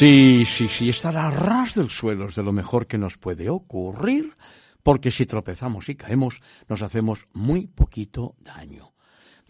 Sí, 0.00 0.46
sí, 0.46 0.66
sí, 0.66 0.88
estar 0.88 1.14
a 1.14 1.30
ras 1.30 1.74
del 1.74 1.90
suelo 1.90 2.28
es 2.28 2.34
de 2.34 2.42
lo 2.42 2.52
mejor 2.52 2.86
que 2.86 2.96
nos 2.96 3.18
puede 3.18 3.50
ocurrir, 3.50 4.34
porque 4.82 5.10
si 5.10 5.26
tropezamos 5.26 5.90
y 5.90 5.94
caemos, 5.94 6.40
nos 6.70 6.80
hacemos 6.80 7.28
muy 7.34 7.66
poquito 7.66 8.34
daño. 8.38 8.94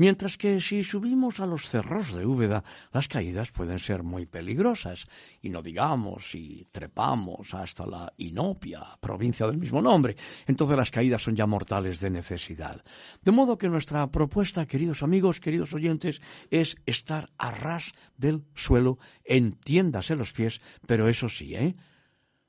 Mientras 0.01 0.39
que 0.39 0.62
si 0.62 0.83
subimos 0.83 1.41
a 1.41 1.47
los 1.47 1.69
cerros 1.69 2.15
de 2.15 2.25
Úbeda, 2.25 2.65
las 2.91 3.06
caídas 3.06 3.51
pueden 3.51 3.79
ser 3.79 4.03
muy 4.03 4.25
peligrosas. 4.25 5.07
Y 5.42 5.51
no 5.51 5.61
digamos 5.61 6.31
si 6.31 6.67
trepamos 6.73 7.53
hasta 7.53 7.84
la 7.84 8.11
Inopia, 8.17 8.81
provincia 8.98 9.47
del 9.47 9.59
mismo 9.59 9.83
nombre, 9.83 10.17
entonces 10.47 10.79
las 10.79 10.91
caídas 10.91 11.20
son 11.20 11.37
ya 11.37 11.45
mortales 11.45 12.01
de 12.01 12.09
necesidad. 12.09 12.83
De 13.20 13.31
modo 13.31 13.59
que 13.59 13.69
nuestra 13.69 14.11
propuesta, 14.11 14.65
queridos 14.65 15.03
amigos, 15.03 15.39
queridos 15.39 15.75
oyentes, 15.75 16.23
es 16.51 16.77
estar 16.87 17.29
a 17.37 17.51
ras 17.51 17.92
del 18.17 18.47
suelo, 18.55 18.97
entiéndase 19.23 20.17
los 20.17 20.33
pies, 20.33 20.62
pero 20.87 21.11
eso 21.11 21.29
sí, 21.29 21.55
¿eh? 21.55 21.77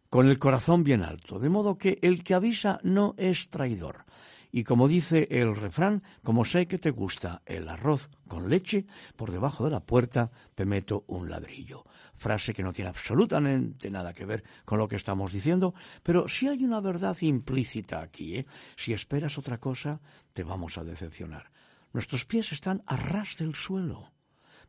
con 0.07 0.29
el 0.29 0.39
corazón 0.39 0.85
bien 0.85 1.03
alto, 1.03 1.37
de 1.37 1.49
modo 1.49 1.77
que 1.77 1.99
el 2.01 2.23
que 2.23 2.33
avisa 2.33 2.79
no 2.83 3.13
es 3.17 3.49
traidor. 3.49 4.05
Y 4.51 4.63
como 4.63 4.87
dice 4.87 5.27
el 5.31 5.55
refrán, 5.55 6.03
como 6.23 6.43
sé 6.43 6.67
que 6.67 6.77
te 6.77 6.91
gusta 6.91 7.41
el 7.45 7.69
arroz 7.69 8.09
con 8.27 8.49
leche, 8.49 8.85
por 9.15 9.31
debajo 9.31 9.63
de 9.63 9.71
la 9.71 9.79
puerta 9.79 10.31
te 10.55 10.65
meto 10.65 11.05
un 11.07 11.29
ladrillo. 11.29 11.85
Frase 12.15 12.53
que 12.53 12.63
no 12.63 12.73
tiene 12.73 12.89
absolutamente 12.89 13.89
nada 13.89 14.13
que 14.13 14.25
ver 14.25 14.43
con 14.65 14.77
lo 14.77 14.87
que 14.87 14.97
estamos 14.97 15.31
diciendo, 15.31 15.73
pero 16.03 16.27
sí 16.27 16.47
hay 16.47 16.63
una 16.65 16.81
verdad 16.81 17.17
implícita 17.21 18.01
aquí. 18.01 18.35
¿eh? 18.35 18.45
Si 18.75 18.93
esperas 18.93 19.37
otra 19.37 19.57
cosa, 19.57 20.01
te 20.33 20.43
vamos 20.43 20.77
a 20.77 20.83
decepcionar. 20.83 21.51
Nuestros 21.93 22.25
pies 22.25 22.51
están 22.51 22.83
a 22.87 22.95
ras 22.95 23.37
del 23.37 23.55
suelo, 23.55 24.11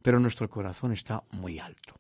pero 0.01 0.19
nuestro 0.21 0.49
corazón 0.49 0.93
está 0.93 1.23
muy 1.31 1.59
alto. 1.59 1.99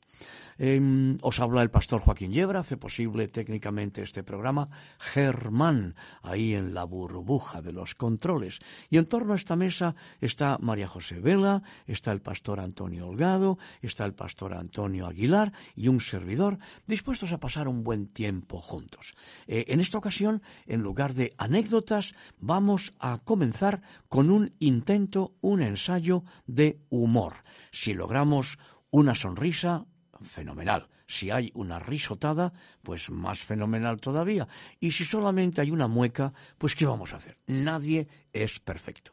Em, 0.58 1.16
os 1.22 1.40
habla 1.40 1.62
el 1.62 1.70
pastor 1.70 2.00
Joaquín 2.00 2.32
Yebra, 2.32 2.60
hace 2.60 2.76
posible 2.76 3.28
técnicamente 3.28 4.02
este 4.02 4.22
programa, 4.22 4.68
Germán, 4.98 5.96
ahí 6.22 6.54
en 6.54 6.74
la 6.74 6.84
burbuja 6.84 7.62
de 7.62 7.72
los 7.72 7.94
controles. 7.94 8.60
Y 8.90 8.98
en 8.98 9.06
torno 9.06 9.32
a 9.32 9.36
esta 9.36 9.56
mesa 9.56 9.94
está 10.20 10.58
María 10.60 10.86
José 10.86 11.20
Vela, 11.20 11.62
está 11.86 12.12
el 12.12 12.20
pastor 12.20 12.60
Antonio 12.60 13.08
Holgado, 13.08 13.58
está 13.80 14.04
el 14.04 14.14
pastor 14.14 14.54
Antonio 14.54 15.06
Aguilar 15.06 15.52
y 15.74 15.88
un 15.88 16.00
servidor 16.00 16.58
dispuestos 16.86 17.32
a 17.32 17.40
pasar 17.40 17.68
un 17.68 17.82
buen 17.82 18.06
tiempo 18.06 18.60
juntos. 18.60 19.14
Eh, 19.46 19.64
en 19.68 19.80
esta 19.80 19.98
ocasión, 19.98 20.42
en 20.66 20.82
lugar 20.82 21.14
de 21.14 21.34
anécdotas, 21.38 22.14
vamos 22.38 22.94
a 22.98 23.18
comenzar 23.24 23.82
con 24.08 24.30
un 24.30 24.54
intento, 24.58 25.34
un 25.40 25.62
ensayo 25.62 26.24
de 26.46 26.80
humor. 26.88 27.34
Si 27.70 27.94
logramos 27.94 28.58
una 28.90 29.14
sonrisa, 29.14 29.86
fenomenal. 30.24 30.88
Si 31.06 31.30
hay 31.30 31.50
una 31.54 31.78
risotada, 31.78 32.52
pues 32.82 33.10
más 33.10 33.40
fenomenal 33.40 34.00
todavía. 34.00 34.48
Y 34.80 34.92
si 34.92 35.04
solamente 35.04 35.60
hay 35.60 35.70
una 35.70 35.86
mueca, 35.86 36.32
pues 36.58 36.74
¿qué 36.74 36.86
vamos 36.86 37.12
a 37.12 37.16
hacer? 37.16 37.38
Nadie 37.46 38.08
es 38.32 38.60
perfecto. 38.60 39.12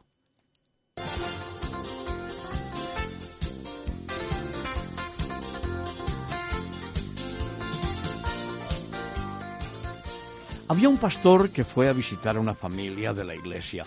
Había 10.70 10.88
un 10.88 10.98
pastor 10.98 11.50
que 11.50 11.64
fue 11.64 11.88
a 11.88 11.92
visitar 11.92 12.36
a 12.36 12.40
una 12.40 12.54
familia 12.54 13.12
de 13.12 13.24
la 13.24 13.34
iglesia. 13.34 13.84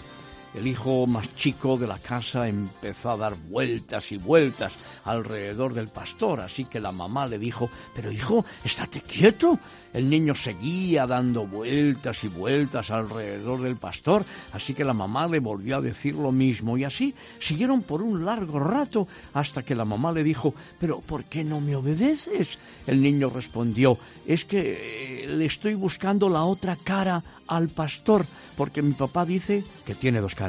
El 0.54 0.68
hijo 0.68 1.08
más 1.08 1.36
chico 1.36 1.78
de 1.78 1.88
la 1.88 1.98
casa 1.98 2.48
empezó 2.48 3.10
a 3.10 3.18
dar 3.18 3.36
vueltas 3.36 4.12
y 4.12 4.18
vueltas 4.18 4.74
alrededor 5.04 5.74
del 5.74 5.88
pastor, 5.88 6.42
así 6.42 6.66
que 6.66 6.80
la 6.80 6.92
mamá 6.92 7.26
le 7.26 7.40
dijo, 7.40 7.72
pero 7.96 8.12
hijo, 8.12 8.46
estate 8.64 9.02
quieto. 9.02 9.60
El 9.94 10.10
niño 10.10 10.34
seguía 10.34 11.06
dando 11.06 11.46
vueltas 11.46 12.24
y 12.24 12.28
vueltas 12.28 12.90
alrededor 12.92 13.62
del 13.62 13.78
pastor, 13.78 14.26
así 14.52 14.74
que 14.74 14.84
la 14.84 14.94
mamá 14.94 15.28
le 15.28 15.40
volvió 15.40 15.78
a 15.78 15.82
decir 15.82 16.16
lo 16.16 16.32
mismo 16.32 16.78
y 16.78 16.84
así 16.84 17.14
siguieron 17.40 17.84
por 17.84 18.02
un 18.02 18.26
largo 18.26 18.60
rato 18.60 19.08
hasta 19.34 19.64
que 19.64 19.76
la 19.76 19.86
mamá 19.86 20.12
le 20.12 20.24
dijo, 20.24 20.54
pero 20.80 21.02
¿por 21.02 21.26
qué 21.26 21.44
no 21.44 21.62
me 21.62 21.76
obedeces? 21.76 22.58
El 22.88 23.02
niño 23.02 23.30
respondió, 23.30 23.98
es 24.26 24.46
que 24.46 25.24
eh, 25.24 25.28
le 25.28 25.46
estoy 25.46 25.76
buscando 25.76 26.30
la 26.30 26.44
otra 26.44 26.76
cara 26.76 27.24
al 27.48 27.70
pastor, 27.70 28.26
porque 28.58 28.82
mi 28.82 28.94
papá 28.94 29.26
dice 29.26 29.64
que 29.86 29.96
tiene 29.96 30.22
dos 30.22 30.34
caras. 30.34 30.43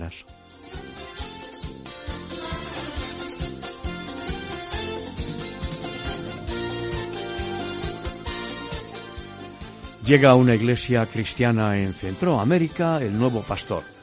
Llega 10.06 10.30
a 10.30 10.34
una 10.34 10.54
iglesia 10.54 11.06
cristiana 11.06 11.78
en 11.78 11.94
Centroamérica 11.94 13.00
el 13.00 13.18
nuevo 13.18 13.40
pastor. 13.42 13.93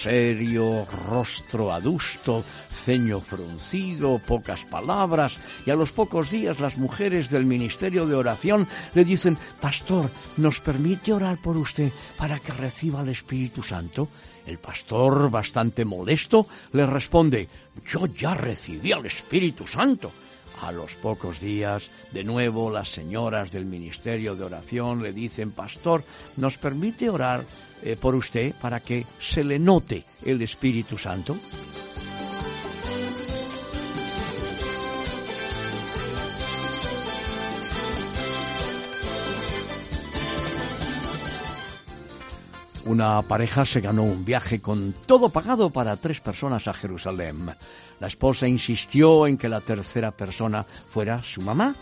Serio, 0.00 0.86
rostro 1.10 1.74
adusto, 1.74 2.42
ceño 2.70 3.20
fruncido, 3.20 4.18
pocas 4.18 4.64
palabras, 4.64 5.36
y 5.66 5.70
a 5.70 5.76
los 5.76 5.92
pocos 5.92 6.30
días 6.30 6.58
las 6.58 6.78
mujeres 6.78 7.28
del 7.28 7.44
ministerio 7.44 8.06
de 8.06 8.14
oración 8.14 8.66
le 8.94 9.04
dicen, 9.04 9.36
Pastor, 9.60 10.08
¿nos 10.38 10.60
permite 10.60 11.12
orar 11.12 11.36
por 11.36 11.58
usted 11.58 11.92
para 12.16 12.38
que 12.38 12.52
reciba 12.52 13.02
el 13.02 13.10
Espíritu 13.10 13.62
Santo? 13.62 14.08
El 14.46 14.56
pastor, 14.56 15.30
bastante 15.30 15.84
molesto, 15.84 16.46
le 16.72 16.86
responde, 16.86 17.50
Yo 17.86 18.06
ya 18.06 18.32
recibí 18.32 18.92
al 18.92 19.04
Espíritu 19.04 19.66
Santo. 19.66 20.10
A 20.62 20.72
los 20.72 20.94
pocos 20.94 21.40
días, 21.40 21.90
de 22.12 22.24
nuevo, 22.24 22.70
las 22.70 22.88
señoras 22.88 23.50
del 23.50 23.66
Ministerio 23.66 24.34
de 24.34 24.44
Oración 24.44 25.02
le 25.02 25.12
dicen, 25.12 25.52
Pastor, 25.52 26.04
¿nos 26.36 26.56
permite 26.58 27.08
orar 27.08 27.44
eh, 27.82 27.96
por 28.00 28.14
usted 28.14 28.54
para 28.60 28.80
que 28.80 29.06
se 29.18 29.44
le 29.44 29.58
note 29.58 30.04
el 30.24 30.42
Espíritu 30.42 30.98
Santo? 30.98 31.36
Una 42.86 43.22
pareja 43.22 43.64
se 43.64 43.80
ganó 43.80 44.02
un 44.02 44.24
viaje 44.24 44.60
con 44.60 44.92
todo 45.06 45.28
pagado 45.28 45.70
para 45.70 45.96
tres 45.96 46.20
personas 46.20 46.66
a 46.66 46.74
Jerusalén. 46.74 47.54
La 48.00 48.06
esposa 48.06 48.48
insistió 48.48 49.26
en 49.26 49.36
que 49.36 49.48
la 49.48 49.60
tercera 49.60 50.10
persona 50.10 50.64
fuera 50.64 51.22
su 51.22 51.40
mamá 51.40 51.74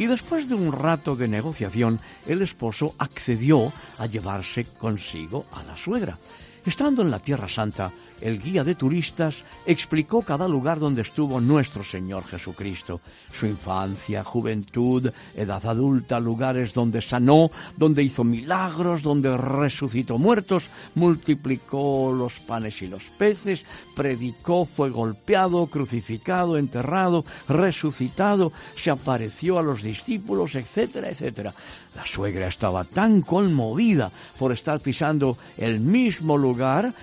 y 0.00 0.06
después 0.06 0.48
de 0.48 0.54
un 0.54 0.72
rato 0.72 1.14
de 1.14 1.28
negociación 1.28 2.00
el 2.26 2.40
esposo 2.40 2.94
accedió 2.96 3.70
a 3.98 4.06
llevarse 4.06 4.64
consigo 4.64 5.44
a 5.52 5.62
la 5.62 5.76
suegra. 5.76 6.18
Estando 6.64 7.02
en 7.02 7.10
la 7.10 7.18
Tierra 7.18 7.50
Santa, 7.50 7.92
el 8.20 8.40
guía 8.40 8.64
de 8.64 8.74
turistas, 8.74 9.44
explicó 9.66 10.22
cada 10.22 10.48
lugar 10.48 10.78
donde 10.78 11.02
estuvo 11.02 11.40
nuestro 11.40 11.82
Señor 11.82 12.24
Jesucristo, 12.24 13.00
su 13.32 13.46
infancia, 13.46 14.24
juventud, 14.24 15.10
edad 15.34 15.64
adulta, 15.66 16.20
lugares 16.20 16.72
donde 16.72 17.00
sanó, 17.00 17.50
donde 17.76 18.02
hizo 18.02 18.24
milagros, 18.24 19.02
donde 19.02 19.36
resucitó 19.36 20.18
muertos, 20.18 20.70
multiplicó 20.94 22.12
los 22.12 22.40
panes 22.40 22.82
y 22.82 22.88
los 22.88 23.10
peces, 23.10 23.64
predicó, 23.94 24.66
fue 24.66 24.90
golpeado, 24.90 25.66
crucificado, 25.66 26.58
enterrado, 26.58 27.24
resucitado, 27.48 28.52
se 28.76 28.90
apareció 28.90 29.58
a 29.58 29.62
los 29.62 29.82
discípulos, 29.82 30.54
etcétera, 30.54 31.10
etcétera. 31.10 31.54
La 31.94 32.06
suegra 32.06 32.46
estaba 32.46 32.84
tan 32.84 33.22
conmovida 33.22 34.10
por 34.38 34.52
estar 34.52 34.80
pisando 34.80 35.36
el 35.56 35.80
mismo 35.80 36.38
lugar 36.38 36.94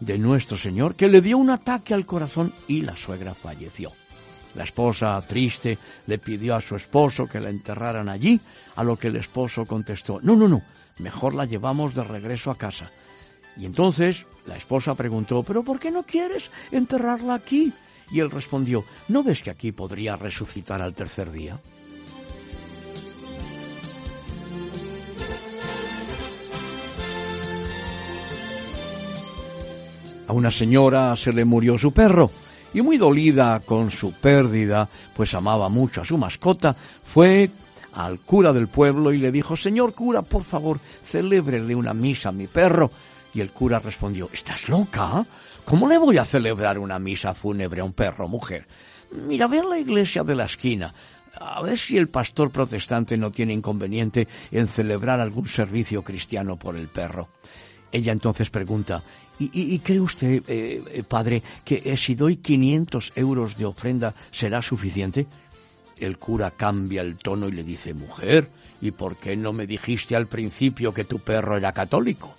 de 0.00 0.18
nuestro 0.18 0.56
Señor 0.56 0.94
que 0.94 1.08
le 1.08 1.20
dio 1.20 1.38
un 1.38 1.50
ataque 1.50 1.94
al 1.94 2.06
corazón 2.06 2.52
y 2.68 2.82
la 2.82 2.96
suegra 2.96 3.34
falleció. 3.34 3.92
La 4.54 4.64
esposa, 4.64 5.20
triste, 5.20 5.78
le 6.06 6.18
pidió 6.18 6.56
a 6.56 6.60
su 6.60 6.76
esposo 6.76 7.26
que 7.26 7.40
la 7.40 7.50
enterraran 7.50 8.08
allí, 8.08 8.40
a 8.76 8.84
lo 8.84 8.96
que 8.96 9.08
el 9.08 9.16
esposo 9.16 9.66
contestó, 9.66 10.18
no, 10.22 10.34
no, 10.34 10.48
no, 10.48 10.62
mejor 10.98 11.34
la 11.34 11.44
llevamos 11.44 11.94
de 11.94 12.04
regreso 12.04 12.50
a 12.50 12.56
casa. 12.56 12.90
Y 13.56 13.66
entonces 13.66 14.24
la 14.46 14.56
esposa 14.56 14.94
preguntó, 14.94 15.42
¿pero 15.42 15.62
por 15.62 15.78
qué 15.78 15.90
no 15.90 16.04
quieres 16.04 16.50
enterrarla 16.70 17.34
aquí? 17.34 17.72
Y 18.10 18.20
él 18.20 18.30
respondió, 18.30 18.84
¿no 19.08 19.22
ves 19.22 19.42
que 19.42 19.50
aquí 19.50 19.72
podría 19.72 20.16
resucitar 20.16 20.80
al 20.80 20.94
tercer 20.94 21.30
día? 21.30 21.60
A 30.28 30.32
una 30.32 30.50
señora 30.50 31.14
se 31.16 31.32
le 31.32 31.44
murió 31.44 31.78
su 31.78 31.92
perro 31.92 32.30
y 32.74 32.82
muy 32.82 32.98
dolida 32.98 33.60
con 33.60 33.90
su 33.90 34.12
pérdida, 34.12 34.88
pues 35.14 35.34
amaba 35.34 35.68
mucho 35.68 36.02
a 36.02 36.04
su 36.04 36.18
mascota, 36.18 36.74
fue 36.74 37.48
al 37.94 38.20
cura 38.20 38.52
del 38.52 38.68
pueblo 38.68 39.12
y 39.12 39.18
le 39.18 39.32
dijo, 39.32 39.56
Señor 39.56 39.94
cura, 39.94 40.22
por 40.22 40.44
favor, 40.44 40.78
celébrele 41.04 41.74
una 41.74 41.94
misa 41.94 42.28
a 42.28 42.32
mi 42.32 42.46
perro. 42.46 42.90
Y 43.32 43.40
el 43.40 43.50
cura 43.50 43.78
respondió, 43.78 44.28
¿estás 44.32 44.68
loca? 44.68 45.24
¿Cómo 45.64 45.88
le 45.88 45.98
voy 45.98 46.18
a 46.18 46.24
celebrar 46.24 46.78
una 46.78 46.98
misa 46.98 47.34
fúnebre 47.34 47.80
a 47.80 47.84
un 47.84 47.92
perro, 47.92 48.28
mujer? 48.28 48.66
Mira, 49.26 49.46
ve 49.46 49.60
a 49.60 49.64
la 49.64 49.78
iglesia 49.78 50.22
de 50.22 50.34
la 50.34 50.44
esquina. 50.44 50.92
A 51.38 51.62
ver 51.62 51.78
si 51.78 51.96
el 51.98 52.08
pastor 52.08 52.50
protestante 52.50 53.16
no 53.16 53.30
tiene 53.30 53.52
inconveniente 53.52 54.26
en 54.50 54.68
celebrar 54.68 55.20
algún 55.20 55.46
servicio 55.46 56.02
cristiano 56.02 56.56
por 56.56 56.76
el 56.76 56.88
perro. 56.88 57.28
Ella 57.92 58.12
entonces 58.12 58.50
pregunta, 58.50 59.02
¿Y, 59.38 59.78
cree 59.80 60.00
usted, 60.00 60.42
eh, 60.48 60.82
eh, 60.90 61.02
padre, 61.06 61.42
que 61.62 61.82
eh, 61.84 61.96
si 61.98 62.14
doy 62.14 62.38
500 62.38 63.12
euros 63.16 63.58
de 63.58 63.66
ofrenda 63.66 64.14
será 64.30 64.62
suficiente? 64.62 65.26
El 65.98 66.16
cura 66.16 66.52
cambia 66.52 67.02
el 67.02 67.18
tono 67.18 67.48
y 67.48 67.52
le 67.52 67.62
dice, 67.62 67.92
mujer, 67.92 68.48
¿y 68.80 68.92
por 68.92 69.16
qué 69.16 69.36
no 69.36 69.52
me 69.52 69.66
dijiste 69.66 70.16
al 70.16 70.26
principio 70.26 70.94
que 70.94 71.04
tu 71.04 71.18
perro 71.18 71.58
era 71.58 71.72
católico? 71.72 72.34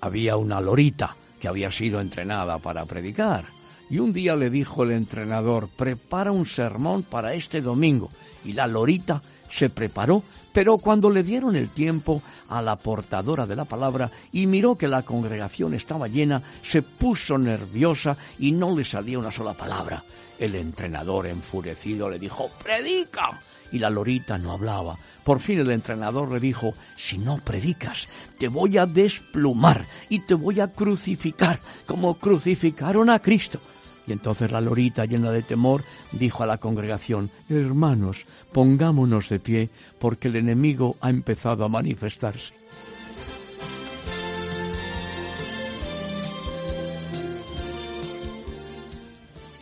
Había 0.00 0.36
una 0.36 0.60
lorita 0.60 1.16
que 1.40 1.48
había 1.48 1.72
sido 1.72 2.00
entrenada 2.00 2.58
para 2.58 2.84
predicar. 2.84 3.46
Y 3.90 3.98
un 3.98 4.12
día 4.12 4.36
le 4.36 4.48
dijo 4.48 4.84
el 4.84 4.92
entrenador, 4.92 5.68
prepara 5.68 6.30
un 6.30 6.46
sermón 6.46 7.02
para 7.02 7.34
este 7.34 7.60
domingo 7.60 8.10
y 8.44 8.52
la 8.52 8.66
lorita 8.66 9.22
se 9.50 9.70
preparó, 9.70 10.22
pero 10.52 10.78
cuando 10.78 11.10
le 11.10 11.22
dieron 11.22 11.56
el 11.56 11.68
tiempo 11.68 12.22
a 12.48 12.62
la 12.62 12.76
portadora 12.76 13.46
de 13.46 13.56
la 13.56 13.64
palabra 13.64 14.10
y 14.32 14.46
miró 14.46 14.76
que 14.76 14.88
la 14.88 15.02
congregación 15.02 15.74
estaba 15.74 16.08
llena, 16.08 16.42
se 16.62 16.82
puso 16.82 17.38
nerviosa 17.38 18.16
y 18.38 18.52
no 18.52 18.76
le 18.76 18.84
salía 18.84 19.18
una 19.18 19.30
sola 19.30 19.54
palabra. 19.54 20.02
El 20.38 20.54
entrenador 20.54 21.26
enfurecido 21.26 22.08
le 22.08 22.18
dijo, 22.18 22.50
¡Predica! 22.62 23.30
Y 23.72 23.78
la 23.78 23.90
lorita 23.90 24.38
no 24.38 24.52
hablaba. 24.52 24.96
Por 25.24 25.40
fin 25.40 25.58
el 25.58 25.70
entrenador 25.70 26.30
le 26.30 26.38
dijo, 26.38 26.74
si 26.96 27.16
no 27.16 27.38
predicas, 27.38 28.06
te 28.38 28.48
voy 28.48 28.76
a 28.76 28.86
desplumar 28.86 29.84
y 30.10 30.20
te 30.20 30.34
voy 30.34 30.60
a 30.60 30.70
crucificar, 30.70 31.60
como 31.86 32.14
crucificaron 32.14 33.08
a 33.08 33.18
Cristo. 33.18 33.58
Y 34.06 34.12
entonces 34.12 34.52
la 34.52 34.60
lorita, 34.60 35.06
llena 35.06 35.30
de 35.30 35.42
temor, 35.42 35.82
dijo 36.12 36.42
a 36.42 36.46
la 36.46 36.58
congregación, 36.58 37.30
Hermanos, 37.48 38.26
pongámonos 38.52 39.28
de 39.28 39.40
pie, 39.40 39.70
porque 39.98 40.28
el 40.28 40.36
enemigo 40.36 40.96
ha 41.00 41.10
empezado 41.10 41.64
a 41.64 41.68
manifestarse. 41.68 42.52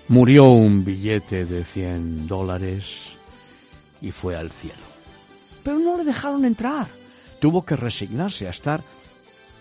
Murió 0.09 0.51
un 0.51 0.85
billete 0.85 1.47
de 1.47 1.65
cien 1.65 2.27
dólares 2.27 3.13
y 4.03 4.11
fue 4.11 4.37
al 4.37 4.51
cielo. 4.51 4.83
Pero 5.63 5.79
no 5.79 5.97
le 5.97 6.05
dejaron 6.05 6.45
entrar. 6.45 6.87
Tuvo 7.41 7.65
que 7.65 7.77
resignarse 7.77 8.47
a 8.47 8.51
estar 8.51 8.83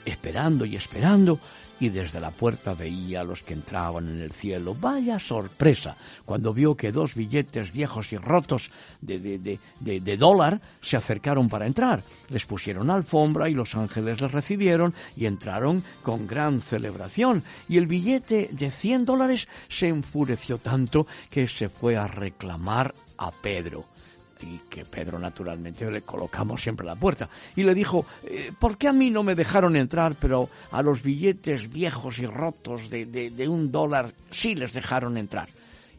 esperando 0.03 0.65
y 0.65 0.75
esperando 0.75 1.39
y 1.81 1.89
desde 1.89 2.21
la 2.21 2.29
puerta 2.29 2.75
veía 2.75 3.21
a 3.21 3.23
los 3.23 3.41
que 3.41 3.55
entraban 3.55 4.07
en 4.07 4.21
el 4.21 4.31
cielo. 4.31 4.75
Vaya 4.79 5.17
sorpresa 5.17 5.97
cuando 6.23 6.53
vio 6.53 6.77
que 6.77 6.91
dos 6.91 7.15
billetes 7.15 7.73
viejos 7.73 8.13
y 8.13 8.17
rotos 8.17 8.69
de, 9.01 9.19
de, 9.19 9.59
de, 9.79 10.17
dólar 10.17 10.61
se 10.79 10.95
acercaron 10.95 11.49
para 11.49 11.65
entrar. 11.65 12.03
Les 12.29 12.45
pusieron 12.45 12.91
alfombra 12.91 13.49
y 13.49 13.55
los 13.55 13.75
ángeles 13.75 14.21
les 14.21 14.31
recibieron 14.31 14.93
y 15.17 15.25
entraron 15.25 15.83
con 16.03 16.27
gran 16.27 16.61
celebración. 16.61 17.43
Y 17.67 17.79
el 17.79 17.87
billete 17.87 18.49
de 18.51 18.69
100 18.69 19.05
dólares 19.05 19.47
se 19.67 19.87
enfureció 19.87 20.59
tanto 20.59 21.07
que 21.31 21.47
se 21.47 21.67
fue 21.67 21.97
a 21.97 22.05
reclamar 22.05 22.93
a 23.17 23.31
Pedro 23.31 23.90
y 24.41 24.61
que 24.69 24.85
Pedro 24.85 25.19
naturalmente 25.19 25.89
le 25.89 26.01
colocamos 26.01 26.61
siempre 26.61 26.85
a 26.87 26.93
la 26.93 26.99
puerta. 26.99 27.29
Y 27.55 27.63
le 27.63 27.73
dijo, 27.73 28.05
eh, 28.23 28.51
¿por 28.59 28.77
qué 28.77 28.87
a 28.87 28.93
mí 28.93 29.09
no 29.09 29.23
me 29.23 29.35
dejaron 29.35 29.75
entrar, 29.75 30.15
pero 30.19 30.49
a 30.71 30.81
los 30.81 31.01
billetes 31.01 31.71
viejos 31.71 32.19
y 32.19 32.25
rotos 32.25 32.89
de, 32.89 33.05
de, 33.05 33.47
un 33.47 33.71
dólar 33.71 34.13
sí 34.31 34.55
les 34.55 34.73
dejaron 34.73 35.17
entrar? 35.17 35.49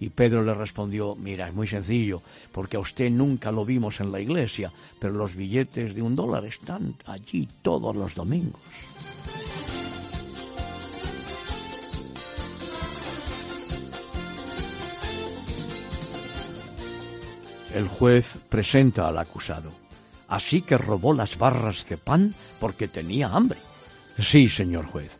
Y 0.01 0.09
Pedro 0.09 0.43
le 0.43 0.55
respondió, 0.55 1.15
mira, 1.15 1.47
es 1.47 1.55
muy 1.55 1.69
sencillo, 1.69 2.21
porque 2.51 2.77
a 2.77 2.81
usted 2.81 3.11
nunca 3.11 3.53
lo 3.53 3.65
vimos 3.65 4.01
en 4.01 4.11
la 4.11 4.21
iglesia, 4.21 4.73
pero 4.99 5.15
los 5.15 5.37
billetes 5.37 5.95
de 5.95 6.03
un 6.03 6.17
dólar 6.17 6.45
están 6.45 6.97
allí 7.07 7.49
todos 7.63 7.95
los 7.95 8.15
domingos. 8.15 8.61
El 17.75 17.89
juez 17.89 18.37
presenta 18.49 19.09
al 19.09 19.19
acusado. 19.19 19.73
Así 20.29 20.63
que 20.63 20.79
robó 20.79 21.15
las 21.15 21.39
barras 21.39 21.87
de 21.89 21.97
pan 21.97 22.35
porque 22.61 22.89
tenía 22.89 23.29
hambre. 23.29 23.59
Sí, 24.19 24.49
señor 24.49 24.87
juez. 24.87 25.11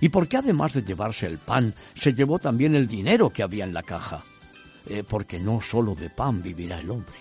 ¿Y 0.00 0.10
por 0.10 0.28
qué 0.28 0.38
además 0.38 0.74
de 0.74 0.82
llevarse 0.82 1.26
el 1.26 1.38
pan, 1.38 1.74
se 1.94 2.12
llevó 2.12 2.38
también 2.38 2.74
el 2.74 2.86
dinero 2.86 3.30
que 3.30 3.42
había 3.42 3.64
en 3.64 3.72
la 3.72 3.82
caja? 3.82 4.22
Eh, 4.86 5.02
porque 5.08 5.38
no 5.38 5.60
solo 5.60 5.94
de 5.94 6.10
pan 6.10 6.42
vivirá 6.42 6.78
el 6.78 6.90
hombre. 6.90 7.14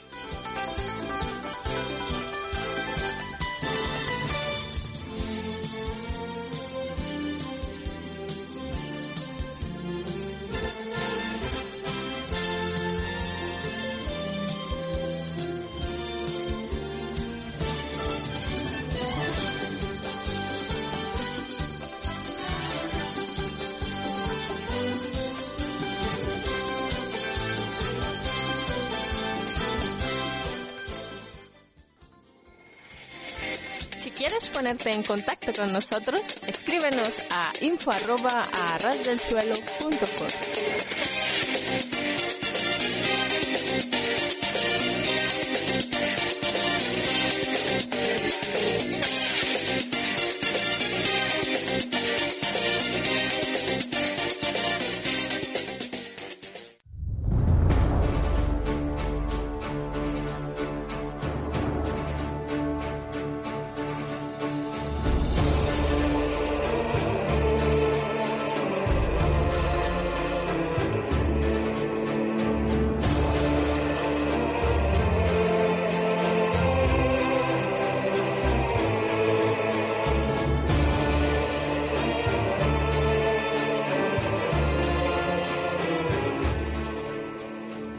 Ponerte 34.41 34.91
en 34.91 35.03
contacto 35.03 35.53
con 35.53 35.71
nosotros, 35.71 36.21
escríbenos 36.47 37.13
a 37.29 37.51
info 37.61 37.91
arroba 37.91 38.47
a 38.51 38.79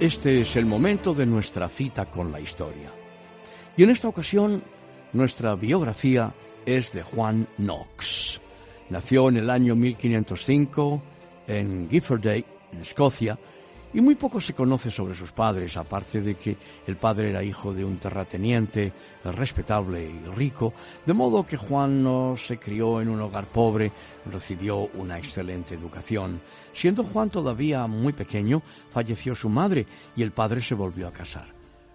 Este 0.05 0.43
es 0.43 0.55
el 0.57 0.67
momento 0.67 1.15
de 1.15 1.25
nuestra 1.25 1.67
cita 1.67 2.05
con 2.05 2.31
la 2.31 2.39
historia. 2.39 2.93
Y 3.75 3.85
en 3.85 3.89
esta 3.89 4.07
ocasión, 4.07 4.63
nuestra 5.15 5.55
biografía 5.55 6.31
es 6.67 6.93
de 6.93 7.03
Juan 7.03 7.49
Knox. 7.57 8.39
Nació 8.91 9.31
en 9.31 9.39
el 9.39 9.49
año 9.49 9.75
1505 9.75 11.03
en 11.47 11.89
Gifford 11.89 12.27
en 12.27 12.45
Escocia, 12.83 13.39
y 13.95 14.01
muy 14.01 14.17
poco 14.17 14.41
se 14.41 14.55
conoce 14.55 14.91
sobre 14.91 15.15
sus 15.15 15.33
padres, 15.33 15.77
aparte 15.77 16.21
de 16.21 16.35
que 16.35 16.57
el 16.87 16.97
padre 16.97 17.31
era 17.31 17.45
hijo 17.45 17.73
de 17.73 17.85
un 17.85 17.97
terrateniente 17.99 18.93
respetable 19.25 20.05
y 20.05 20.29
rico, 20.35 20.75
de 21.07 21.13
modo 21.13 21.47
que 21.47 21.57
Juan 21.57 22.03
no 22.03 22.37
se 22.37 22.59
crió 22.59 23.01
en 23.01 23.09
un 23.09 23.21
hogar 23.21 23.47
pobre, 23.47 23.93
recibió 24.27 24.89
una 24.95 25.17
excelente 25.17 25.75
educación. 25.75 26.41
Siendo 26.73 27.05
Juan 27.05 27.31
todavía 27.31 27.87
muy 27.87 28.13
pequeño, 28.13 28.63
falleció 28.91 29.35
su 29.35 29.49
madre 29.49 29.87
y 30.17 30.23
el 30.23 30.33
padre 30.33 30.61
se 30.61 30.75
volvió 30.75 31.07
a 31.07 31.13
casar. 31.13 31.54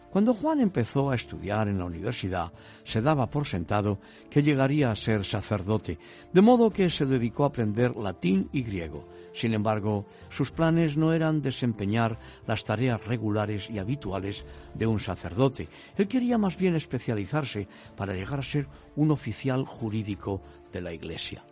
Cuando 0.10 0.34
Juan 0.34 0.60
empezó 0.60 1.12
a 1.12 1.16
estudiar 1.16 1.68
en 1.68 1.78
la 1.78 1.86
universidad, 1.86 2.52
se 2.84 3.00
daba 3.00 3.30
por 3.30 3.46
sentado 3.46 4.00
que 4.30 4.42
llegaría 4.42 4.90
a 4.90 4.96
ser 4.96 5.24
sacerdote, 5.24 6.00
de 6.34 6.42
modo 6.42 6.72
que 6.72 6.90
se 6.90 7.06
dedicó 7.06 7.44
a 7.44 7.48
aprender 7.48 7.96
latín 7.96 8.50
y 8.52 8.64
griego. 8.64 9.08
Sin 9.34 9.54
embargo, 9.54 10.08
sus 10.30 10.50
planes 10.52 10.98
no 10.98 11.14
eran 11.14 11.44
desempeñar 11.44 12.18
las 12.48 12.64
tareas 12.64 13.06
regulares 13.06 13.70
y 13.70 13.78
habituales 13.78 14.46
de 14.74 14.88
un 14.88 15.00
sacerdote. 15.00 15.70
Él 15.96 16.08
quería 16.08 16.40
más 16.40 16.58
bien 16.58 16.76
especializarse 16.76 17.68
para 17.96 18.16
llegar 18.16 18.40
a 18.40 18.44
ser 18.44 18.68
un 18.96 19.12
oficial 19.12 19.64
jurídico 19.66 20.42
de 20.72 20.82
la 20.82 20.92
Iglesia. 20.92 21.44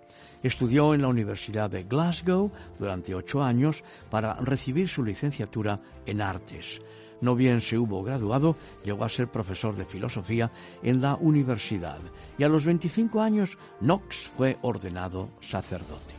Estudió 0.41 0.95
en 0.95 1.03
la 1.03 1.07
Universidad 1.09 1.69
de 1.69 1.83
Glasgow 1.83 2.51
durante 2.79 3.13
ocho 3.13 3.43
años 3.43 3.83
para 4.09 4.33
recibir 4.35 4.87
su 4.87 5.03
licenciatura 5.03 5.79
en 6.05 6.21
artes. 6.21 6.81
No 7.21 7.35
bien 7.35 7.61
se 7.61 7.77
hubo 7.77 8.03
graduado, 8.03 8.55
llegó 8.83 9.03
a 9.03 9.09
ser 9.09 9.27
profesor 9.27 9.75
de 9.75 9.85
filosofía 9.85 10.51
en 10.83 11.01
la 11.01 11.15
universidad. 11.15 11.99
Y 12.37 12.43
a 12.43 12.49
los 12.49 12.65
25 12.65 13.21
años 13.21 13.57
Knox 13.79 14.29
fue 14.35 14.57
ordenado 14.61 15.29
sacerdote. 15.39 16.15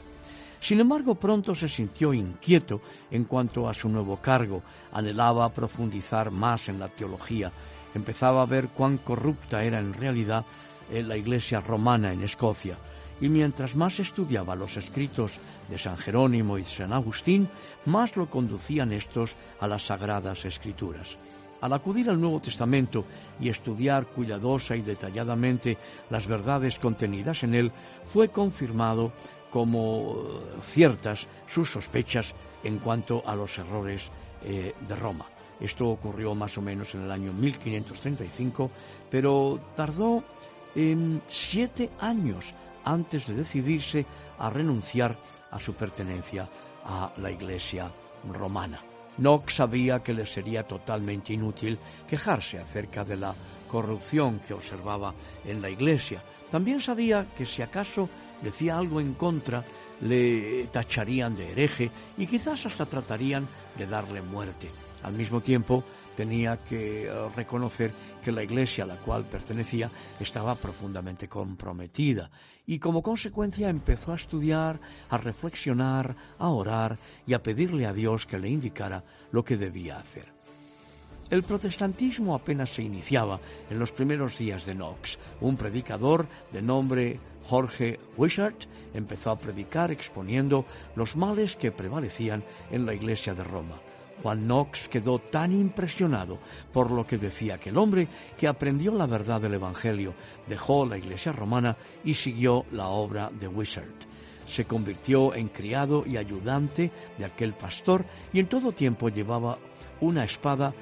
Sin 0.60 0.80
embargo, 0.80 1.14
pronto 1.14 1.54
se 1.54 1.68
sintió 1.68 2.12
inquieto 2.12 2.80
en 3.10 3.24
cuanto 3.24 3.68
a 3.68 3.74
su 3.74 3.88
nuevo 3.88 4.16
cargo, 4.20 4.62
anhelaba 4.92 5.52
profundizar 5.52 6.30
más 6.30 6.68
en 6.68 6.80
la 6.80 6.88
teología, 6.88 7.52
empezaba 7.94 8.42
a 8.42 8.46
ver 8.46 8.68
cuán 8.68 8.98
corrupta 8.98 9.62
era 9.62 9.78
en 9.78 9.94
realidad 9.94 10.44
eh, 10.90 11.02
la 11.02 11.16
Iglesia 11.16 11.60
romana 11.60 12.12
en 12.12 12.22
Escocia, 12.22 12.76
y 13.20 13.28
mientras 13.28 13.74
más 13.74 13.98
estudiaba 13.98 14.54
los 14.54 14.76
escritos 14.76 15.38
de 15.68 15.78
San 15.78 15.96
Jerónimo 15.96 16.58
y 16.58 16.64
San 16.64 16.92
Agustín, 16.92 17.48
más 17.86 18.16
lo 18.16 18.30
conducían 18.30 18.92
estos 18.92 19.36
a 19.60 19.66
las 19.66 19.86
sagradas 19.86 20.44
escrituras. 20.44 21.18
Al 21.60 21.72
acudir 21.72 22.08
al 22.08 22.20
Nuevo 22.20 22.40
Testamento 22.40 23.04
y 23.40 23.48
estudiar 23.48 24.06
cuidadosa 24.06 24.76
y 24.76 24.82
detalladamente 24.82 25.76
las 26.08 26.26
verdades 26.26 26.78
contenidas 26.78 27.42
en 27.42 27.54
él, 27.54 27.72
fue 28.12 28.28
confirmado 28.28 29.12
como 29.50 30.14
eh, 30.18 30.60
ciertas 30.62 31.26
sus 31.46 31.70
sospechas 31.70 32.34
en 32.62 32.78
cuanto 32.78 33.22
a 33.26 33.34
los 33.34 33.58
errores 33.58 34.10
eh, 34.44 34.74
de 34.86 34.94
Roma. 34.94 35.26
Esto 35.58 35.88
ocurrió 35.88 36.36
más 36.36 36.56
o 36.58 36.62
menos 36.62 36.94
en 36.94 37.02
el 37.02 37.10
año 37.10 37.32
1535, 37.32 38.70
pero 39.10 39.58
tardó 39.74 40.22
siete 41.28 41.90
años 41.98 42.54
antes 42.84 43.26
de 43.26 43.34
decidirse 43.34 44.06
a 44.38 44.50
renunciar 44.50 45.16
a 45.50 45.58
su 45.58 45.74
pertenencia 45.74 46.48
a 46.84 47.12
la 47.18 47.30
Iglesia 47.30 47.90
romana. 48.32 48.80
Knox 49.18 49.54
sabía 49.54 50.02
que 50.02 50.14
le 50.14 50.24
sería 50.24 50.62
totalmente 50.62 51.32
inútil 51.32 51.78
quejarse 52.08 52.58
acerca 52.58 53.04
de 53.04 53.16
la 53.16 53.34
corrupción 53.68 54.38
que 54.40 54.54
observaba 54.54 55.12
en 55.44 55.60
la 55.60 55.68
Iglesia. 55.68 56.22
También 56.50 56.80
sabía 56.80 57.26
que 57.36 57.44
si 57.44 57.60
acaso 57.60 58.08
decía 58.42 58.78
algo 58.78 59.00
en 59.00 59.14
contra, 59.14 59.64
le 60.02 60.68
tacharían 60.70 61.34
de 61.34 61.50
hereje 61.50 61.90
y 62.16 62.26
quizás 62.26 62.64
hasta 62.66 62.86
tratarían 62.86 63.46
de 63.76 63.86
darle 63.86 64.22
muerte. 64.22 64.68
Al 65.02 65.12
mismo 65.12 65.40
tiempo, 65.40 65.84
tenía 66.16 66.56
que 66.64 67.06
eh, 67.06 67.10
reconocer 67.36 67.92
la 68.32 68.42
iglesia 68.42 68.84
a 68.84 68.86
la 68.86 68.96
cual 68.96 69.24
pertenecía 69.24 69.90
estaba 70.20 70.54
profundamente 70.54 71.28
comprometida 71.28 72.30
y 72.66 72.78
como 72.78 73.02
consecuencia 73.02 73.68
empezó 73.68 74.12
a 74.12 74.16
estudiar, 74.16 74.80
a 75.10 75.18
reflexionar, 75.18 76.16
a 76.38 76.48
orar 76.48 76.98
y 77.26 77.34
a 77.34 77.42
pedirle 77.42 77.86
a 77.86 77.92
Dios 77.92 78.26
que 78.26 78.38
le 78.38 78.48
indicara 78.48 79.04
lo 79.32 79.44
que 79.44 79.56
debía 79.56 79.98
hacer. 79.98 80.38
El 81.30 81.42
protestantismo 81.42 82.34
apenas 82.34 82.70
se 82.70 82.82
iniciaba 82.82 83.38
en 83.68 83.78
los 83.78 83.92
primeros 83.92 84.38
días 84.38 84.64
de 84.64 84.74
Knox. 84.74 85.18
Un 85.42 85.58
predicador 85.58 86.26
de 86.52 86.62
nombre 86.62 87.20
Jorge 87.44 88.00
Wishart 88.16 88.64
empezó 88.94 89.30
a 89.30 89.38
predicar 89.38 89.92
exponiendo 89.92 90.64
los 90.96 91.16
males 91.16 91.56
que 91.56 91.70
prevalecían 91.70 92.44
en 92.70 92.86
la 92.86 92.94
iglesia 92.94 93.34
de 93.34 93.44
Roma. 93.44 93.76
Juan 94.22 94.46
Knox 94.46 94.88
quedó 94.88 95.18
tan 95.18 95.52
impresionado 95.52 96.38
por 96.72 96.90
lo 96.90 97.06
que 97.06 97.18
decía 97.18 97.54
aquel 97.54 97.76
hombre 97.78 98.08
que 98.36 98.48
aprendió 98.48 98.92
la 98.92 99.06
verdad 99.06 99.40
del 99.40 99.54
Evangelio, 99.54 100.14
dejó 100.46 100.86
la 100.86 100.98
iglesia 100.98 101.32
romana 101.32 101.76
y 102.04 102.14
siguió 102.14 102.66
la 102.72 102.88
obra 102.88 103.30
de 103.30 103.48
Wishart. 103.48 104.06
Se 104.46 104.64
convirtió 104.64 105.34
en 105.34 105.48
criado 105.48 106.04
y 106.06 106.16
ayudante 106.16 106.90
de 107.18 107.24
aquel 107.24 107.52
pastor 107.54 108.04
y 108.32 108.40
en 108.40 108.46
todo 108.46 108.72
tiempo 108.72 109.08
llevaba 109.10 109.58
una 110.00 110.24
espada 110.24 110.74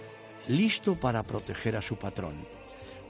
listo 0.48 0.94
para 0.94 1.22
proteger 1.22 1.76
a 1.76 1.82
su 1.82 1.96
patrón. 1.96 2.55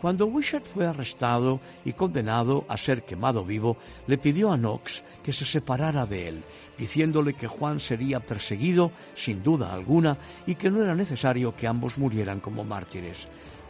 Cuando 0.07 0.27
Wishart 0.27 0.65
fue 0.65 0.87
arrestado 0.87 1.59
y 1.85 1.93
condenado 1.93 2.65
a 2.69 2.77
ser 2.77 3.03
quemado 3.03 3.45
vivo, 3.45 3.77
le 4.07 4.19
pidió 4.19 4.53
a 4.53 4.57
Knox 4.57 5.03
que 5.21 5.33
se 5.33 5.45
separara 5.45 6.07
de 6.07 6.29
él, 6.29 6.45
diciéndole 6.79 7.35
que 7.35 7.49
Juan 7.49 7.81
sería 7.81 8.21
perseguido 8.21 8.93
sin 9.17 9.43
duda 9.43 9.73
alguna 9.73 10.17
y 10.47 10.55
que 10.55 10.71
no 10.71 10.81
era 10.81 10.95
necesario 10.95 11.57
que 11.57 11.67
ambos 11.67 11.99
murieran 11.99 12.39
como 12.39 12.63
mártires. 12.63 13.27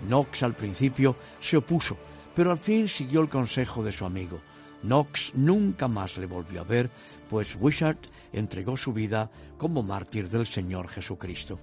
Knox 0.07 0.43
al 0.43 0.55
principio 0.55 1.16
se 1.40 1.57
opuso, 1.57 1.97
pero 2.35 2.50
al 2.50 2.59
fin 2.59 2.87
siguió 2.87 3.23
el 3.23 3.31
consejo 3.31 3.83
de 3.83 3.93
su 3.93 4.05
amigo. 4.05 4.43
Knox 4.83 5.33
nunca 5.37 5.88
más 5.88 6.19
le 6.19 6.26
volvió 6.26 6.61
a 6.61 6.64
ver, 6.64 6.90
pues 7.31 7.57
Wishart 7.59 8.09
entregó 8.35 8.76
su 8.76 8.93
vida 8.93 9.31
como 9.57 9.83
mártir 9.83 10.28
del 10.28 10.47
Señor 10.47 10.88
Jesucristo. 10.88 11.59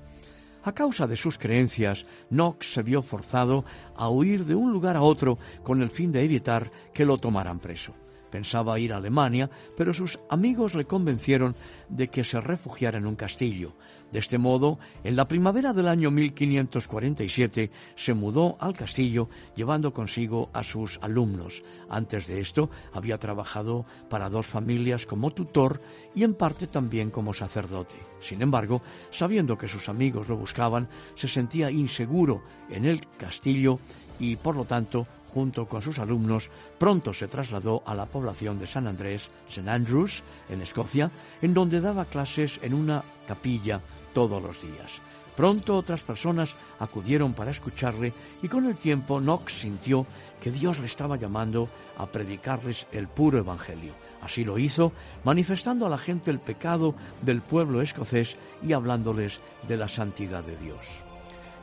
A 0.63 0.71
causa 0.71 1.07
de 1.07 1.17
sus 1.17 1.37
creencias, 1.37 2.05
Knox 2.29 2.73
se 2.73 2.83
vio 2.83 3.01
forzado 3.01 3.65
a 3.95 4.09
huir 4.09 4.45
de 4.45 4.55
un 4.55 4.71
lugar 4.71 4.95
a 4.95 5.01
otro 5.01 5.37
con 5.61 5.81
el 5.81 5.89
fin 5.89 6.11
de 6.11 6.23
evitar 6.23 6.71
que 6.93 7.05
lo 7.05 7.17
tomaran 7.17 7.59
preso. 7.59 7.93
Pensaba 8.33 8.79
ir 8.79 8.91
a 8.93 8.97
Alemania, 8.97 9.47
pero 9.77 9.93
sus 9.93 10.17
amigos 10.27 10.73
le 10.73 10.85
convencieron 10.85 11.55
de 11.87 12.07
que 12.07 12.23
se 12.23 12.41
refugiara 12.41 12.97
en 12.97 13.05
un 13.05 13.15
castillo. 13.15 13.75
De 14.11 14.17
este 14.17 14.39
modo, 14.39 14.79
en 15.03 15.15
la 15.15 15.27
primavera 15.27 15.71
del 15.71 15.87
año 15.87 16.09
1547 16.09 17.69
se 17.95 18.13
mudó 18.15 18.57
al 18.59 18.73
castillo 18.73 19.29
llevando 19.55 19.93
consigo 19.93 20.49
a 20.51 20.63
sus 20.63 20.97
alumnos. 21.03 21.61
Antes 21.89 22.25
de 22.25 22.41
esto 22.41 22.71
había 22.91 23.19
trabajado 23.19 23.85
para 24.09 24.31
dos 24.31 24.47
familias 24.47 25.05
como 25.05 25.29
tutor 25.29 25.79
y 26.15 26.23
en 26.23 26.33
parte 26.33 26.65
también 26.65 27.11
como 27.11 27.35
sacerdote. 27.35 27.93
Sin 28.19 28.41
embargo, 28.41 28.81
sabiendo 29.11 29.59
que 29.59 29.67
sus 29.67 29.89
amigos 29.89 30.27
lo 30.27 30.37
buscaban, 30.37 30.89
se 31.13 31.27
sentía 31.27 31.69
inseguro 31.69 32.41
en 32.71 32.85
el 32.85 33.07
castillo 33.15 33.77
y 34.19 34.37
por 34.37 34.55
lo 34.55 34.65
tanto 34.65 35.05
junto 35.33 35.65
con 35.65 35.81
sus 35.81 35.99
alumnos, 35.99 36.49
pronto 36.77 37.11
se 37.13 37.27
trasladó 37.27 37.81
a 37.85 37.95
la 37.95 38.05
población 38.05 38.59
de 38.59 38.67
San 38.67 38.87
Andrés, 38.87 39.29
St. 39.49 39.67
Andrews, 39.69 40.21
en 40.49 40.61
Escocia, 40.61 41.09
en 41.41 41.53
donde 41.53 41.81
daba 41.81 42.05
clases 42.05 42.59
en 42.61 42.73
una 42.73 43.03
capilla 43.27 43.81
todos 44.13 44.41
los 44.41 44.61
días. 44.61 45.01
Pronto 45.35 45.75
otras 45.75 46.01
personas 46.01 46.53
acudieron 46.79 47.33
para 47.33 47.49
escucharle 47.49 48.13
y 48.43 48.47
con 48.47 48.67
el 48.67 48.75
tiempo 48.75 49.19
Knox 49.19 49.61
sintió 49.61 50.05
que 50.39 50.51
Dios 50.51 50.79
le 50.79 50.85
estaba 50.85 51.17
llamando 51.17 51.69
a 51.97 52.05
predicarles 52.05 52.85
el 52.91 53.07
puro 53.07 53.39
Evangelio. 53.39 53.95
Así 54.21 54.43
lo 54.43 54.59
hizo, 54.59 54.91
manifestando 55.23 55.87
a 55.87 55.89
la 55.89 55.97
gente 55.97 56.29
el 56.29 56.39
pecado 56.39 56.93
del 57.23 57.41
pueblo 57.41 57.81
escocés 57.81 58.35
y 58.61 58.73
hablándoles 58.73 59.39
de 59.67 59.77
la 59.77 59.87
santidad 59.87 60.43
de 60.43 60.57
Dios. 60.57 60.85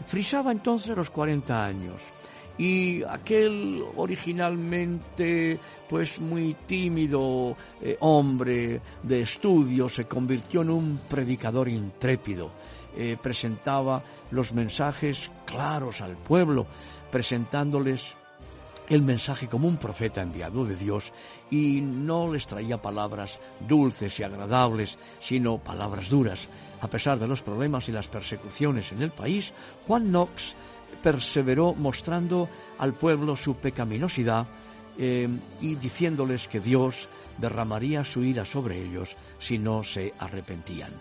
Frisaba 0.06 0.50
entonces 0.50 0.96
los 0.96 1.10
40 1.10 1.64
años 1.64 2.02
y 2.60 3.02
aquel 3.04 3.82
originalmente 3.96 5.58
pues 5.88 6.20
muy 6.20 6.54
tímido 6.66 7.56
eh, 7.80 7.96
hombre 8.00 8.82
de 9.02 9.22
estudio 9.22 9.88
se 9.88 10.04
convirtió 10.04 10.60
en 10.60 10.68
un 10.68 11.00
predicador 11.08 11.70
intrépido. 11.70 12.50
Eh, 12.94 13.16
presentaba 13.20 14.02
los 14.30 14.52
mensajes 14.52 15.30
claros 15.46 16.02
al 16.02 16.18
pueblo, 16.18 16.66
presentándoles 17.10 18.14
el 18.90 19.00
mensaje 19.00 19.46
como 19.46 19.66
un 19.66 19.78
profeta 19.78 20.20
enviado 20.20 20.66
de 20.66 20.76
Dios 20.76 21.14
y 21.50 21.80
no 21.80 22.30
les 22.30 22.46
traía 22.46 22.82
palabras 22.82 23.38
dulces 23.66 24.20
y 24.20 24.22
agradables, 24.22 24.98
sino 25.18 25.56
palabras 25.56 26.10
duras. 26.10 26.46
A 26.82 26.88
pesar 26.88 27.18
de 27.18 27.28
los 27.28 27.40
problemas 27.40 27.88
y 27.88 27.92
las 27.92 28.08
persecuciones 28.08 28.92
en 28.92 29.00
el 29.00 29.12
país, 29.12 29.54
Juan 29.86 30.08
Knox 30.10 30.54
perseveró 31.02 31.74
mostrando 31.74 32.48
al 32.78 32.94
pueblo 32.94 33.36
su 33.36 33.56
pecaminosidad 33.56 34.46
eh, 34.98 35.28
y 35.60 35.76
diciéndoles 35.76 36.48
que 36.48 36.60
Dios 36.60 37.08
derramaría 37.38 38.04
su 38.04 38.22
ira 38.22 38.44
sobre 38.44 38.82
ellos 38.82 39.16
si 39.38 39.58
no 39.58 39.82
se 39.82 40.12
arrepentían. 40.18 40.92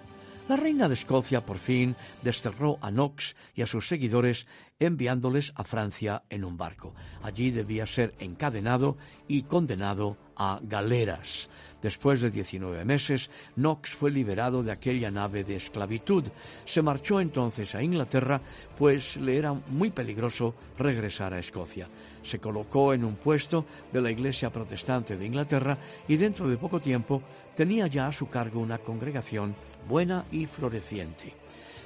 La 0.47 0.55
reina 0.55 0.87
de 0.87 0.95
Escocia 0.95 1.45
por 1.45 1.59
fin 1.59 1.95
desterró 2.23 2.79
a 2.81 2.89
Knox 2.89 3.35
y 3.53 3.61
a 3.61 3.67
sus 3.67 3.87
seguidores 3.87 4.47
enviándoles 4.79 5.53
a 5.55 5.63
Francia 5.63 6.23
en 6.29 6.43
un 6.43 6.57
barco. 6.57 6.95
Allí 7.21 7.51
debía 7.51 7.85
ser 7.85 8.15
encadenado 8.17 8.97
y 9.27 9.43
condenado 9.43 10.17
a 10.39 10.60
galeras. 10.63 11.50
Después 11.81 12.19
de 12.19 12.29
19 12.29 12.84
meses, 12.84 13.29
Knox 13.55 13.91
fue 13.91 14.12
liberado 14.12 14.63
de 14.63 14.72
aquella 14.72 15.12
nave 15.12 15.43
de 15.43 15.58
esclavitud. 15.58 16.25
Se 16.65 16.81
marchó 16.81 17.22
entonces 17.22 17.74
a 17.75 17.84
Inglaterra, 17.84 18.41
pues 18.77 19.15
le 19.17 19.38
era 19.38 19.53
muy 19.53 19.91
peligroso 19.91 20.55
regresar 20.77 21.34
a 21.34 21.39
Escocia. 21.39 21.88
Se 22.24 22.39
colocó 22.39 22.93
en 22.93 23.05
un 23.05 23.15
puesto 23.15 23.65
de 23.93 24.01
la 24.01 24.12
Iglesia 24.12 24.51
Protestante 24.51 25.15
de 25.15 25.25
Inglaterra 25.25 25.77
y 26.08 26.17
dentro 26.17 26.50
de 26.50 26.58
poco 26.58 26.81
tiempo 26.81 27.22
tenía 27.55 27.88
ya 27.88 28.08
a 28.08 28.13
su 28.13 28.27
cargo 28.27 28.60
una 28.60 28.79
congregación 28.79 29.55
buena 29.88 30.25
y 30.31 30.46
floreciente. 30.46 31.34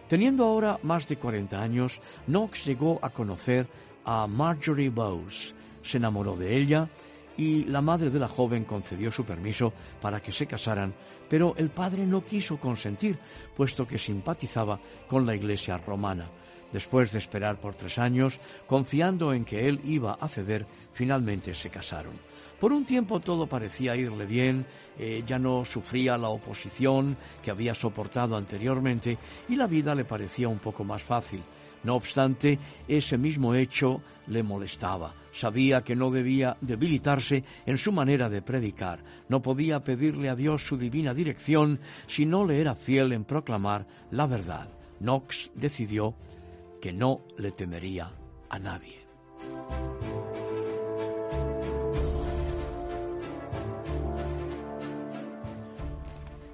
Teniendo 0.07 0.45
ahora 0.45 0.79
más 0.83 1.07
de 1.07 1.17
40 1.17 1.61
años, 1.61 2.01
Knox 2.27 2.65
llegó 2.65 2.99
a 3.01 3.09
conocer 3.09 3.67
a 4.05 4.27
Marjorie 4.27 4.89
Bowes. 4.89 5.55
Se 5.81 5.97
enamoró 5.97 6.35
de 6.35 6.57
ella 6.57 6.89
y 7.37 7.63
la 7.65 7.81
madre 7.81 8.09
de 8.09 8.19
la 8.19 8.27
joven 8.27 8.65
concedió 8.65 9.11
su 9.11 9.25
permiso 9.25 9.73
para 10.01 10.21
que 10.21 10.31
se 10.31 10.47
casaran, 10.47 10.93
pero 11.29 11.55
el 11.57 11.69
padre 11.69 12.05
no 12.05 12.23
quiso 12.23 12.57
consentir, 12.57 13.17
puesto 13.55 13.87
que 13.87 13.97
simpatizaba 13.97 14.79
con 15.07 15.25
la 15.25 15.35
Iglesia 15.35 15.77
romana. 15.77 16.29
Después 16.73 17.11
de 17.11 17.19
esperar 17.19 17.61
por 17.61 17.75
tres 17.75 17.99
años, 17.99 18.39
confiando 18.65 19.31
en 19.31 19.45
que 19.45 19.69
él 19.69 19.79
iba 19.85 20.17
a 20.19 20.27
ceder, 20.27 20.65
finalmente 20.91 21.53
se 21.53 21.69
casaron. 21.69 22.13
Por 22.59 22.73
un 22.73 22.83
tiempo 22.83 23.19
todo 23.19 23.45
parecía 23.45 23.95
irle 23.95 24.25
bien, 24.25 24.65
eh, 24.97 25.23
ya 25.25 25.37
no 25.37 25.63
sufría 25.65 26.17
la 26.17 26.29
oposición 26.29 27.15
que 27.43 27.51
había 27.51 27.75
soportado 27.75 28.35
anteriormente 28.35 29.17
y 29.49 29.55
la 29.55 29.67
vida 29.67 29.93
le 29.93 30.05
parecía 30.05 30.47
un 30.47 30.57
poco 30.59 30.83
más 30.83 31.03
fácil. 31.03 31.43
No 31.83 31.95
obstante, 31.95 32.57
ese 32.87 33.17
mismo 33.17 33.53
hecho 33.53 34.01
le 34.27 34.41
molestaba. 34.41 35.13
Sabía 35.33 35.83
que 35.83 35.95
no 35.95 36.09
debía 36.09 36.57
debilitarse 36.61 37.43
en 37.65 37.77
su 37.77 37.91
manera 37.91 38.29
de 38.29 38.41
predicar. 38.41 39.03
No 39.27 39.41
podía 39.41 39.83
pedirle 39.83 40.29
a 40.29 40.35
Dios 40.35 40.65
su 40.65 40.77
divina 40.77 41.13
dirección 41.13 41.79
si 42.07 42.25
no 42.25 42.45
le 42.45 42.61
era 42.61 42.73
fiel 42.73 43.11
en 43.11 43.25
proclamar 43.25 43.85
la 44.11 44.25
verdad. 44.25 44.69
Knox 44.99 45.51
decidió 45.53 46.15
que 46.83 46.91
no 46.91 47.21
le 47.37 47.53
temería 47.53 48.11
a 48.49 48.59
nadie. 48.59 49.07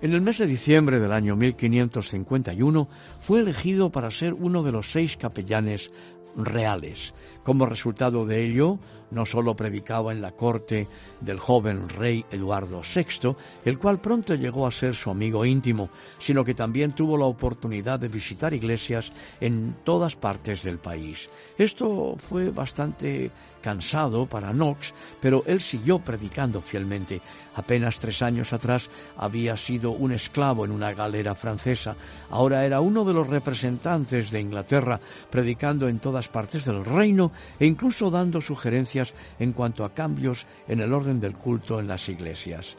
En 0.01 0.13
el 0.13 0.21
mes 0.21 0.38
de 0.38 0.45
diciembre 0.45 1.00
del 1.00 1.13
año 1.13 1.36
1551 1.36 2.88
fue 3.19 3.39
elegido 3.39 3.91
para 3.91 4.12
ser 4.12 4.36
uno 4.36 4.62
de 4.62 4.71
los 4.71 4.91
seis 4.91 5.17
capellanes 5.17 5.91
reales. 6.36 7.15
Como 7.41 7.65
resultado 7.65 8.27
de 8.27 8.43
ello, 8.45 8.77
no 9.11 9.25
solo 9.25 9.55
predicaba 9.55 10.11
en 10.11 10.21
la 10.21 10.31
corte 10.31 10.87
del 11.21 11.39
joven 11.39 11.89
rey 11.89 12.25
Eduardo 12.31 12.81
VI, 12.81 13.35
el 13.65 13.77
cual 13.79 14.00
pronto 14.00 14.35
llegó 14.35 14.67
a 14.67 14.72
ser 14.72 14.95
su 14.95 15.09
amigo 15.09 15.45
íntimo, 15.45 15.89
sino 16.19 16.43
que 16.43 16.53
también 16.53 16.93
tuvo 16.93 17.17
la 17.17 17.25
oportunidad 17.25 18.00
de 18.00 18.07
visitar 18.07 18.53
iglesias 18.53 19.11
en 19.39 19.77
todas 19.83 20.15
partes 20.15 20.63
del 20.63 20.79
país. 20.79 21.29
Esto 21.57 22.15
fue 22.17 22.50
bastante 22.50 23.31
cansado 23.61 24.25
para 24.25 24.51
Knox, 24.51 24.93
pero 25.22 25.43
él 25.45 25.61
siguió 25.61 26.00
predicando 26.00 26.61
fielmente. 26.61 27.22
Apenas 27.55 28.00
tres 28.00 28.22
años 28.22 28.53
atrás 28.53 28.89
había 29.17 29.57
sido 29.57 29.91
un 29.91 30.13
esclavo 30.13 30.63
en 30.63 30.72
una 30.72 30.93
galera 30.93 31.35
francesa. 31.35 31.95
Ahora 32.29 32.65
era 32.65 32.79
uno 32.79 33.03
de 33.03 33.13
los 33.13 33.27
representantes 33.27 34.31
de 34.31 34.39
Inglaterra, 34.39 35.00
predicando 35.29 35.87
en 35.89 36.00
todas 36.00 36.27
partes 36.29 36.65
del 36.65 36.85
reino 36.85 37.31
e 37.59 37.65
incluso 37.65 38.09
dando 38.09 38.39
sugerencias 38.39 38.99
en 39.40 39.53
cuanto 39.53 39.83
a 39.83 39.94
cambios 39.94 40.46
en 40.68 40.79
el 40.79 40.94
orden 40.94 41.20
del 41.20 41.35
culto 41.35 41.79
en 41.79 41.88
las 41.88 42.07
iglesias. 42.09 42.77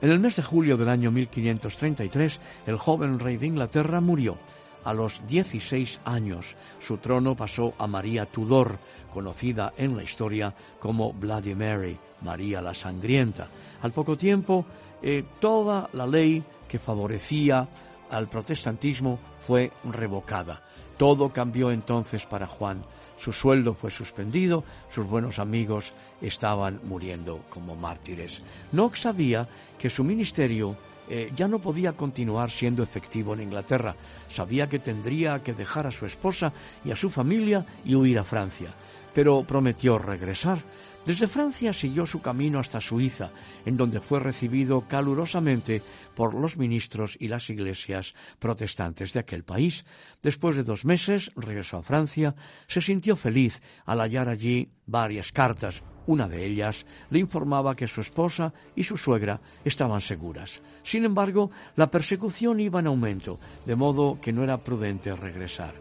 En 0.00 0.10
el 0.10 0.18
mes 0.18 0.36
de 0.36 0.42
julio 0.42 0.76
del 0.76 0.88
año 0.88 1.10
1533, 1.12 2.40
el 2.66 2.76
joven 2.76 3.18
rey 3.18 3.36
de 3.36 3.46
Inglaterra 3.46 4.00
murió. 4.00 4.36
A 4.84 4.92
los 4.92 5.24
16 5.28 6.00
años, 6.04 6.56
su 6.80 6.98
trono 6.98 7.36
pasó 7.36 7.74
a 7.78 7.86
María 7.86 8.26
Tudor, 8.26 8.78
conocida 9.12 9.72
en 9.76 9.96
la 9.96 10.02
historia 10.02 10.52
como 10.80 11.12
Bloody 11.12 11.54
Mary, 11.54 11.96
María 12.22 12.60
la 12.60 12.74
Sangrienta. 12.74 13.46
Al 13.82 13.92
poco 13.92 14.16
tiempo, 14.16 14.66
eh, 15.00 15.22
toda 15.38 15.88
la 15.92 16.06
ley 16.06 16.42
que 16.66 16.80
favorecía 16.80 17.68
al 18.10 18.28
protestantismo 18.28 19.20
fue 19.46 19.70
revocada. 19.84 20.62
Todo 20.96 21.32
cambió 21.32 21.70
entonces 21.70 22.26
para 22.26 22.46
Juan. 22.46 22.84
Su 23.22 23.32
sueldo 23.32 23.72
fue 23.72 23.92
suspendido, 23.92 24.64
sus 24.90 25.06
buenos 25.06 25.38
amigos 25.38 25.92
estaban 26.20 26.80
muriendo 26.82 27.44
como 27.50 27.76
mártires. 27.76 28.42
Knox 28.72 29.02
sabía 29.02 29.48
que 29.78 29.88
su 29.88 30.02
ministerio 30.02 30.76
eh, 31.08 31.30
ya 31.36 31.46
no 31.46 31.60
podía 31.60 31.92
continuar 31.92 32.50
siendo 32.50 32.82
efectivo 32.82 33.34
en 33.34 33.42
Inglaterra. 33.42 33.94
Sabía 34.28 34.68
que 34.68 34.80
tendría 34.80 35.40
que 35.40 35.54
dejar 35.54 35.86
a 35.86 35.92
su 35.92 36.04
esposa 36.04 36.52
y 36.84 36.90
a 36.90 36.96
su 36.96 37.10
familia 37.10 37.64
y 37.84 37.94
huir 37.94 38.18
a 38.18 38.24
Francia. 38.24 38.74
Pero 39.14 39.44
prometió 39.44 39.98
regresar. 39.98 40.58
Desde 41.04 41.26
Francia 41.26 41.72
siguió 41.72 42.06
su 42.06 42.22
camino 42.22 42.60
hasta 42.60 42.80
Suiza, 42.80 43.30
en 43.66 43.76
donde 43.76 44.00
fue 44.00 44.20
recibido 44.20 44.86
calurosamente 44.86 45.82
por 46.14 46.34
los 46.34 46.56
ministros 46.56 47.16
y 47.18 47.26
las 47.26 47.50
iglesias 47.50 48.14
protestantes 48.38 49.12
de 49.12 49.20
aquel 49.20 49.42
país. 49.42 49.84
Después 50.22 50.54
de 50.54 50.62
dos 50.62 50.84
meses 50.84 51.32
regresó 51.34 51.78
a 51.78 51.82
Francia, 51.82 52.36
se 52.68 52.80
sintió 52.80 53.16
feliz 53.16 53.60
al 53.84 54.00
hallar 54.00 54.28
allí 54.28 54.70
varias 54.86 55.32
cartas, 55.32 55.82
una 56.06 56.28
de 56.28 56.46
ellas 56.46 56.86
le 57.10 57.18
informaba 57.18 57.76
que 57.76 57.88
su 57.88 58.00
esposa 58.00 58.52
y 58.76 58.84
su 58.84 58.96
suegra 58.96 59.40
estaban 59.64 60.00
seguras. 60.00 60.62
Sin 60.82 61.04
embargo, 61.04 61.50
la 61.76 61.90
persecución 61.90 62.60
iba 62.60 62.80
en 62.80 62.86
aumento, 62.86 63.38
de 63.66 63.76
modo 63.76 64.20
que 64.20 64.32
no 64.32 64.42
era 64.44 64.62
prudente 64.62 65.14
regresar. 65.16 65.74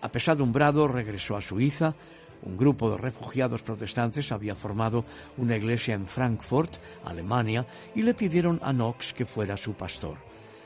Apesadumbrado 0.00 0.86
regresó 0.86 1.36
a 1.36 1.40
Suiza. 1.40 1.94
Un 2.42 2.56
grupo 2.56 2.90
de 2.90 2.98
refugiados 2.98 3.62
protestantes 3.62 4.32
había 4.32 4.54
formado 4.54 5.04
una 5.36 5.56
iglesia 5.56 5.94
en 5.94 6.06
Frankfurt, 6.06 6.76
Alemania, 7.04 7.66
y 7.94 8.02
le 8.02 8.14
pidieron 8.14 8.60
a 8.62 8.72
Knox 8.72 9.12
que 9.12 9.26
fuera 9.26 9.56
su 9.56 9.74
pastor. 9.74 10.16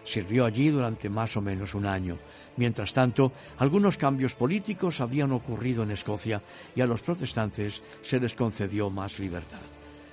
Sirvió 0.04 0.44
allí 0.44 0.68
durante 0.70 1.08
más 1.08 1.36
o 1.36 1.40
menos 1.40 1.74
un 1.74 1.86
año. 1.86 2.18
Mientras 2.56 2.92
tanto, 2.92 3.32
algunos 3.58 3.96
cambios 3.96 4.34
políticos 4.34 5.00
habían 5.00 5.32
ocurrido 5.32 5.82
en 5.84 5.92
Escocia 5.92 6.42
y 6.74 6.80
a 6.80 6.86
los 6.86 7.02
protestantes 7.02 7.82
se 8.02 8.18
les 8.18 8.34
concedió 8.34 8.90
más 8.90 9.18
libertad. 9.18 9.60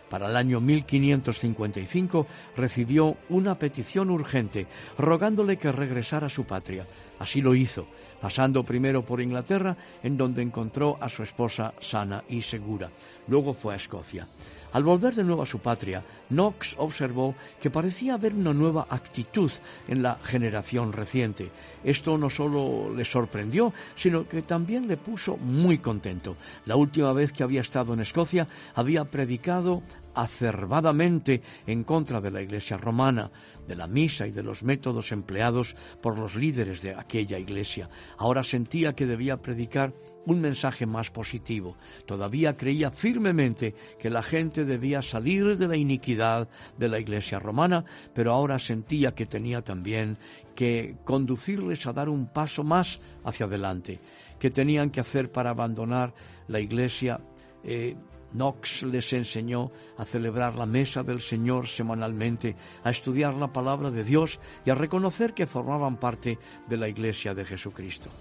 Para 0.10 0.28
el 0.28 0.36
año 0.36 0.60
1555 0.60 2.28
recibió 2.56 3.18
una 3.30 3.58
petición 3.58 4.10
urgente 4.10 4.68
rogándole 4.98 5.58
que 5.58 5.72
regresara 5.72 6.28
a 6.28 6.32
su 6.32 6.46
patria. 6.46 6.88
Así 7.20 7.42
lo 7.42 7.54
hizo, 7.54 7.88
pasando 8.22 8.64
primero 8.64 9.06
por 9.06 9.22
Inglaterra, 9.22 9.78
en 10.02 10.18
donde 10.18 10.42
encontró 10.42 10.98
a 11.00 11.10
su 11.10 11.24
esposa 11.24 11.74
sana 11.80 12.24
y 12.28 12.42
segura. 12.42 12.90
Luego 13.28 13.54
fue 13.54 13.74
a 13.74 13.78
Escocia. 13.78 14.28
Al 14.72 14.84
volver 14.84 15.16
de 15.16 15.24
nuevo 15.24 15.42
a 15.42 15.48
su 15.48 15.60
patria, 15.60 16.04
Knox 16.30 16.76
observó 16.78 17.36
que 17.60 17.72
parecía 17.72 18.14
haber 18.14 18.34
una 18.36 18.54
nueva 18.54 18.86
actitud 18.90 19.52
en 19.88 20.04
la 20.04 20.18
generación 20.22 20.94
reciente. 20.94 21.50
Esto 21.84 22.18
no 22.18 22.30
solo 22.30 22.94
le 22.94 23.04
sorprendió, 23.04 23.74
sino 23.96 24.28
que 24.28 24.44
también 24.44 24.88
le 24.88 24.98
puso 24.98 25.38
muy 25.38 25.80
contento. 25.80 26.38
La 26.66 26.76
última 26.76 27.14
vez 27.14 27.32
que 27.32 27.44
había 27.44 27.62
estado 27.62 27.94
en 27.94 28.02
Escocia 28.02 28.48
había 28.76 29.06
predicado 29.06 29.82
acervadamente 30.14 31.42
en 31.66 31.84
contra 31.84 32.20
de 32.22 32.32
la 32.32 32.42
Iglesia 32.42 32.78
romana, 32.78 33.32
de 33.68 33.76
la 33.76 33.88
misa 33.88 34.28
y 34.28 34.32
de 34.32 34.44
los 34.44 34.64
métodos 34.64 35.12
empleados 35.12 35.76
por 36.02 36.18
los 36.20 36.36
líderes 36.36 36.82
de 36.82 36.94
aquella 36.94 37.40
Iglesia. 37.40 37.90
Ahora 38.18 38.44
sentía 38.44 38.94
que 38.94 39.06
debía 39.06 39.38
predicar 39.38 39.94
un 40.26 40.42
mensaje 40.42 40.86
más 40.86 41.10
positivo. 41.10 41.76
Todavía 42.06 42.56
creía 42.58 42.92
firmemente 42.92 43.74
que 44.00 44.10
la 44.10 44.22
gente 44.22 44.66
debía 44.66 45.02
salir 45.02 45.58
de 45.58 45.68
la 45.68 45.78
iniquidad 45.78 46.48
de 46.78 46.90
la 46.90 47.00
Iglesia 47.00 47.40
romana, 47.40 47.86
pero 48.14 48.34
ahora 48.34 48.60
sentía 48.60 49.16
que 49.16 49.26
tenía 49.26 49.64
también 49.64 50.18
que 50.56 50.98
conducirles 51.04 51.86
a 51.88 51.94
dar 51.94 52.10
un 52.10 52.28
paso 52.28 52.64
más 52.64 53.00
hacia 53.24 53.46
adelante, 53.46 54.00
que 54.40 54.50
tenían 54.50 54.90
que 54.90 55.00
hacer 55.00 55.32
para 55.32 55.52
abandonar 55.52 56.14
la 56.48 56.60
Iglesia. 56.60 57.20
Eh, 57.64 57.96
Knox 58.32 58.84
les 58.84 59.12
enseñó 59.14 59.72
a 59.98 60.06
celebrar 60.06 60.56
la 60.56 60.68
mesa 60.68 61.02
del 61.02 61.22
Señor 61.22 61.68
semanalmente, 61.68 62.56
a 62.84 62.92
estudiar 62.92 63.34
la 63.34 63.52
palabra 63.52 63.90
de 63.90 64.04
Dios 64.04 64.40
y 64.66 64.70
a 64.70 64.76
reconocer 64.76 65.34
que 65.34 65.48
formaban 65.48 65.98
parte 65.98 66.38
de 66.68 66.78
la 66.78 66.88
Iglesia 66.88 67.34
de 67.34 67.46
Jesucristo. 67.46 68.12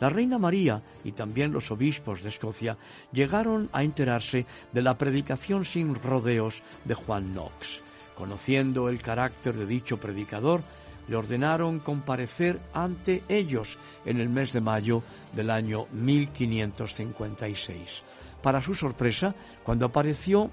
La 0.00 0.10
reina 0.10 0.38
María 0.38 0.82
y 1.04 1.12
también 1.12 1.52
los 1.52 1.70
obispos 1.70 2.22
de 2.22 2.28
Escocia 2.28 2.76
llegaron 3.12 3.70
a 3.72 3.82
enterarse 3.82 4.44
de 4.72 4.82
la 4.82 4.98
predicación 4.98 5.64
sin 5.64 5.94
rodeos 5.94 6.62
de 6.84 6.94
Juan 6.94 7.32
Knox. 7.32 7.80
Conociendo 8.14 8.88
el 8.88 9.00
carácter 9.00 9.56
de 9.56 9.66
dicho 9.66 9.98
predicador, 9.98 10.62
le 11.08 11.16
ordenaron 11.16 11.80
comparecer 11.80 12.60
ante 12.72 13.24
ellos 13.28 13.78
en 14.04 14.20
el 14.20 14.28
mes 14.28 14.52
de 14.52 14.60
mayo 14.60 15.02
del 15.34 15.50
año 15.50 15.86
1556. 15.92 18.04
Para 18.42 18.60
su 18.60 18.74
sorpresa, 18.74 19.34
cuando 19.64 19.86
apareció 19.86 20.50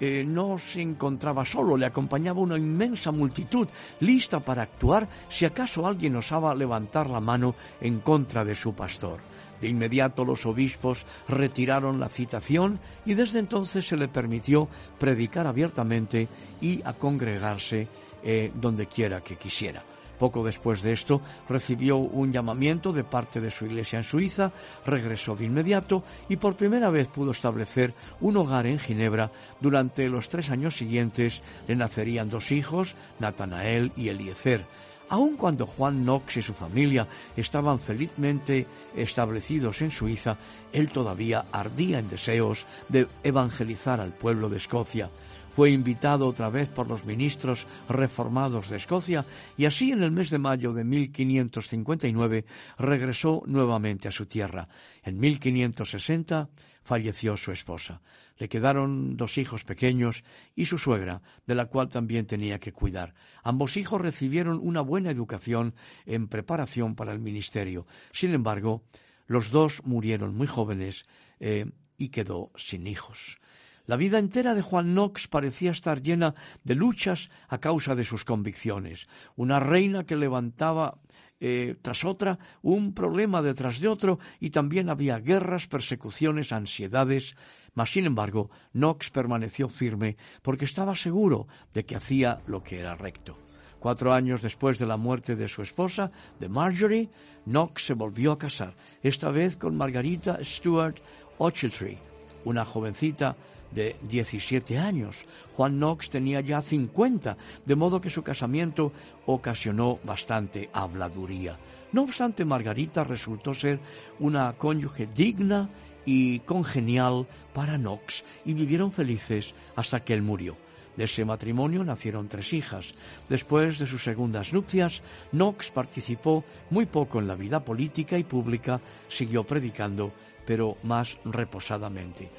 eh, 0.00 0.24
no 0.26 0.58
se 0.58 0.82
encontraba 0.82 1.44
solo, 1.44 1.76
le 1.76 1.86
acompañaba 1.86 2.40
una 2.40 2.58
inmensa 2.58 3.12
multitud, 3.12 3.68
lista 4.00 4.40
para 4.40 4.62
actuar 4.62 5.08
si 5.28 5.44
acaso 5.44 5.86
alguien 5.86 6.16
osaba 6.16 6.54
levantar 6.54 7.08
la 7.08 7.20
mano 7.20 7.54
en 7.80 8.00
contra 8.00 8.44
de 8.44 8.54
su 8.54 8.74
pastor. 8.74 9.20
De 9.60 9.68
inmediato 9.68 10.24
los 10.24 10.44
obispos 10.46 11.06
retiraron 11.28 12.00
la 12.00 12.08
citación 12.08 12.78
y 13.06 13.14
desde 13.14 13.38
entonces 13.38 13.86
se 13.86 13.96
le 13.96 14.08
permitió 14.08 14.68
predicar 14.98 15.46
abiertamente 15.46 16.28
y 16.60 16.82
a 16.84 16.92
congregarse 16.94 17.88
eh, 18.22 18.52
donde 18.54 18.86
quiera 18.86 19.22
que 19.22 19.36
quisiera. 19.36 19.82
Poco 20.18 20.44
después 20.44 20.82
de 20.82 20.92
esto 20.92 21.20
recibió 21.48 21.96
un 21.96 22.32
llamamiento 22.32 22.92
de 22.92 23.04
parte 23.04 23.40
de 23.40 23.50
su 23.50 23.66
iglesia 23.66 23.98
en 23.98 24.04
Suiza, 24.04 24.52
regresó 24.86 25.36
de 25.36 25.44
inmediato 25.44 26.04
y 26.28 26.36
por 26.36 26.56
primera 26.56 26.90
vez 26.90 27.08
pudo 27.08 27.32
establecer 27.32 27.94
un 28.20 28.36
hogar 28.36 28.66
en 28.66 28.78
Ginebra. 28.78 29.30
Durante 29.60 30.08
los 30.08 30.28
tres 30.28 30.50
años 30.50 30.76
siguientes 30.76 31.42
le 31.66 31.76
nacerían 31.76 32.30
dos 32.30 32.52
hijos, 32.52 32.96
Natanael 33.18 33.92
y 33.96 34.08
Eliezer. 34.08 34.66
Aun 35.10 35.36
cuando 35.36 35.66
Juan 35.66 36.02
Knox 36.02 36.38
y 36.38 36.42
su 36.42 36.54
familia 36.54 37.06
estaban 37.36 37.78
felizmente 37.78 38.66
establecidos 38.96 39.82
en 39.82 39.90
Suiza, 39.90 40.38
él 40.72 40.90
todavía 40.90 41.44
ardía 41.52 41.98
en 41.98 42.08
deseos 42.08 42.66
de 42.88 43.06
evangelizar 43.22 44.00
al 44.00 44.14
pueblo 44.14 44.48
de 44.48 44.56
Escocia. 44.56 45.10
Fue 45.54 45.70
invitado 45.70 46.26
otra 46.26 46.50
vez 46.50 46.68
por 46.68 46.88
los 46.88 47.04
ministros 47.04 47.66
reformados 47.88 48.68
de 48.68 48.76
Escocia 48.76 49.24
y 49.56 49.66
así 49.66 49.92
en 49.92 50.02
el 50.02 50.10
mes 50.10 50.30
de 50.30 50.38
mayo 50.38 50.72
de 50.72 50.82
1559 50.82 52.44
regresó 52.76 53.40
nuevamente 53.46 54.08
a 54.08 54.10
su 54.10 54.26
tierra. 54.26 54.66
En 55.04 55.16
1560 55.20 56.48
falleció 56.82 57.36
su 57.36 57.52
esposa. 57.52 58.02
Le 58.36 58.48
quedaron 58.48 59.16
dos 59.16 59.38
hijos 59.38 59.62
pequeños 59.62 60.24
y 60.56 60.66
su 60.66 60.76
suegra, 60.76 61.22
de 61.46 61.54
la 61.54 61.66
cual 61.66 61.88
también 61.88 62.26
tenía 62.26 62.58
que 62.58 62.72
cuidar. 62.72 63.14
Ambos 63.44 63.76
hijos 63.76 64.00
recibieron 64.00 64.58
una 64.60 64.80
buena 64.80 65.12
educación 65.12 65.76
en 66.04 66.26
preparación 66.26 66.96
para 66.96 67.12
el 67.12 67.20
ministerio. 67.20 67.86
Sin 68.10 68.34
embargo, 68.34 68.82
los 69.28 69.52
dos 69.52 69.84
murieron 69.84 70.34
muy 70.34 70.48
jóvenes 70.48 71.06
eh, 71.38 71.66
y 71.96 72.08
quedó 72.08 72.50
sin 72.56 72.88
hijos. 72.88 73.38
La 73.86 73.96
vida 73.96 74.18
entera 74.18 74.54
de 74.54 74.62
Juan 74.62 74.94
Knox 74.94 75.28
parecía 75.28 75.70
estar 75.70 76.02
llena 76.02 76.34
de 76.64 76.74
luchas 76.74 77.28
a 77.48 77.58
causa 77.58 77.94
de 77.94 78.04
sus 78.04 78.24
convicciones. 78.24 79.08
Una 79.36 79.60
reina 79.60 80.04
que 80.04 80.16
levantaba 80.16 80.98
eh, 81.38 81.76
tras 81.82 82.06
otra, 82.06 82.38
un 82.62 82.94
problema 82.94 83.42
detrás 83.42 83.80
de 83.80 83.88
otro, 83.88 84.18
y 84.40 84.48
también 84.48 84.88
había 84.88 85.18
guerras, 85.18 85.66
persecuciones, 85.66 86.52
ansiedades. 86.52 87.34
Mas, 87.74 87.90
sin 87.90 88.06
embargo, 88.06 88.50
Knox 88.72 89.10
permaneció 89.10 89.68
firme 89.68 90.16
porque 90.40 90.64
estaba 90.64 90.96
seguro 90.96 91.46
de 91.74 91.84
que 91.84 91.96
hacía 91.96 92.40
lo 92.46 92.62
que 92.62 92.78
era 92.78 92.94
recto. 92.94 93.36
Cuatro 93.78 94.14
años 94.14 94.40
después 94.40 94.78
de 94.78 94.86
la 94.86 94.96
muerte 94.96 95.36
de 95.36 95.46
su 95.46 95.60
esposa, 95.60 96.10
de 96.40 96.48
Marjorie, 96.48 97.10
Knox 97.44 97.84
se 97.84 97.92
volvió 97.92 98.32
a 98.32 98.38
casar, 98.38 98.74
esta 99.02 99.30
vez 99.30 99.58
con 99.58 99.76
Margarita 99.76 100.38
Stuart 100.42 100.96
Ochiltree, 101.36 101.98
una 102.44 102.64
jovencita 102.64 103.36
de 103.74 103.96
17 104.02 104.78
años. 104.78 105.24
Juan 105.54 105.78
Knox 105.78 106.08
tenía 106.08 106.40
ya 106.40 106.62
50, 106.62 107.36
de 107.64 107.76
modo 107.76 108.00
que 108.00 108.10
su 108.10 108.22
casamiento 108.22 108.92
ocasionó 109.26 109.98
bastante 110.04 110.70
habladuría. 110.72 111.58
No 111.92 112.02
obstante, 112.02 112.44
Margarita 112.44 113.04
resultó 113.04 113.52
ser 113.54 113.80
una 114.18 114.52
cónyuge 114.54 115.08
digna 115.14 115.68
y 116.04 116.40
congenial 116.40 117.26
para 117.52 117.76
Knox 117.76 118.24
y 118.44 118.54
vivieron 118.54 118.92
felices 118.92 119.54
hasta 119.76 120.04
que 120.04 120.14
él 120.14 120.22
murió. 120.22 120.56
De 120.96 121.04
ese 121.04 121.24
matrimonio 121.24 121.82
nacieron 121.82 122.28
tres 122.28 122.52
hijas. 122.52 122.94
Después 123.28 123.78
de 123.78 123.86
sus 123.86 124.02
segundas 124.04 124.52
nupcias, 124.52 125.02
Knox 125.32 125.70
participó 125.70 126.44
muy 126.70 126.86
poco 126.86 127.18
en 127.18 127.26
la 127.26 127.34
vida 127.34 127.64
política 127.64 128.16
y 128.16 128.24
pública, 128.24 128.80
siguió 129.08 129.44
predicando, 129.44 130.12
pero 130.46 130.76
más 130.84 131.18
reposadamente. 131.24 132.30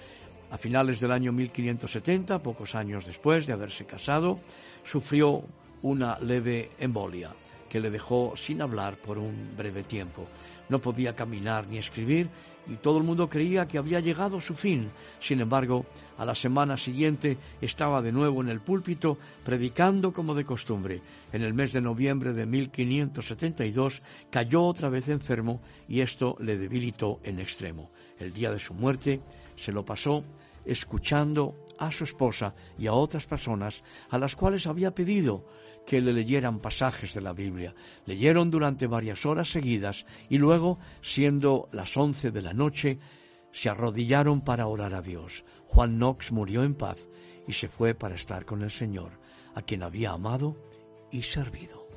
A 0.51 0.57
finales 0.57 0.99
del 0.99 1.11
año 1.11 1.31
1570, 1.31 2.41
pocos 2.41 2.75
años 2.75 3.05
después 3.05 3.47
de 3.47 3.53
haberse 3.53 3.85
casado, 3.85 4.39
sufrió 4.83 5.43
una 5.81 6.17
leve 6.19 6.71
embolia 6.79 7.31
que 7.69 7.79
le 7.79 7.91
dejó 7.91 8.37
sin 8.37 8.61
hablar 8.61 8.97
por 8.97 9.17
un 9.17 9.51
breve 9.57 9.83
tiempo. 9.83 10.27
No 10.69 10.79
podía 10.79 11.15
caminar 11.15 11.67
ni 11.67 11.77
escribir 11.77 12.29
y 12.67 12.77
todo 12.77 12.97
el 12.97 13.03
mundo 13.03 13.27
creía 13.27 13.67
que 13.67 13.77
había 13.77 13.99
llegado 13.99 14.39
su 14.39 14.55
fin. 14.55 14.89
Sin 15.19 15.41
embargo, 15.41 15.85
a 16.17 16.25
la 16.25 16.35
semana 16.35 16.77
siguiente 16.77 17.37
estaba 17.61 18.01
de 18.01 18.11
nuevo 18.11 18.41
en 18.41 18.49
el 18.49 18.61
púlpito 18.61 19.17
predicando 19.43 20.13
como 20.13 20.33
de 20.33 20.45
costumbre. 20.45 21.01
En 21.33 21.41
el 21.41 21.53
mes 21.53 21.73
de 21.73 21.81
noviembre 21.81 22.33
de 22.33 22.45
1572 22.45 24.01
cayó 24.29 24.63
otra 24.63 24.89
vez 24.89 25.09
enfermo 25.09 25.61
y 25.87 26.01
esto 26.01 26.37
le 26.39 26.57
debilitó 26.57 27.19
en 27.23 27.39
extremo. 27.39 27.91
El 28.17 28.31
día 28.31 28.51
de 28.51 28.59
su 28.59 28.73
muerte 28.73 29.21
se 29.55 29.71
lo 29.71 29.85
pasó 29.85 30.23
escuchando 30.65 31.55
a 31.77 31.91
su 31.91 32.03
esposa 32.03 32.55
y 32.77 32.87
a 32.87 32.93
otras 32.93 33.25
personas 33.25 33.83
a 34.09 34.17
las 34.17 34.35
cuales 34.35 34.67
había 34.67 34.95
pedido 34.95 35.45
que 35.85 36.01
le 36.01 36.13
leyeran 36.13 36.59
pasajes 36.59 37.13
de 37.13 37.21
la 37.21 37.33
Biblia. 37.33 37.75
Leyeron 38.05 38.49
durante 38.49 38.87
varias 38.87 39.25
horas 39.25 39.51
seguidas 39.51 40.05
y 40.29 40.37
luego, 40.37 40.79
siendo 41.01 41.69
las 41.71 41.95
once 41.95 42.31
de 42.31 42.41
la 42.41 42.53
noche, 42.53 42.99
se 43.51 43.69
arrodillaron 43.69 44.41
para 44.41 44.67
orar 44.67 44.93
a 44.95 45.01
Dios. 45.01 45.45
Juan 45.67 45.97
Knox 45.97 46.31
murió 46.31 46.63
en 46.63 46.73
paz 46.73 47.07
y 47.47 47.53
se 47.53 47.69
fue 47.69 47.93
para 47.93 48.15
estar 48.15 48.45
con 48.45 48.63
el 48.63 48.71
Señor, 48.71 49.19
a 49.53 49.61
quien 49.61 49.83
había 49.83 50.11
amado 50.11 50.57
y 51.11 51.21
servido. 51.21 51.87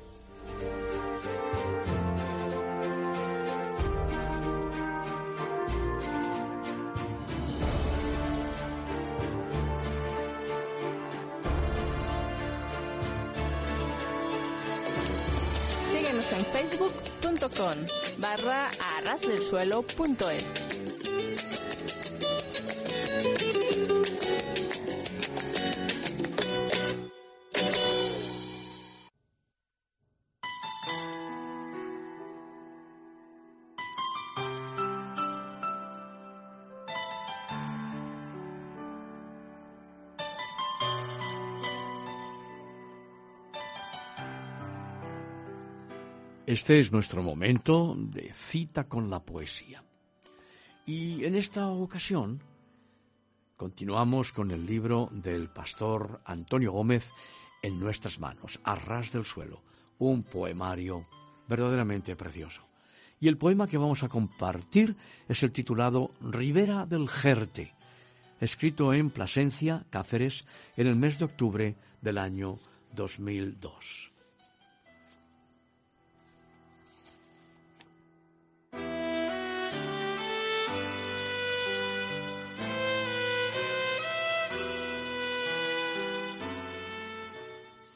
En 16.31 16.45
facebook.com 16.45 17.75
barra 18.17 18.69
arrasdelsuelo.es. 18.97 20.98
Este 46.49 46.79
es 46.79 46.91
nuestro 46.91 47.21
momento 47.21 47.95
de 47.95 48.33
cita 48.33 48.85
con 48.85 49.07
la 49.07 49.23
poesía. 49.23 49.83
Y 50.83 51.23
en 51.23 51.35
esta 51.35 51.67
ocasión 51.67 52.41
continuamos 53.55 54.33
con 54.33 54.49
el 54.49 54.65
libro 54.65 55.09
del 55.11 55.49
pastor 55.51 56.21
Antonio 56.25 56.71
Gómez 56.71 57.11
en 57.61 57.79
nuestras 57.79 58.19
manos, 58.19 58.59
Arras 58.63 59.11
del 59.11 59.25
Suelo, 59.25 59.61
un 59.99 60.23
poemario 60.23 61.05
verdaderamente 61.47 62.15
precioso. 62.15 62.63
Y 63.19 63.27
el 63.27 63.37
poema 63.37 63.67
que 63.67 63.77
vamos 63.77 64.01
a 64.01 64.09
compartir 64.09 64.95
es 65.27 65.43
el 65.43 65.51
titulado 65.51 66.15
Ribera 66.19 66.87
del 66.87 67.07
Jerte, 67.09 67.75
escrito 68.41 68.91
en 68.95 69.11
Plasencia, 69.11 69.85
Cáceres, 69.91 70.45
en 70.77 70.87
el 70.87 70.95
mes 70.95 71.19
de 71.19 71.25
octubre 71.25 71.75
del 72.01 72.17
año 72.17 72.57
2002. 72.95 74.08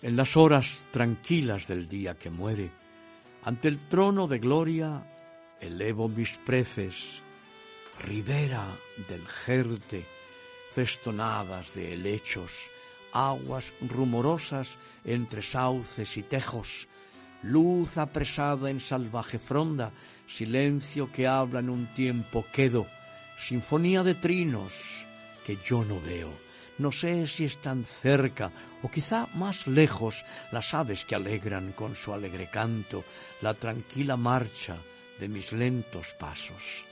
En 0.03 0.17
las 0.17 0.35
horas 0.35 0.83
tranquilas 0.91 1.65
del 1.69 1.87
día 1.87 2.15
que 2.15 2.29
muere, 2.29 2.69
ante 3.45 3.69
el 3.69 3.87
trono 3.87 4.27
de 4.27 4.37
gloria 4.37 5.01
elevo 5.61 6.09
mis 6.09 6.31
preces, 6.45 7.21
ribera 8.01 8.65
del 9.07 9.25
Jerte, 9.25 10.05
festonadas 10.73 11.73
de 11.73 11.93
helechos, 11.93 12.51
aguas 13.13 13.71
rumorosas 13.79 14.77
entre 15.05 15.41
sauces 15.41 16.17
y 16.17 16.23
tejos, 16.23 16.89
luz 17.41 17.97
apresada 17.97 18.69
en 18.69 18.81
salvaje 18.81 19.39
fronda, 19.39 19.93
silencio 20.27 21.13
que 21.13 21.27
habla 21.27 21.61
en 21.61 21.69
un 21.69 21.87
tiempo 21.93 22.43
quedo, 22.51 22.87
sinfonía 23.39 24.03
de 24.03 24.15
trinos 24.15 24.73
que 25.45 25.57
yo 25.65 25.85
no 25.85 26.01
veo. 26.01 26.52
No 26.77 26.91
sé 26.91 27.27
si 27.27 27.45
están 27.45 27.85
cerca 27.85 28.51
o 28.81 28.89
quizá 28.89 29.27
más 29.35 29.67
lejos 29.67 30.25
las 30.51 30.73
aves 30.73 31.05
que 31.05 31.15
alegran 31.15 31.73
con 31.73 31.95
su 31.95 32.13
alegre 32.13 32.49
canto 32.49 33.03
la 33.41 33.53
tranquila 33.53 34.17
marcha 34.17 34.77
de 35.19 35.27
mis 35.27 35.51
lentos 35.51 36.15
pasos. 36.19 36.85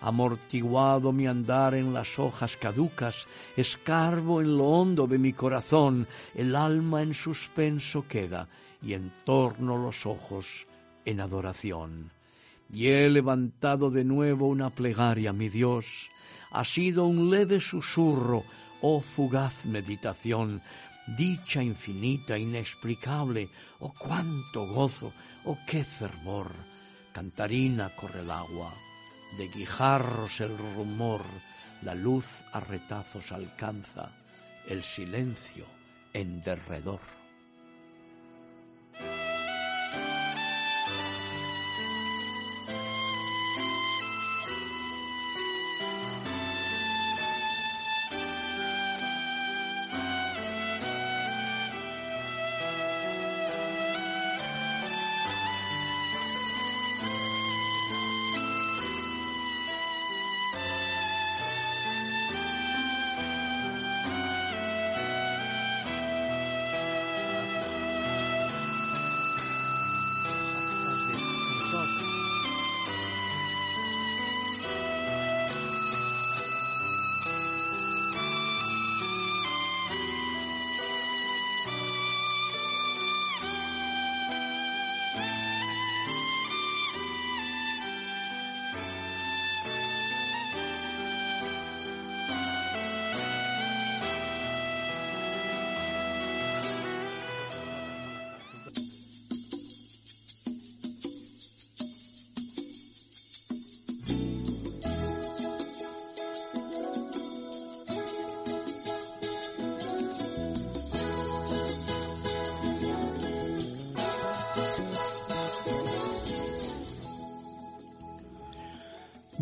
Amortiguado 0.00 1.12
mi 1.12 1.26
andar 1.26 1.74
en 1.74 1.94
las 1.94 2.18
hojas 2.18 2.58
caducas, 2.58 3.26
escarbo 3.56 4.42
en 4.42 4.58
lo 4.58 4.64
hondo 4.64 5.06
de 5.06 5.18
mi 5.18 5.32
corazón, 5.32 6.06
el 6.34 6.54
alma 6.54 7.00
en 7.00 7.14
suspenso 7.14 8.06
queda 8.06 8.46
y 8.82 8.92
en 8.92 9.10
torno 9.24 9.78
los 9.78 10.04
ojos 10.04 10.66
en 11.06 11.20
adoración. 11.20 12.10
Y 12.70 12.88
he 12.88 13.08
levantado 13.08 13.90
de 13.90 14.04
nuevo 14.04 14.48
una 14.48 14.68
plegaria, 14.68 15.32
mi 15.32 15.48
Dios. 15.48 16.10
Ha 16.50 16.64
sido 16.64 17.06
un 17.06 17.30
leve 17.30 17.60
susurro, 17.60 18.44
oh 18.86 19.00
fugaz 19.00 19.64
meditación, 19.64 20.60
dicha 21.06 21.62
infinita, 21.62 22.36
inexplicable, 22.36 23.48
oh 23.80 23.94
cuánto 23.96 24.66
gozo, 24.66 25.10
oh 25.46 25.56
qué 25.66 25.82
fervor. 25.84 26.52
Cantarina 27.14 27.88
corre 27.96 28.20
el 28.20 28.30
agua, 28.30 28.74
de 29.38 29.48
guijarros 29.48 30.38
el 30.42 30.58
rumor, 30.58 31.22
la 31.80 31.94
luz 31.94 32.44
a 32.52 32.60
retazos 32.60 33.32
alcanza, 33.32 34.12
el 34.68 34.82
silencio 34.82 35.64
en 36.12 36.42
derredor. 36.42 37.13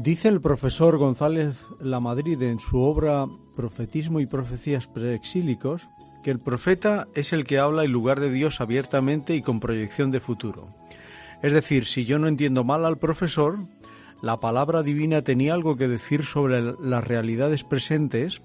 Dice 0.02 0.26
el 0.26 0.40
profesor 0.40 0.98
González 0.98 1.62
Lamadrid 1.78 2.42
en 2.42 2.58
su 2.58 2.80
obra 2.80 3.24
Profetismo 3.54 4.18
y 4.18 4.26
Profecías 4.26 4.88
Preexílicos 4.88 5.82
que 6.24 6.32
el 6.32 6.40
profeta 6.40 7.06
es 7.14 7.32
el 7.32 7.44
que 7.44 7.60
habla 7.60 7.84
en 7.84 7.92
lugar 7.92 8.18
de 8.18 8.32
Dios 8.32 8.60
abiertamente 8.60 9.36
y 9.36 9.42
con 9.42 9.60
proyección 9.60 10.10
de 10.10 10.18
futuro. 10.18 10.74
Es 11.40 11.52
decir, 11.52 11.86
si 11.86 12.04
yo 12.04 12.18
no 12.18 12.26
entiendo 12.26 12.64
mal 12.64 12.84
al 12.84 12.98
profesor, 12.98 13.58
la 14.22 14.38
palabra 14.38 14.82
divina 14.82 15.22
tenía 15.22 15.54
algo 15.54 15.76
que 15.76 15.86
decir 15.86 16.24
sobre 16.24 16.60
las 16.60 17.06
realidades 17.06 17.62
presentes, 17.62 18.42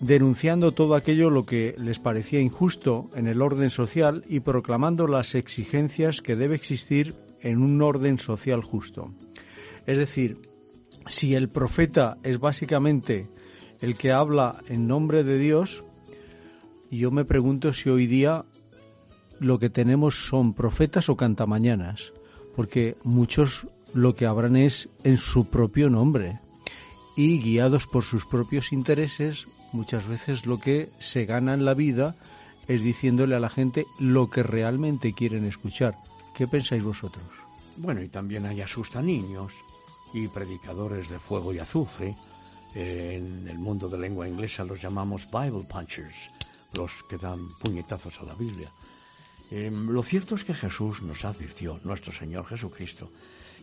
denunciando 0.00 0.72
todo 0.72 0.96
aquello 0.96 1.30
lo 1.30 1.46
que 1.46 1.76
les 1.78 2.00
parecía 2.00 2.40
injusto 2.40 3.10
en 3.14 3.28
el 3.28 3.42
orden 3.42 3.70
social 3.70 4.24
y 4.28 4.40
proclamando 4.40 5.06
las 5.06 5.36
exigencias 5.36 6.20
que 6.20 6.34
debe 6.34 6.56
existir 6.56 7.14
en 7.42 7.62
un 7.62 7.80
orden 7.80 8.18
social 8.18 8.64
justo. 8.64 9.14
Es 9.88 9.96
decir, 9.96 10.47
si 11.08 11.34
el 11.34 11.48
profeta 11.48 12.18
es 12.22 12.38
básicamente 12.38 13.28
el 13.80 13.96
que 13.96 14.12
habla 14.12 14.62
en 14.68 14.86
nombre 14.86 15.24
de 15.24 15.38
Dios, 15.38 15.84
yo 16.90 17.10
me 17.10 17.24
pregunto 17.24 17.72
si 17.72 17.90
hoy 17.90 18.06
día 18.06 18.44
lo 19.38 19.58
que 19.58 19.70
tenemos 19.70 20.26
son 20.26 20.54
profetas 20.54 21.08
o 21.08 21.16
cantamañanas, 21.16 22.12
porque 22.56 22.96
muchos 23.04 23.66
lo 23.94 24.14
que 24.14 24.26
hablan 24.26 24.56
es 24.56 24.88
en 25.04 25.18
su 25.18 25.48
propio 25.48 25.90
nombre 25.90 26.40
y 27.16 27.40
guiados 27.40 27.86
por 27.86 28.04
sus 28.04 28.24
propios 28.26 28.72
intereses, 28.72 29.46
muchas 29.72 30.06
veces 30.06 30.46
lo 30.46 30.58
que 30.58 30.88
se 30.98 31.24
gana 31.24 31.54
en 31.54 31.64
la 31.64 31.74
vida 31.74 32.16
es 32.68 32.82
diciéndole 32.82 33.34
a 33.34 33.40
la 33.40 33.48
gente 33.48 33.86
lo 33.98 34.28
que 34.28 34.42
realmente 34.42 35.12
quieren 35.12 35.44
escuchar. 35.44 35.96
¿Qué 36.36 36.46
pensáis 36.46 36.84
vosotros? 36.84 37.24
Bueno, 37.76 38.02
y 38.02 38.08
también 38.08 38.44
hay 38.46 38.60
asusta 38.60 39.02
niños 39.02 39.52
y 40.12 40.28
predicadores 40.28 41.08
de 41.08 41.18
fuego 41.18 41.52
y 41.52 41.58
azufre. 41.58 42.14
Eh, 42.74 43.16
en 43.16 43.48
el 43.48 43.58
mundo 43.58 43.88
de 43.88 43.98
lengua 43.98 44.28
inglesa 44.28 44.64
los 44.64 44.80
llamamos 44.80 45.28
Bible 45.30 45.64
Punchers, 45.68 46.30
los 46.74 47.02
que 47.08 47.16
dan 47.16 47.48
puñetazos 47.58 48.20
a 48.20 48.24
la 48.24 48.34
Biblia. 48.34 48.70
Em, 49.50 49.88
lo 49.88 50.02
cierto 50.02 50.34
es 50.34 50.44
que 50.44 50.52
Jesús 50.52 51.02
nos 51.02 51.24
advirtió, 51.24 51.80
nuestro 51.84 52.12
Señor 52.12 52.44
Jesucristo, 52.44 53.10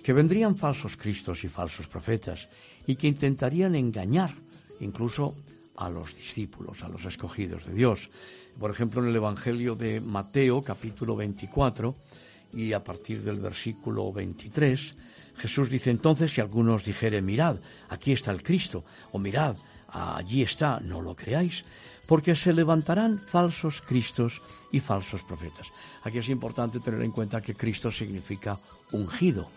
que 0.03 0.13
vendrían 0.13 0.57
falsos 0.57 0.97
cristos 0.97 1.43
y 1.43 1.47
falsos 1.47 1.87
profetas 1.87 2.49
y 2.87 2.95
que 2.95 3.07
intentarían 3.07 3.75
engañar 3.75 4.33
incluso 4.79 5.35
a 5.77 5.89
los 5.89 6.15
discípulos, 6.15 6.83
a 6.83 6.89
los 6.89 7.05
escogidos 7.05 7.65
de 7.65 7.73
Dios. 7.73 8.09
Por 8.59 8.71
ejemplo, 8.71 9.01
en 9.03 9.09
el 9.09 9.15
Evangelio 9.15 9.75
de 9.75 9.99
Mateo, 9.99 10.61
capítulo 10.61 11.15
24, 11.15 11.95
y 12.53 12.73
a 12.73 12.83
partir 12.83 13.21
del 13.21 13.39
versículo 13.39 14.11
23, 14.13 14.95
Jesús 15.37 15.69
dice 15.69 15.91
entonces, 15.91 16.31
si 16.31 16.41
algunos 16.41 16.83
dijeren, 16.83 17.25
mirad, 17.25 17.57
aquí 17.89 18.13
está 18.13 18.31
el 18.31 18.43
Cristo, 18.43 18.83
o 19.11 19.19
mirad, 19.19 19.55
allí 19.89 20.41
está, 20.41 20.79
no 20.79 21.01
lo 21.01 21.15
creáis, 21.15 21.63
porque 22.05 22.35
se 22.35 22.53
levantarán 22.53 23.19
falsos 23.19 23.81
Cristos 23.81 24.41
y 24.71 24.79
falsos 24.79 25.23
profetas. 25.23 25.67
Aquí 26.03 26.19
es 26.19 26.29
importante 26.29 26.79
tener 26.79 27.01
en 27.01 27.11
cuenta 27.11 27.41
que 27.41 27.55
Cristo 27.55 27.91
significa 27.91 28.59
ungido. 28.91 29.49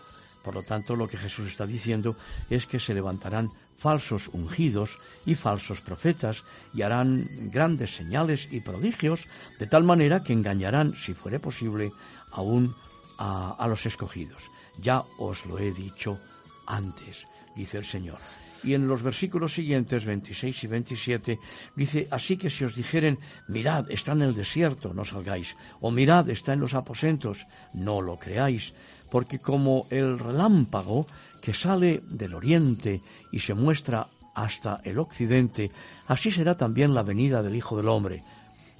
Por 0.43 0.55
lo 0.55 0.63
tanto, 0.63 0.95
lo 0.95 1.07
que 1.07 1.17
Jesús 1.17 1.47
está 1.47 1.65
diciendo 1.65 2.15
es 2.49 2.65
que 2.65 2.79
se 2.79 2.93
levantarán 2.93 3.51
falsos 3.77 4.29
ungidos 4.33 4.99
y 5.25 5.35
falsos 5.35 5.81
profetas 5.81 6.43
y 6.73 6.81
harán 6.81 7.29
grandes 7.51 7.95
señales 7.95 8.51
y 8.51 8.59
prodigios, 8.59 9.25
de 9.57 9.67
tal 9.67 9.83
manera 9.83 10.23
que 10.23 10.33
engañarán, 10.33 10.95
si 10.95 11.13
fuere 11.13 11.39
posible, 11.39 11.91
aún 12.31 12.75
a, 13.17 13.51
a 13.51 13.67
los 13.67 13.85
escogidos. 13.85 14.49
Ya 14.81 15.03
os 15.17 15.45
lo 15.45 15.59
he 15.59 15.71
dicho 15.71 16.19
antes, 16.65 17.27
dice 17.55 17.77
el 17.77 17.85
Señor. 17.85 18.19
Y 18.63 18.73
en 18.73 18.87
los 18.87 19.03
versículos 19.03 19.53
siguientes, 19.53 20.03
26 20.03 20.63
y 20.63 20.67
27, 20.67 21.39
dice, 21.75 22.07
así 22.11 22.35
que 22.35 22.49
si 22.49 22.65
os 22.65 22.75
dijeren, 22.75 23.17
mirad, 23.47 23.89
está 23.89 24.11
en 24.11 24.21
el 24.21 24.35
desierto, 24.35 24.93
no 24.93 25.05
salgáis, 25.05 25.55
o 25.79 25.91
mirad, 25.91 26.29
está 26.29 26.53
en 26.53 26.59
los 26.59 26.73
aposentos, 26.73 27.47
no 27.73 28.01
lo 28.01 28.19
creáis, 28.19 28.73
porque 29.09 29.39
como 29.39 29.87
el 29.89 30.19
relámpago 30.19 31.07
que 31.41 31.53
sale 31.53 32.03
del 32.09 32.33
oriente 32.33 33.01
y 33.31 33.39
se 33.39 33.53
muestra 33.53 34.07
hasta 34.35 34.81
el 34.83 34.99
occidente, 34.99 35.71
así 36.07 36.31
será 36.31 36.55
también 36.55 36.93
la 36.93 37.03
venida 37.03 37.41
del 37.41 37.55
Hijo 37.55 37.77
del 37.77 37.87
Hombre. 37.87 38.23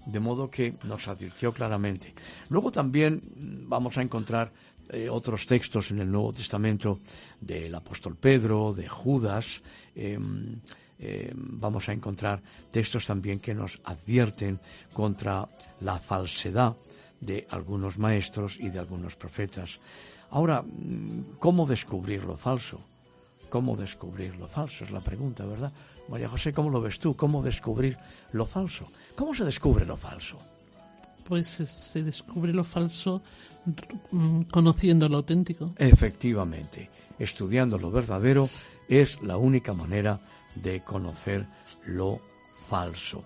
De 0.06 0.20
modo 0.20 0.50
que 0.50 0.74
nos 0.84 1.08
advirtió 1.08 1.54
claramente. 1.54 2.14
Luego 2.50 2.72
también 2.72 3.16
mm, 3.16 3.70
vamos 3.70 3.98
a 3.98 4.02
encontrar 4.02 4.52
eh, 4.90 5.10
otros 5.10 5.46
textos 5.46 5.92
en 5.92 6.00
el 6.00 6.12
Nuevo 6.12 6.34
Testamento 6.34 7.00
del 7.40 7.74
apóstol 7.76 8.16
Pedro, 8.16 8.74
de 8.74 8.88
Judas. 8.88 9.62
Em, 9.96 10.60
em, 11.00 11.32
vamos 11.36 11.88
a 11.90 11.94
encontrar 11.94 12.42
textos 12.72 13.06
también 13.06 13.40
que 13.40 13.54
nos 13.54 13.80
advierten 13.84 14.60
contra 14.94 15.48
la 15.82 16.00
falsedad 16.00 16.76
de 17.22 17.48
algunos 17.50 17.98
maestros 17.98 18.58
y 18.60 18.70
de 18.70 18.80
algunos 18.80 19.16
profetas. 19.16 19.80
Ahora, 20.32 20.62
mm, 20.62 21.38
¿cómo 21.40 21.66
descubrir 21.66 22.24
lo 22.24 22.38
falso? 22.38 22.82
¿Cómo 23.50 23.76
descubrir 23.76 24.36
lo 24.38 24.48
falso? 24.48 24.84
Es 24.84 24.92
la 24.92 25.02
pregunta, 25.02 25.46
¿verdad? 25.46 25.72
María 26.08 26.30
José, 26.30 26.54
¿cómo 26.54 26.70
lo 26.70 26.82
ves 26.82 27.00
tú? 27.00 27.16
¿Cómo 27.16 27.42
descubrir 27.42 27.98
lo 28.32 28.46
falso? 28.46 28.86
¿Cómo 29.16 29.34
se 29.34 29.46
descubre 29.46 29.86
lo 29.86 29.98
falso? 29.98 30.38
Pues 31.30 31.48
se 31.48 32.04
descubre 32.04 32.52
lo 32.52 32.64
falso 32.64 33.22
mm, 34.12 34.42
conociendo 34.52 35.08
lo 35.08 35.18
auténtico. 35.18 35.74
Efectivamente, 35.78 36.90
estudiando 37.20 37.78
lo 37.78 37.92
verdadero 37.92 38.50
es 38.88 39.22
la 39.22 39.38
única 39.38 39.74
manera 39.74 40.20
de 40.56 40.82
conocer 40.82 41.46
lo 41.86 42.20
falso. 42.68 43.24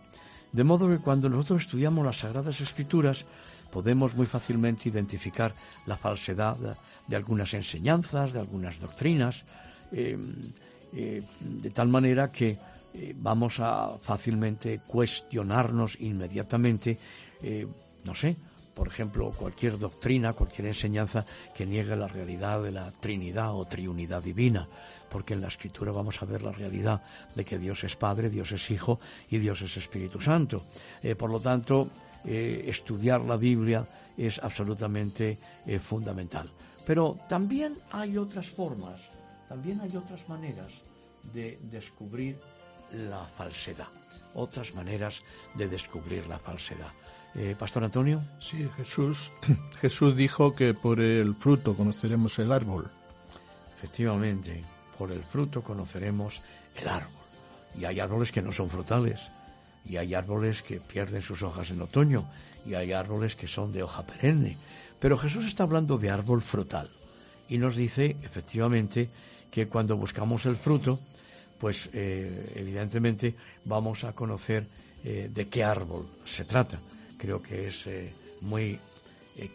De 0.52 0.64
modo 0.64 0.90
que 0.90 0.98
cuando 0.98 1.30
nosotros 1.30 1.64
estudiamos 1.64 2.06
las 2.06 2.18
Sagradas 2.18 2.60
Escrituras, 2.62 3.26
podemos 3.72 4.16
muy 4.16 4.28
fácilmente 4.28 4.90
identificar 4.90 5.56
la 5.88 5.98
falsedad 5.98 6.58
de 7.08 7.16
algunas 7.16 7.54
enseñanzas, 7.54 8.34
de 8.34 8.40
algunas 8.40 8.80
doctrinas, 8.80 9.46
eh, 9.92 10.18
eh, 10.94 11.24
de 11.40 11.70
tal 11.72 11.88
manera 11.88 12.32
que 12.32 12.58
eh, 12.94 13.16
vamos 13.18 13.60
a 13.60 13.98
fácilmente 14.00 14.82
cuestionarnos 14.86 15.98
inmediatamente, 16.00 17.00
eh, 17.42 17.66
no 18.04 18.16
sé, 18.16 18.36
por 18.74 18.88
ejemplo, 18.88 19.32
cualquier 19.32 19.78
doctrina, 19.78 20.34
cualquier 20.34 20.68
enseñanza 20.68 21.26
que 21.54 21.66
niegue 21.66 21.96
la 21.96 22.08
realidad 22.08 22.62
de 22.64 22.72
la 22.72 22.92
Trinidad 22.92 23.56
o 23.56 23.66
Triunidad 23.66 24.24
divina, 24.24 24.68
porque 25.10 25.36
en 25.36 25.42
la 25.42 25.48
Escritura 25.48 25.92
vamos 25.92 26.22
a 26.22 26.26
ver 26.26 26.42
la 26.42 26.52
realidad 26.52 27.04
de 27.36 27.46
que 27.46 27.60
Dios 27.60 27.84
es 27.84 27.96
Padre, 27.96 28.30
Dios 28.30 28.52
es 28.52 28.72
Hijo 28.72 29.00
y 29.30 29.38
Dios 29.38 29.62
es 29.62 29.78
Espíritu 29.78 30.20
Santo. 30.20 30.64
Eh, 31.04 31.16
por 31.16 31.30
lo 31.30 31.40
tanto, 31.40 31.90
estudiar 32.26 33.22
la 33.22 33.36
Biblia 33.36 33.86
es 34.18 34.40
absolutamente 34.40 35.38
fundamental. 35.82 36.50
Pero 36.86 37.18
también 37.28 37.78
hay 37.92 38.18
otras 38.18 38.48
formas, 38.48 39.02
también 39.50 39.82
hay 39.82 39.96
otras 39.96 40.28
maneras 40.30 40.70
de 41.34 41.60
descubrir 41.64 42.40
la 43.10 43.26
falsedad, 43.26 43.88
otras 44.36 44.74
maneras 44.74 45.22
de 45.56 45.68
descubrir 45.68 46.28
la 46.28 46.40
falsedad. 46.40 46.92
Eh, 47.36 47.56
Pastor 47.58 47.84
Antonio. 47.84 48.22
Sí, 48.40 48.70
Jesús, 48.78 49.32
Jesús 49.82 50.16
dijo 50.16 50.54
que 50.54 50.74
por 50.74 51.00
el 51.00 51.34
fruto 51.36 51.76
conoceremos 51.76 52.38
el 52.40 52.52
árbol. 52.52 52.90
Efectivamente, 53.78 54.64
por 54.98 55.12
el 55.12 55.24
fruto 55.24 55.64
conoceremos 55.64 56.42
el 56.76 56.88
árbol. 56.88 57.12
Y 57.80 57.86
hay 57.86 58.00
árboles 58.00 58.32
que 58.32 58.42
no 58.42 58.52
son 58.52 58.70
frutales, 58.70 59.20
y 59.86 59.98
hay 59.98 60.14
árboles 60.14 60.62
que 60.62 60.80
pierden 60.80 61.22
sus 61.22 61.42
hojas 61.42 61.72
en 61.72 61.82
otoño, 61.82 62.30
y 62.66 62.76
hay 62.76 62.94
árboles 62.94 63.36
que 63.36 63.48
son 63.48 63.72
de 63.72 63.82
hoja 63.82 64.06
perenne. 64.06 64.58
Pero 65.00 65.18
Jesús 65.18 65.46
está 65.46 65.64
hablando 65.64 65.98
de 65.98 66.12
árbol 66.12 66.44
frutal, 66.44 66.90
y 67.50 67.58
nos 67.58 67.76
dice, 67.76 68.16
efectivamente, 68.22 69.10
que 69.50 69.68
cuando 69.68 69.98
buscamos 69.98 70.46
el 70.46 70.56
fruto, 70.56 71.00
pues 71.58 71.90
eh, 71.94 72.54
evidentemente 72.56 73.36
vamos 73.66 74.04
a 74.04 74.14
conocer 74.14 74.68
eh, 75.04 75.30
de 75.34 75.48
qué 75.48 75.64
árbol 75.64 76.08
se 76.26 76.46
trata. 76.46 76.80
Creo 77.24 77.42
que 77.42 77.68
es 77.70 77.88
eh, 77.88 78.12
muy 78.42 78.78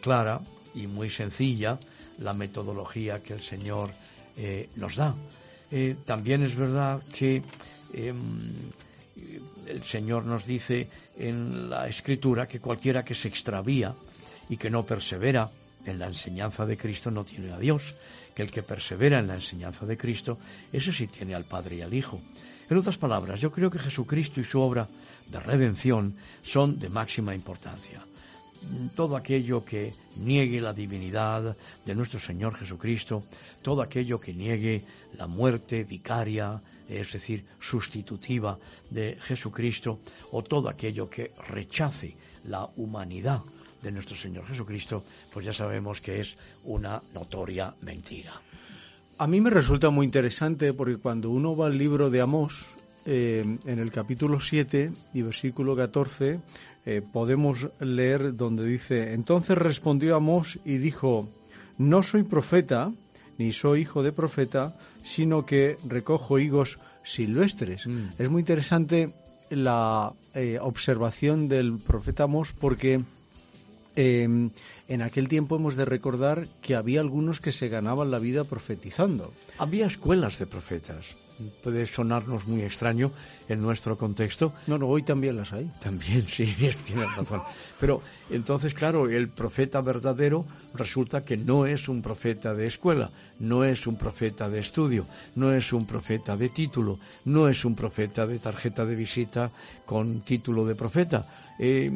clara 0.01 0.41
y 0.75 0.87
muy 0.87 1.11
sencilla 1.11 1.79
la 2.21 2.33
metodología 2.33 3.23
que 3.23 3.35
el 3.35 3.43
Señor 3.43 3.91
nos 4.77 4.97
da. 4.97 5.15
también 6.05 6.43
es 6.45 6.55
verdad 6.57 7.03
que 7.13 7.43
em, 7.93 8.39
el 9.67 9.83
Señor 9.85 10.25
nos 10.25 10.47
dice 10.47 10.89
en 11.19 11.69
la 11.69 11.89
Escritura 11.89 12.49
que 12.49 12.61
cualquiera 12.61 13.05
que 13.05 13.15
se 13.15 13.29
extravía 13.29 13.95
y 14.49 14.57
que 14.57 14.71
no 14.71 14.85
persevera 14.87 15.51
en 15.85 15.99
la 15.99 16.07
enseñanza 16.07 16.65
de 16.65 16.77
Cristo 16.77 17.11
no 17.11 17.25
tiene 17.25 17.53
a 17.53 17.59
Dios 17.59 17.95
que 18.35 18.43
el 18.43 18.51
que 18.51 18.63
persevera 18.63 19.19
en 19.19 19.27
la 19.27 19.35
enseñanza 19.35 19.85
de 19.85 19.97
Cristo, 19.97 20.39
ese 20.73 20.93
sí 20.93 21.07
tiene 21.09 21.35
al 21.35 21.45
Padre 21.45 21.77
y 21.77 21.83
al 21.83 21.93
Hijo. 21.93 22.21
En 22.71 22.77
otras 22.77 22.97
palabras, 22.97 23.41
yo 23.41 23.51
creo 23.51 23.71
que 23.71 23.79
Jesucristo 23.79 24.41
y 24.41 24.45
su 24.45 24.61
obra 24.61 24.87
de 25.31 25.41
redención 25.41 26.15
son 26.43 26.79
de 26.79 26.89
máxima 26.89 27.35
importancia. 27.35 28.05
Todo 28.97 29.17
aquello 29.17 29.65
que 29.65 29.95
niegue 30.17 30.61
la 30.61 30.73
divinidad 30.73 31.57
de 31.87 31.95
nuestro 31.95 32.19
Señor 32.19 32.57
Jesucristo, 32.57 33.23
todo 33.63 33.83
aquello 33.83 34.21
que 34.21 34.35
niegue 34.35 34.83
la 35.17 35.27
muerte 35.27 35.85
vicaria, 35.85 36.61
es 36.89 37.13
decir, 37.13 37.45
sustitutiva 37.61 38.59
de 38.91 39.17
Jesucristo, 39.21 40.01
o 40.33 40.43
todo 40.43 40.69
aquello 40.69 41.09
que 41.09 41.33
rechace 41.49 42.17
la 42.45 42.69
humanidad 42.77 43.41
de 43.83 43.93
nuestro 43.93 44.17
Señor 44.17 44.45
Jesucristo, 44.47 45.05
pues 45.33 45.47
ya 45.47 45.53
sabemos 45.53 46.01
que 46.01 46.21
es 46.21 46.37
una 46.65 47.01
notoria 47.15 47.73
mentira. 47.83 48.33
A 49.19 49.27
mí 49.27 49.41
me 49.41 49.51
resulta 49.51 49.91
muy 49.91 50.07
interesante 50.07 50.73
porque 50.73 50.97
cuando 50.97 51.31
uno 51.31 51.57
va 51.57 51.67
al 51.67 51.79
libro 51.79 52.11
de 52.11 52.21
Amós, 52.21 52.67
eh, 53.09 53.59
en 53.65 53.79
el 53.79 53.91
capítulo 53.91 54.39
7 54.39 54.93
y 55.15 55.23
versículo 55.23 55.75
14, 55.75 56.41
eh, 56.85 57.03
podemos 57.13 57.69
leer 57.81 58.37
donde 58.37 58.67
dice, 58.67 59.15
entonces 59.15 59.57
respondió 59.57 60.15
Amós 60.15 60.59
y 60.65 60.79
dijo, 60.79 61.29
no 61.79 62.03
soy 62.03 62.23
profeta, 62.23 62.93
ni 63.39 63.53
soy 63.53 63.81
hijo 63.81 64.03
de 64.03 64.13
profeta, 64.13 64.77
sino 65.03 65.47
que 65.47 65.77
recojo 65.89 66.39
higos 66.39 66.79
silvestres. 67.03 67.87
Mm. 67.87 68.09
Es 68.19 68.29
muy 68.29 68.41
interesante 68.41 69.13
la 69.49 70.13
eh, 70.35 70.59
observación 70.61 71.49
del 71.49 71.79
profeta 71.79 72.25
Amós 72.25 72.53
porque 72.53 73.03
Em, 74.01 74.51
en 74.87 75.03
aquel 75.03 75.27
tiempo 75.27 75.57
hemos 75.57 75.75
de 75.75 75.85
recordar 75.85 76.47
que 76.63 76.77
había 76.77 77.01
algunos 77.01 77.41
que 77.41 77.51
se 77.51 77.69
ganaban 77.69 78.13
la 78.13 78.21
vida 78.21 78.45
profetizando. 78.45 79.33
Había 79.59 79.87
escuelas 79.87 80.39
de 80.39 80.47
profetas. 80.47 81.17
Puede 81.63 81.87
sonarnos 81.87 82.47
muy 82.47 82.63
extraño 82.63 83.13
en 83.49 83.61
nuestro 83.61 83.97
contexto. 83.97 84.53
No, 84.67 84.79
no, 84.79 84.87
hoy 84.87 85.03
también 85.03 85.37
las 85.37 85.53
hay. 85.53 85.71
También, 85.81 86.23
sí, 86.27 86.47
tienes 86.85 87.15
razón. 87.17 87.43
Pero 87.79 88.03
entonces, 88.31 88.75
claro, 88.75 89.09
el 89.09 89.29
profeta 89.29 89.81
verdadero 89.81 90.45
resulta 90.75 91.25
que 91.25 91.37
no 91.37 91.67
es 91.67 91.89
un 91.89 92.03
profeta 92.03 92.55
de 92.55 92.67
escuela, 92.67 93.11
no 93.39 93.65
es 93.65 93.87
un 93.87 93.97
profeta 93.97 94.49
de 94.49 94.61
estudio, 94.61 95.07
no 95.37 95.53
es 95.53 95.73
un 95.73 95.87
profeta 95.87 96.37
de 96.37 96.49
título, 96.49 96.99
no 97.25 97.49
es 97.49 97.65
un 97.65 97.75
profeta 97.75 98.27
de 98.27 98.39
tarjeta 98.39 98.85
de 98.85 98.97
visita 98.97 99.51
con 99.87 100.21
título 100.23 100.65
de 100.65 100.75
profeta 100.75 101.25
eh, 101.59 101.91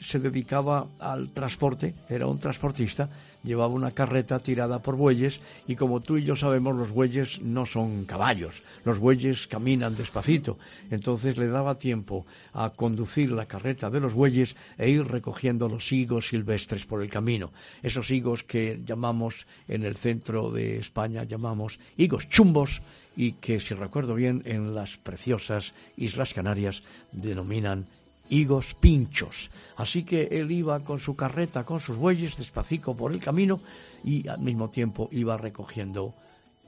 se 0.00 0.20
dedicaba 0.20 0.86
al 1.00 1.30
transporte, 1.30 1.92
era 2.08 2.26
un 2.26 2.38
transportista, 2.38 3.10
llevaba 3.42 3.72
una 3.72 3.90
carreta 3.90 4.38
tirada 4.40 4.82
por 4.82 4.96
bueyes 4.96 5.40
y 5.66 5.76
como 5.76 6.00
tú 6.00 6.16
y 6.16 6.24
yo 6.24 6.36
sabemos 6.36 6.76
los 6.76 6.90
bueyes 6.90 7.40
no 7.40 7.66
son 7.66 8.04
caballos, 8.04 8.62
los 8.84 8.98
bueyes 8.98 9.46
caminan 9.46 9.96
despacito, 9.96 10.58
entonces 10.90 11.36
le 11.36 11.48
daba 11.48 11.78
tiempo 11.78 12.26
a 12.52 12.70
conducir 12.70 13.32
la 13.32 13.46
carreta 13.46 13.90
de 13.90 14.00
los 14.00 14.14
bueyes 14.14 14.56
e 14.76 14.90
ir 14.90 15.06
recogiendo 15.06 15.68
los 15.68 15.92
higos 15.92 16.28
silvestres 16.28 16.86
por 16.86 17.02
el 17.02 17.10
camino, 17.10 17.52
esos 17.82 18.10
higos 18.10 18.44
que 18.44 18.80
llamamos 18.84 19.46
en 19.68 19.84
el 19.84 19.96
centro 19.96 20.50
de 20.50 20.78
España 20.78 21.24
llamamos 21.24 21.78
higos 21.96 22.28
chumbos 22.28 22.82
y 23.16 23.32
que 23.32 23.60
si 23.60 23.74
recuerdo 23.74 24.14
bien 24.14 24.42
en 24.46 24.74
las 24.74 24.96
preciosas 24.96 25.74
Islas 25.96 26.34
Canarias 26.34 26.82
denominan 27.12 27.86
higos 28.30 28.74
pinchos. 28.74 29.50
Así 29.76 30.04
que 30.04 30.28
él 30.30 30.50
iba 30.50 30.80
con 30.80 31.00
su 31.00 31.16
carreta, 31.16 31.64
con 31.64 31.80
sus 31.80 31.96
bueyes, 31.96 32.36
despacito 32.36 32.94
por 32.94 33.12
el 33.12 33.20
camino 33.20 33.60
y 34.04 34.28
al 34.28 34.40
mismo 34.40 34.70
tiempo 34.70 35.08
iba 35.12 35.36
recogiendo 35.36 36.14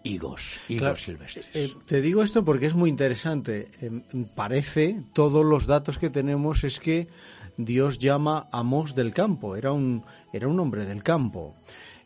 higos, 0.03 0.61
higos 0.69 1.03
silvestres. 1.03 1.47
Eh, 1.55 1.73
te 1.87 2.01
digo 2.01 2.23
esto 2.23 2.45
porque 2.45 2.67
es 2.67 2.75
muy 2.75 2.91
interesante. 2.91 3.69
Em, 3.81 4.03
parece, 4.35 5.03
todos 5.13 5.45
los 5.45 5.67
datos 5.67 5.99
que 5.99 6.11
tenemos 6.11 6.65
es 6.65 6.81
que 6.81 7.09
Dios 7.57 7.99
llama 7.99 8.49
a 8.53 8.63
Mos 8.63 8.95
del 8.95 9.13
campo, 9.13 9.57
era 9.57 9.73
un, 9.73 10.05
era 10.33 10.49
un 10.49 10.59
hombre 10.61 10.87
del 10.87 11.03
campo. 11.03 11.55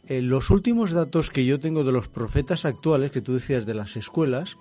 Eh, 0.06 0.20
los 0.20 0.50
últimos 0.50 0.92
datos 0.92 1.30
que 1.30 1.46
yo 1.46 1.58
tengo 1.58 1.84
de 1.84 1.92
los 1.92 2.08
profetas 2.08 2.64
actuales, 2.64 3.10
que 3.10 3.22
tú 3.22 3.34
decías 3.34 3.64
de 3.64 3.74
las 3.74 3.96
escuelas, 3.96 4.56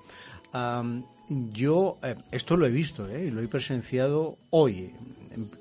yo 1.29 1.97
eh, 2.03 2.15
esto 2.31 2.57
lo 2.57 2.65
he 2.65 2.71
visto, 2.71 3.07
eh, 3.09 3.31
lo 3.31 3.41
he 3.41 3.47
presenciado 3.47 4.37
hoy. 4.49 4.91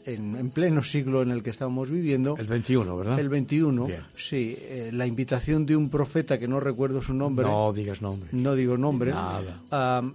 en, 0.05 0.37
en 0.37 0.51
pleno 0.51 0.83
siglo 0.83 1.23
en 1.23 1.31
el 1.31 1.43
que 1.43 1.49
estamos 1.49 1.91
viviendo. 1.91 2.37
El 2.37 2.47
21, 2.47 2.95
¿verdad? 2.95 3.19
El 3.19 3.31
21, 3.31 3.87
Bien. 3.87 4.01
sí. 4.15 4.55
eh, 4.61 4.91
la 4.93 5.07
invitación 5.07 5.65
de 5.65 5.77
un 5.77 5.89
profeta 5.89 6.39
que 6.39 6.47
no 6.47 6.61
recuerdo 6.61 7.01
su 7.01 7.15
nombre. 7.15 7.47
No 7.47 7.73
digas 7.73 8.03
nombre. 8.03 8.29
No 8.33 8.55
digo 8.55 8.77
nombre. 8.77 9.13
Nada. 9.13 9.63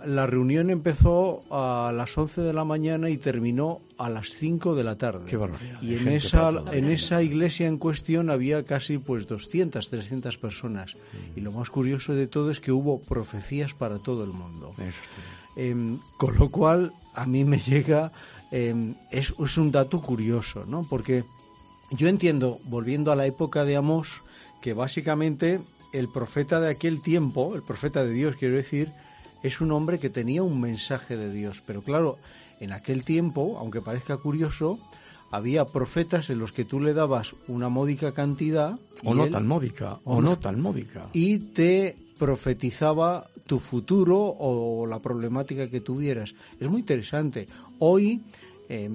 La 0.05 0.27
reunión 0.27 0.69
empezó 0.69 1.39
a 1.49 1.91
las 1.91 2.15
11 2.15 2.41
de 2.41 2.53
la 2.53 2.65
mañana 2.65 3.09
y 3.09 3.17
terminó 3.17 3.81
a 3.97 4.11
las 4.11 4.29
5 4.29 4.75
de 4.75 4.83
la 4.83 4.95
tarde. 4.95 5.25
Qué 5.27 5.37
barbaridad, 5.37 5.81
Y 5.81 5.95
en 5.95 6.07
esa, 6.09 6.51
en 6.71 6.85
esa 6.91 7.23
iglesia 7.23 7.65
en 7.65 7.79
cuestión 7.79 8.29
había 8.29 8.61
casi 8.63 8.99
pues 8.99 9.25
200, 9.25 9.89
300 9.89 10.37
personas. 10.37 10.93
Mm. 10.95 11.39
Y 11.39 11.41
lo 11.41 11.51
más 11.51 11.71
curioso 11.71 12.13
de 12.13 12.27
todo 12.27 12.51
es 12.51 12.59
que 12.59 12.71
hubo 12.71 12.99
profecías 13.01 13.73
para 13.73 13.97
todo 13.97 14.23
el 14.23 14.29
mundo. 14.33 14.71
Eso 14.77 14.83
Em, 15.57 15.97
con 16.17 16.37
lo 16.37 16.49
cual, 16.49 16.93
a 17.15 17.25
mí 17.25 17.43
me 17.43 17.57
llega, 17.59 18.11
em, 18.51 18.93
es, 19.11 19.33
es 19.39 19.57
un 19.57 19.71
dato 19.71 20.01
curioso, 20.01 20.63
¿no? 20.67 20.85
Porque 20.87 21.23
yo 21.91 22.07
entiendo, 22.07 22.59
volviendo 22.65 23.11
a 23.11 23.15
la 23.15 23.25
época 23.25 23.65
de 23.65 23.75
Amós, 23.75 24.21
que 24.61 24.73
básicamente 24.73 25.59
el 25.93 26.09
profeta 26.09 26.59
de 26.61 26.69
aquel 26.69 27.01
tiempo, 27.01 27.55
el 27.55 27.63
profeta 27.63 28.05
de 28.05 28.13
Dios, 28.13 28.35
quiero 28.35 28.55
decir, 28.55 28.91
es 29.43 29.59
un 29.61 29.71
hombre 29.71 29.97
que 29.99 30.09
tenía 30.11 30.43
un 30.43 30.61
mensaje 30.61 31.17
de 31.17 31.31
Dios. 31.31 31.63
Pero 31.65 31.81
claro, 31.81 32.17
en 32.59 32.71
aquel 32.71 33.03
tiempo, 33.03 33.57
aunque 33.59 33.81
parezca 33.81 34.17
curioso, 34.17 34.77
había 35.31 35.65
profetas 35.65 36.29
en 36.29 36.39
los 36.39 36.51
que 36.51 36.65
tú 36.65 36.79
le 36.79 36.93
dabas 36.93 37.35
una 37.47 37.67
módica 37.69 38.13
cantidad 38.13 38.77
O 39.03 39.13
no 39.13 39.25
él- 39.25 39.31
tan 39.31 39.45
módica, 39.47 39.99
o 40.05 40.15
o 40.17 40.21
no- 40.21 40.29
no 40.31 40.39
tan 40.39 40.61
módica. 40.61 41.07
y 41.13 41.37
te 41.39 41.97
profetizaba 42.17 43.27
tu 43.47 43.59
futuro 43.59 44.17
o 44.19 44.85
la 44.85 44.99
problemática 44.99 45.69
que 45.69 45.81
tuvieras. 45.81 46.35
Es 46.59 46.69
muy 46.69 46.81
interesante. 46.81 47.47
Hoy 47.79 48.21
eh, 48.69 48.89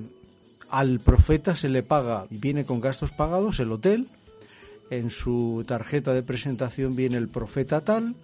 al 0.71 1.01
profeta 1.01 1.57
se 1.57 1.69
le 1.69 1.83
paga, 1.83 2.27
viene 2.31 2.65
con 2.65 2.81
gastos 2.81 3.11
pagados 3.11 3.59
el 3.61 3.73
hotel, 3.73 4.09
en 4.91 5.11
su 5.11 5.65
tarjeta 5.67 6.13
de 6.13 6.23
presentación 6.23 6.95
viene 6.95 7.17
el 7.17 7.29
profeta 7.29 7.81
tal 7.81 8.15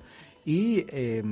y 0.45 0.85
eh, 0.89 1.22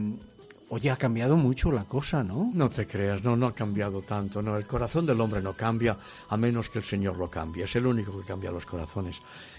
ha 0.90 0.96
cambiado 0.96 1.36
mucho 1.36 1.70
la 1.72 1.84
cosa, 1.84 2.22
¿no? 2.24 2.50
No 2.54 2.68
te 2.68 2.86
creas, 2.86 3.22
no, 3.22 3.36
no 3.36 3.46
ha 3.46 3.54
cambiado 3.54 4.02
tanto. 4.02 4.42
No, 4.42 4.56
el 4.56 4.66
corazón 4.66 5.06
del 5.06 5.20
hombre 5.20 5.42
no 5.42 5.52
cambia 5.52 5.96
a 6.28 6.36
menos 6.36 6.68
que 6.68 6.78
el 6.78 6.84
Señor 6.84 7.16
lo 7.16 7.28
cambie. 7.28 7.64
Es 7.64 7.76
el 7.76 7.86
único 7.86 8.18
que 8.18 8.26
cambia 8.26 8.50
los 8.50 8.66
corazones. 8.66 9.16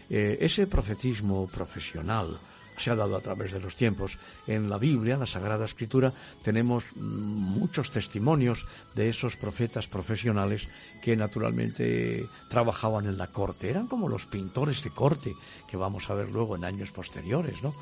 Eh, 0.10 0.38
ese 0.42 0.68
profetismo 0.68 1.48
profesional 1.48 2.38
se 2.78 2.92
ha 2.92 2.96
dado 2.96 3.16
a 3.16 3.22
través 3.22 3.52
de 3.52 3.60
los 3.60 3.76
tiempos. 3.76 4.18
En 4.48 4.70
la 4.70 4.78
Biblia, 4.78 5.16
en 5.16 5.22
la 5.22 5.26
Sagrada 5.26 5.66
Escritura, 5.66 6.14
tenemos 6.44 6.96
muchos 6.96 7.92
testimonios 7.92 8.66
de 8.96 9.10
esos 9.10 9.36
profetas 9.36 9.88
profesionales 9.88 10.70
que 11.02 11.16
naturalmente 11.16 12.28
trabajaban 12.50 13.06
en 13.06 13.18
la 13.18 13.28
corte. 13.28 13.70
Eran 13.70 13.88
como 13.88 14.10
los 14.10 14.26
pintores 14.26 14.84
de 14.84 14.90
corte 14.92 15.34
que 15.68 15.78
vamos 15.78 16.10
a 16.10 16.16
ver 16.16 16.30
luego 16.30 16.56
en 16.56 16.66
años 16.66 16.92
posteriores, 16.92 17.62
¿no? 17.64 17.76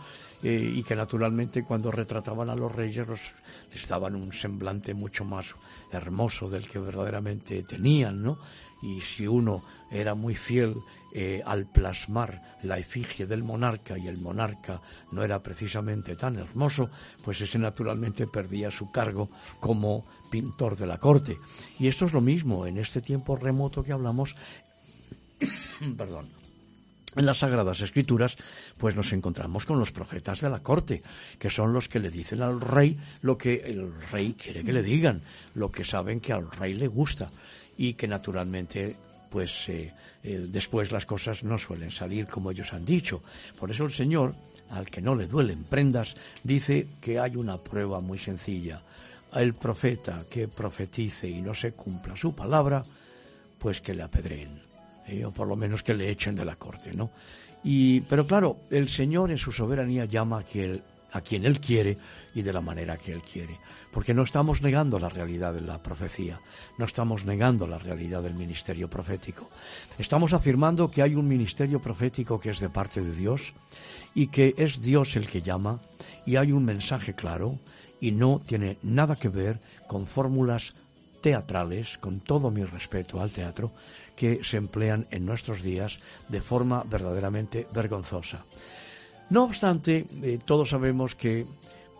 Eh, 0.43 0.73
y 0.75 0.83
que 0.83 0.95
naturalmente 0.95 1.63
cuando 1.63 1.91
retrataban 1.91 2.49
a 2.49 2.55
los 2.55 2.73
reyes 2.73 3.07
les 3.73 3.87
daban 3.87 4.15
un 4.15 4.31
semblante 4.33 4.93
mucho 4.93 5.25
más 5.25 5.55
hermoso 5.91 6.49
del 6.49 6.67
que 6.67 6.79
verdaderamente 6.79 7.63
tenían, 7.63 8.21
¿no? 8.21 8.37
Y 8.81 9.01
si 9.01 9.25
uno 9.25 9.63
era 9.89 10.13
muy 10.13 10.35
fiel 10.35 10.75
eh, 11.13 11.41
al 11.45 11.65
plasmar 11.65 12.41
la 12.63 12.77
efigie 12.77 13.25
del 13.25 13.41
monarca 13.41 13.97
y 13.97 14.07
el 14.07 14.17
monarca 14.17 14.81
no 15.11 15.23
era 15.23 15.41
precisamente 15.41 16.17
tan 16.17 16.35
hermoso, 16.37 16.89
pues 17.23 17.39
ese 17.39 17.57
naturalmente 17.57 18.27
perdía 18.27 18.69
su 18.69 18.91
cargo 18.91 19.29
como 19.61 20.05
pintor 20.29 20.75
de 20.75 20.87
la 20.87 20.99
corte. 20.99 21.37
Y 21.79 21.87
esto 21.87 22.05
es 22.05 22.13
lo 22.13 22.21
mismo 22.21 22.67
en 22.67 22.77
este 22.77 23.01
tiempo 23.01 23.37
remoto 23.37 23.83
que 23.83 23.93
hablamos, 23.93 24.35
perdón, 25.97 26.29
en 27.15 27.25
las 27.25 27.39
Sagradas 27.39 27.81
Escrituras, 27.81 28.37
pues 28.77 28.95
nos 28.95 29.13
encontramos 29.13 29.65
con 29.65 29.79
los 29.79 29.91
profetas 29.91 30.41
de 30.41 30.49
la 30.49 30.61
corte, 30.61 31.01
que 31.39 31.49
son 31.49 31.73
los 31.73 31.87
que 31.87 31.99
le 31.99 32.11
dicen 32.11 32.41
al 32.41 32.59
rey 32.59 32.97
lo 33.21 33.37
que 33.37 33.55
el 33.65 33.93
rey 34.11 34.33
quiere 34.33 34.63
que 34.63 34.73
le 34.73 34.83
digan, 34.83 35.21
lo 35.53 35.71
que 35.71 35.83
saben 35.83 36.19
que 36.19 36.33
al 36.33 36.51
rey 36.51 36.73
le 36.73 36.87
gusta 36.87 37.29
y 37.77 37.93
que 37.93 38.07
naturalmente 38.07 38.95
pues 39.29 39.67
eh, 39.67 39.93
eh, 40.23 40.45
después 40.47 40.91
las 40.91 41.05
cosas 41.05 41.43
no 41.43 41.57
suelen 41.57 41.91
salir 41.91 42.27
como 42.27 42.51
ellos 42.51 42.71
han 42.73 42.85
dicho. 42.85 43.21
Por 43.59 43.69
eso 43.69 43.83
el 43.83 43.91
Señor, 43.91 44.33
al 44.69 44.85
que 44.85 45.01
no 45.01 45.13
le 45.13 45.27
duelen 45.27 45.65
prendas, 45.65 46.15
dice 46.43 46.87
que 47.01 47.19
hay 47.19 47.35
una 47.35 47.57
prueba 47.57 47.99
muy 47.99 48.17
sencilla. 48.17 48.81
El 49.33 49.53
profeta 49.53 50.23
que 50.29 50.47
profetice 50.47 51.27
y 51.27 51.41
no 51.41 51.53
se 51.53 51.73
cumpla 51.73 52.15
su 52.15 52.33
palabra, 52.33 52.83
pues 53.59 53.81
que 53.81 53.93
le 53.93 54.03
apedreen. 54.03 54.64
O 55.25 55.31
por 55.31 55.47
lo 55.47 55.55
menos 55.55 55.83
que 55.83 55.93
le 55.93 56.09
echen 56.09 56.35
de 56.35 56.45
la 56.45 56.55
corte, 56.55 56.93
¿no? 56.93 57.11
Y, 57.63 58.01
pero 58.01 58.27
claro, 58.27 58.57
el 58.69 58.89
Señor 58.89 59.31
en 59.31 59.37
su 59.37 59.51
soberanía 59.51 60.05
llama 60.05 60.39
a 60.39 60.43
a 61.15 61.21
quien 61.21 61.45
Él 61.45 61.61
quiere 61.61 61.97
y 62.35 62.41
de 62.41 62.51
la 62.51 62.59
manera 62.59 62.97
que 62.97 63.13
Él 63.13 63.21
quiere, 63.21 63.57
porque 63.91 64.13
no 64.13 64.23
estamos 64.23 64.61
negando 64.61 64.99
la 64.99 65.07
realidad 65.07 65.53
de 65.53 65.61
la 65.61 65.81
profecía, 65.81 66.41
no 66.77 66.83
estamos 66.83 67.25
negando 67.25 67.65
la 67.65 67.79
realidad 67.79 68.21
del 68.21 68.33
ministerio 68.33 68.89
profético. 68.89 69.49
Estamos 69.97 70.33
afirmando 70.33 70.91
que 70.91 71.01
hay 71.01 71.15
un 71.15 71.27
ministerio 71.27 71.81
profético 71.81 72.37
que 72.37 72.49
es 72.49 72.59
de 72.59 72.69
parte 72.69 73.01
de 73.01 73.15
Dios 73.15 73.53
y 74.13 74.27
que 74.27 74.53
es 74.57 74.81
Dios 74.81 75.15
el 75.15 75.29
que 75.29 75.41
llama 75.41 75.79
y 76.25 76.35
hay 76.35 76.51
un 76.51 76.65
mensaje 76.65 77.13
claro 77.13 77.59
y 78.01 78.11
no 78.11 78.41
tiene 78.45 78.77
nada 78.83 79.15
que 79.15 79.29
ver 79.29 79.61
con 79.87 80.05
fórmulas 80.05 80.73
teatrales, 81.21 81.97
con 81.97 82.19
todo 82.19 82.51
mi 82.51 82.63
respeto 82.65 83.21
al 83.21 83.31
teatro, 83.31 83.71
que 84.15 84.43
se 84.43 84.57
emplean 84.57 85.07
en 85.11 85.25
nuestros 85.25 85.61
días 85.61 85.99
de 86.29 86.41
forma 86.41 86.83
verdaderamente 86.83 87.67
vergonzosa. 87.73 88.45
No 89.29 89.43
obstante, 89.43 90.05
eh, 90.21 90.39
todos 90.43 90.69
sabemos 90.69 91.15
que 91.15 91.45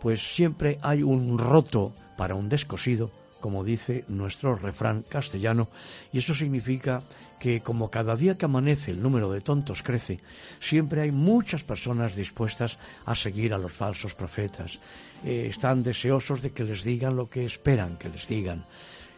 pues 0.00 0.34
siempre 0.34 0.78
hay 0.82 1.02
un 1.02 1.38
roto 1.38 1.92
para 2.16 2.34
un 2.34 2.48
descosido, 2.48 3.10
como 3.40 3.64
dice 3.64 4.04
nuestro 4.08 4.54
refrán 4.54 5.02
castellano, 5.02 5.68
y 6.12 6.18
eso 6.18 6.34
significa 6.34 7.02
que 7.40 7.60
como 7.60 7.90
cada 7.90 8.16
día 8.16 8.38
que 8.38 8.44
amanece 8.44 8.92
el 8.92 9.02
número 9.02 9.30
de 9.30 9.40
tontos 9.40 9.82
crece, 9.82 10.20
siempre 10.60 11.02
hay 11.02 11.12
muchas 11.12 11.62
personas 11.64 12.16
dispuestas 12.16 12.78
a 13.04 13.14
seguir 13.14 13.52
a 13.52 13.58
los 13.58 13.72
falsos 13.72 14.14
profetas. 14.14 14.78
Eh, 15.24 15.48
están 15.50 15.82
deseosos 15.82 16.40
de 16.42 16.52
que 16.52 16.64
les 16.64 16.82
digan 16.82 17.16
lo 17.16 17.28
que 17.28 17.44
esperan 17.44 17.96
que 17.96 18.08
les 18.08 18.26
digan. 18.26 18.64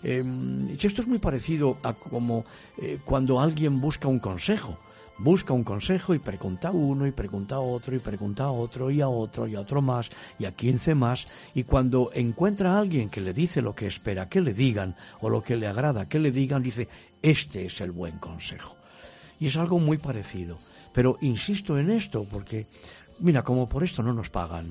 Y 0.02 0.86
esto 0.86 1.02
es 1.02 1.08
muy 1.08 1.18
parecido 1.18 1.78
a 1.82 1.92
como 1.92 2.44
eh, 2.80 2.98
cuando 3.04 3.40
alguien 3.40 3.80
busca 3.80 4.08
un 4.08 4.18
consejo. 4.18 4.78
Busca 5.20 5.52
un 5.52 5.64
consejo 5.64 6.14
y 6.14 6.20
pregunta 6.20 6.68
a 6.68 6.70
uno 6.70 7.04
y 7.04 7.10
pregunta 7.10 7.56
a 7.56 7.60
otro 7.60 7.96
y 7.96 7.98
pregunta 7.98 8.44
a 8.44 8.52
otro 8.52 8.88
y 8.88 9.00
a 9.00 9.08
otro 9.08 9.48
y 9.48 9.56
a 9.56 9.60
otro 9.60 9.82
más 9.82 10.10
y 10.38 10.44
a 10.44 10.52
quince 10.52 10.94
más 10.94 11.26
y 11.56 11.64
cuando 11.64 12.12
encuentra 12.14 12.74
a 12.74 12.78
alguien 12.78 13.10
que 13.10 13.20
le 13.20 13.32
dice 13.32 13.60
lo 13.60 13.74
que 13.74 13.88
espera 13.88 14.28
que 14.28 14.40
le 14.40 14.54
digan 14.54 14.94
o 15.20 15.28
lo 15.28 15.42
que 15.42 15.56
le 15.56 15.66
agrada 15.66 16.08
que 16.08 16.20
le 16.20 16.30
digan, 16.30 16.62
dice, 16.62 16.86
este 17.20 17.64
es 17.64 17.80
el 17.80 17.90
buen 17.90 18.18
consejo. 18.18 18.76
Y 19.40 19.48
es 19.48 19.56
algo 19.56 19.80
muy 19.80 19.98
parecido. 19.98 20.58
Pero 20.92 21.18
insisto 21.20 21.78
en 21.78 21.90
esto 21.90 22.24
porque, 22.30 22.66
mira, 23.18 23.42
como 23.42 23.68
por 23.68 23.82
esto 23.82 24.04
no 24.04 24.12
nos 24.12 24.30
pagan, 24.30 24.66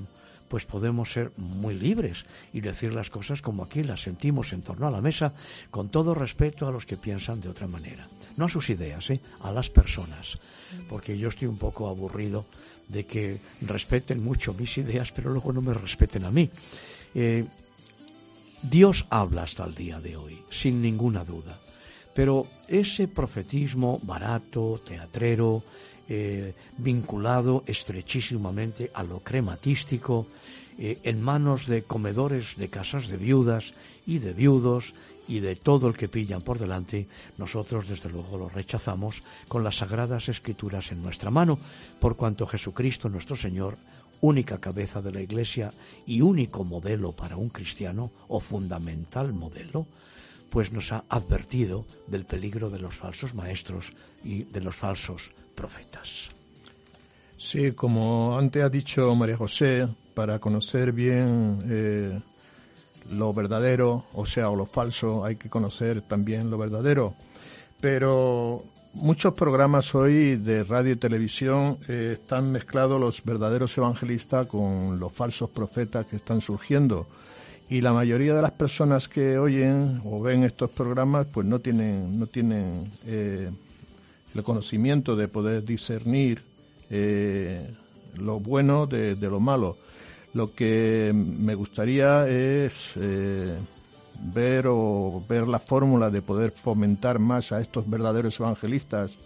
pues 0.48 0.64
podemos 0.64 1.12
ser 1.12 1.32
muy 1.36 1.74
libres 1.74 2.24
y 2.52 2.60
decir 2.60 2.92
las 2.92 3.10
cosas 3.10 3.42
como 3.42 3.62
aquí 3.62 3.82
las 3.82 4.02
sentimos 4.02 4.52
en 4.52 4.62
torno 4.62 4.86
a 4.86 4.90
la 4.90 5.00
mesa, 5.00 5.34
con 5.70 5.88
todo 5.88 6.14
respeto 6.14 6.66
a 6.66 6.72
los 6.72 6.86
que 6.86 6.96
piensan 6.96 7.40
de 7.40 7.48
otra 7.48 7.66
manera. 7.66 8.06
No 8.36 8.46
a 8.46 8.48
sus 8.48 8.70
ideas, 8.70 9.10
¿eh? 9.10 9.20
a 9.40 9.52
las 9.52 9.70
personas. 9.70 10.38
Porque 10.88 11.18
yo 11.18 11.28
estoy 11.28 11.48
un 11.48 11.58
poco 11.58 11.88
aburrido 11.88 12.46
de 12.88 13.04
que 13.04 13.40
respeten 13.62 14.24
mucho 14.24 14.54
mis 14.54 14.78
ideas, 14.78 15.12
pero 15.12 15.30
luego 15.30 15.52
no 15.52 15.60
me 15.60 15.74
respeten 15.74 16.24
a 16.24 16.30
mí. 16.30 16.48
Eh, 17.14 17.44
Dios 18.62 19.06
habla 19.10 19.42
hasta 19.42 19.64
el 19.64 19.74
día 19.74 20.00
de 20.00 20.16
hoy, 20.16 20.38
sin 20.50 20.82
ninguna 20.82 21.24
duda. 21.24 21.58
Pero 22.14 22.46
ese 22.66 23.06
profetismo 23.06 24.00
barato, 24.02 24.80
teatrero, 24.84 25.62
eh, 26.08 26.54
vinculado 26.76 27.64
estrechísimamente 27.66 28.90
a 28.94 29.02
lo 29.02 29.20
crematístico, 29.20 30.26
eh, 30.78 30.98
en 31.02 31.20
manos 31.20 31.66
de 31.66 31.82
comedores 31.82 32.56
de 32.56 32.68
casas 32.68 33.08
de 33.08 33.16
viudas 33.16 33.74
y 34.06 34.18
de 34.18 34.32
viudos 34.32 34.94
y 35.28 35.40
de 35.40 35.56
todo 35.56 35.88
el 35.88 35.96
que 35.96 36.08
pillan 36.08 36.40
por 36.40 36.58
delante, 36.58 37.06
nosotros 37.36 37.88
desde 37.88 38.08
luego 38.08 38.38
lo 38.38 38.48
rechazamos 38.48 39.22
con 39.48 39.62
las 39.62 39.76
sagradas 39.76 40.28
escrituras 40.28 40.90
en 40.90 41.02
nuestra 41.02 41.30
mano, 41.30 41.58
por 42.00 42.16
cuanto 42.16 42.46
Jesucristo 42.46 43.08
nuestro 43.08 43.36
Señor, 43.36 43.76
única 44.20 44.58
cabeza 44.58 45.02
de 45.02 45.12
la 45.12 45.20
Iglesia 45.20 45.70
y 46.06 46.22
único 46.22 46.64
modelo 46.64 47.12
para 47.12 47.36
un 47.36 47.50
cristiano 47.50 48.10
o 48.28 48.40
fundamental 48.40 49.32
modelo, 49.32 49.86
pues 50.48 50.72
nos 50.72 50.92
ha 50.92 51.04
advertido 51.08 51.84
del 52.06 52.24
peligro 52.24 52.70
de 52.70 52.80
los 52.80 52.96
falsos 52.96 53.34
maestros 53.34 53.92
y 54.24 54.44
de 54.44 54.60
los 54.60 54.76
falsos 54.76 55.32
profetas. 55.58 56.30
Sí, 57.36 57.72
como 57.72 58.38
antes 58.38 58.62
ha 58.62 58.68
dicho 58.68 59.12
María 59.16 59.36
José, 59.36 59.88
para 60.14 60.38
conocer 60.38 60.92
bien 60.92 61.64
eh, 61.68 62.20
lo 63.10 63.32
verdadero, 63.32 64.04
o 64.14 64.24
sea, 64.24 64.50
o 64.50 64.56
lo 64.56 64.66
falso, 64.66 65.24
hay 65.24 65.34
que 65.36 65.48
conocer 65.48 66.02
también 66.02 66.48
lo 66.50 66.58
verdadero. 66.58 67.14
pero 67.80 68.64
muchos 68.94 69.34
programas 69.34 69.94
hoy 69.94 70.36
de 70.36 70.64
radio 70.64 70.92
y 70.92 70.96
televisión 70.96 71.78
eh, 71.88 72.10
están 72.14 72.50
mezclados 72.50 73.00
los 73.00 73.24
verdaderos 73.24 73.76
evangelistas 73.78 74.46
con 74.46 74.98
los 74.98 75.12
falsos 75.12 75.50
profetas 75.50 76.06
que 76.06 76.16
están 76.16 76.40
surgiendo. 76.40 77.06
Y 77.70 77.80
la 77.82 77.92
mayoría 77.92 78.34
de 78.34 78.42
las 78.42 78.52
personas 78.52 79.08
que 79.08 79.38
oyen 79.38 80.00
o 80.04 80.22
ven 80.22 80.42
estos 80.44 80.70
programas 80.70 81.26
pues 81.32 81.46
no 81.46 81.58
tienen, 81.58 82.18
no 82.18 82.26
tienen 82.26 82.90
eh, 83.06 83.50
el 84.34 84.42
conocimiento 84.42 85.16
de 85.16 85.28
poder 85.28 85.64
discernir 85.64 86.42
eh, 86.90 87.74
lo 88.16 88.40
bueno 88.40 88.86
de, 88.86 89.16
lo 89.16 89.40
malo. 89.40 89.76
Lo 90.34 90.54
que 90.54 91.12
me 91.14 91.54
gustaría 91.54 92.28
es 92.28 92.92
ver 94.20 94.66
o 94.66 95.22
ver 95.28 95.48
la 95.48 95.58
fórmula 95.58 96.10
de 96.10 96.22
poder 96.22 96.50
fomentar 96.50 97.18
más 97.18 97.52
a 97.52 97.60
estos 97.60 97.88
verdaderos 97.88 98.38
evangelistas 98.40 99.16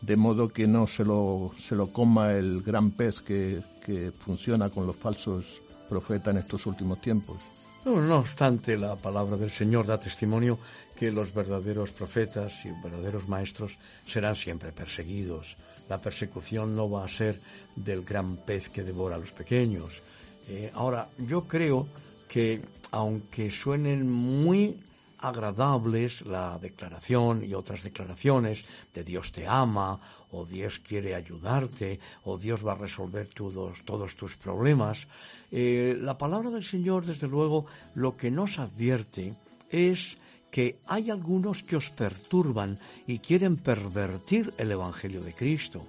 de 0.00 0.16
modo 0.16 0.48
que 0.48 0.66
no 0.66 0.86
se 0.86 1.04
lo, 1.04 1.50
se 1.58 1.74
lo 1.74 1.88
coma 1.88 2.32
el 2.32 2.62
gran 2.62 2.92
pez 2.92 3.20
que, 3.20 3.60
que 3.84 4.12
funciona 4.12 4.70
con 4.70 4.86
los 4.86 4.96
falsos 4.96 5.60
profetas 5.88 6.34
en 6.34 6.40
estos 6.40 6.66
últimos 6.66 7.00
tiempos. 7.00 7.38
No, 7.84 8.18
obstante, 8.18 8.76
la 8.76 8.96
palabra 8.96 9.36
del 9.36 9.50
Señor 9.50 9.86
da 9.86 9.98
testimonio 9.98 10.58
que 10.98 11.12
los 11.12 11.32
verdaderos 11.32 11.90
profetas 11.90 12.52
y 12.64 12.70
verdaderos 12.82 13.28
maestros 13.28 13.78
serán 14.04 14.36
siempre 14.36 14.72
perseguidos. 14.72 15.56
La 15.88 15.98
persecución 15.98 16.76
no 16.76 16.90
va 16.90 17.04
a 17.04 17.08
ser 17.08 17.40
del 17.76 18.04
gran 18.04 18.36
pez 18.36 18.68
que 18.68 18.82
devora 18.82 19.16
a 19.16 19.18
los 19.18 19.32
pequeños. 19.32 20.02
Eh, 20.48 20.70
ahora, 20.74 21.08
yo 21.18 21.46
creo 21.46 21.88
que 22.28 22.60
aunque 22.90 23.50
suenen 23.50 24.10
muy 24.10 24.76
agradables 25.18 26.22
la 26.22 26.58
declaración 26.58 27.44
y 27.44 27.54
otras 27.54 27.82
declaraciones 27.82 28.64
de 28.94 29.04
Dios 29.04 29.32
te 29.32 29.46
ama 29.46 30.00
o 30.30 30.44
Dios 30.44 30.78
quiere 30.78 31.14
ayudarte 31.14 32.00
o 32.24 32.38
Dios 32.38 32.66
va 32.66 32.72
a 32.72 32.76
resolver 32.76 33.28
todos, 33.28 34.16
tus 34.16 34.36
problemas, 34.36 35.06
eh, 35.50 35.96
la 36.00 36.16
palabra 36.16 36.50
del 36.50 36.64
Señor 36.64 37.06
desde 37.06 37.28
luego 37.28 37.66
lo 37.94 38.16
que 38.16 38.30
nos 38.30 38.58
advierte 38.58 39.34
es 39.70 40.18
que 40.50 40.80
hay 40.86 41.10
algunos 41.10 41.62
que 41.62 41.76
os 41.76 41.90
perturban 41.90 42.78
y 43.06 43.18
quieren 43.18 43.56
pervertir 43.56 44.52
el 44.56 44.72
Evangelio 44.72 45.20
de 45.20 45.34
Cristo. 45.34 45.86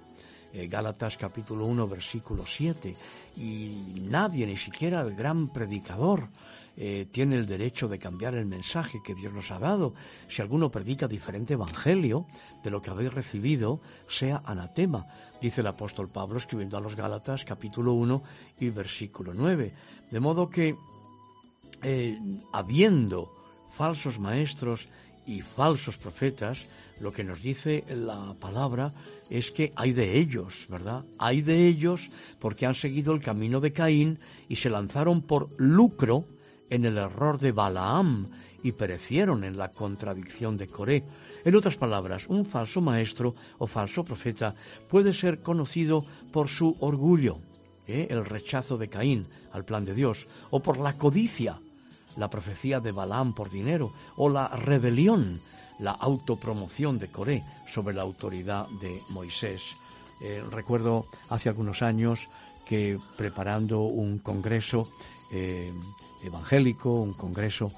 Eh, 0.52 0.66
Gálatas 0.66 1.16
capítulo 1.16 1.64
1 1.66 1.88
versículo 1.88 2.44
7 2.44 2.94
y 3.36 4.02
nadie, 4.02 4.46
ni 4.46 4.56
siquiera 4.56 5.00
el 5.00 5.14
gran 5.14 5.48
predicador, 5.48 6.28
eh, 6.76 7.06
tiene 7.10 7.36
el 7.36 7.46
derecho 7.46 7.88
de 7.88 7.98
cambiar 7.98 8.34
el 8.34 8.46
mensaje 8.46 9.00
que 9.04 9.14
Dios 9.14 9.32
nos 9.32 9.50
ha 9.50 9.58
dado. 9.58 9.94
Si 10.28 10.42
alguno 10.42 10.70
predica 10.70 11.08
diferente 11.08 11.54
evangelio 11.54 12.26
de 12.62 12.70
lo 12.70 12.80
que 12.80 12.90
habéis 12.90 13.12
recibido, 13.12 13.80
sea 14.08 14.42
anatema, 14.44 15.06
dice 15.40 15.60
el 15.60 15.66
apóstol 15.66 16.08
Pablo 16.08 16.38
escribiendo 16.38 16.76
a 16.76 16.80
los 16.80 16.96
Gálatas 16.96 17.44
capítulo 17.44 17.92
1 17.94 18.22
y 18.60 18.70
versículo 18.70 19.34
9. 19.34 19.74
De 20.10 20.20
modo 20.20 20.48
que, 20.48 20.76
eh, 21.82 22.18
habiendo 22.52 23.32
falsos 23.70 24.18
maestros 24.18 24.88
y 25.26 25.42
falsos 25.42 25.96
profetas, 25.96 26.64
lo 27.00 27.12
que 27.12 27.24
nos 27.24 27.40
dice 27.40 27.84
la 27.88 28.34
palabra 28.38 28.92
es 29.30 29.50
que 29.50 29.72
hay 29.76 29.92
de 29.92 30.18
ellos, 30.18 30.66
¿verdad? 30.68 31.04
Hay 31.18 31.40
de 31.40 31.66
ellos 31.66 32.10
porque 32.38 32.66
han 32.66 32.74
seguido 32.74 33.14
el 33.14 33.22
camino 33.22 33.60
de 33.60 33.72
Caín 33.72 34.18
y 34.48 34.56
se 34.56 34.70
lanzaron 34.70 35.22
por 35.22 35.48
lucro 35.56 36.26
en 36.70 36.84
el 36.84 36.96
error 36.96 37.38
de 37.38 37.52
Balaam 37.52 38.30
y 38.62 38.72
perecieron 38.72 39.44
en 39.44 39.58
la 39.58 39.70
contradicción 39.70 40.56
de 40.56 40.68
Coré. 40.68 41.04
En 41.44 41.54
otras 41.54 41.76
palabras, 41.76 42.26
un 42.28 42.46
falso 42.46 42.80
maestro 42.80 43.34
o 43.58 43.66
falso 43.66 44.04
profeta 44.04 44.54
puede 44.88 45.12
ser 45.12 45.42
conocido 45.42 46.04
por 46.32 46.48
su 46.48 46.76
orgullo, 46.80 47.38
¿eh? 47.86 48.06
el 48.10 48.24
rechazo 48.24 48.78
de 48.78 48.88
Caín 48.88 49.26
al 49.52 49.64
plan 49.64 49.84
de 49.84 49.94
Dios, 49.94 50.26
o 50.50 50.60
por 50.60 50.78
la 50.78 50.94
codicia, 50.94 51.60
la 52.16 52.30
profecía 52.30 52.80
de 52.80 52.92
Balaam 52.92 53.34
por 53.34 53.50
dinero, 53.50 53.92
o 54.16 54.28
la 54.28 54.48
rebelión, 54.48 55.40
la 55.78 55.92
autopromoción 55.92 56.98
de 56.98 57.08
Coré 57.08 57.42
sobre 57.66 57.94
la 57.94 58.02
autoridad 58.02 58.68
de 58.80 59.00
Moisés. 59.08 59.76
Eh, 60.20 60.42
recuerdo 60.50 61.06
hace 61.30 61.48
algunos 61.48 61.80
años 61.80 62.28
que 62.66 62.98
preparando 63.16 63.80
un 63.80 64.18
congreso 64.18 64.86
eh, 65.32 65.72
evangélico, 66.24 67.00
un 67.00 67.14
congreso, 67.14 67.72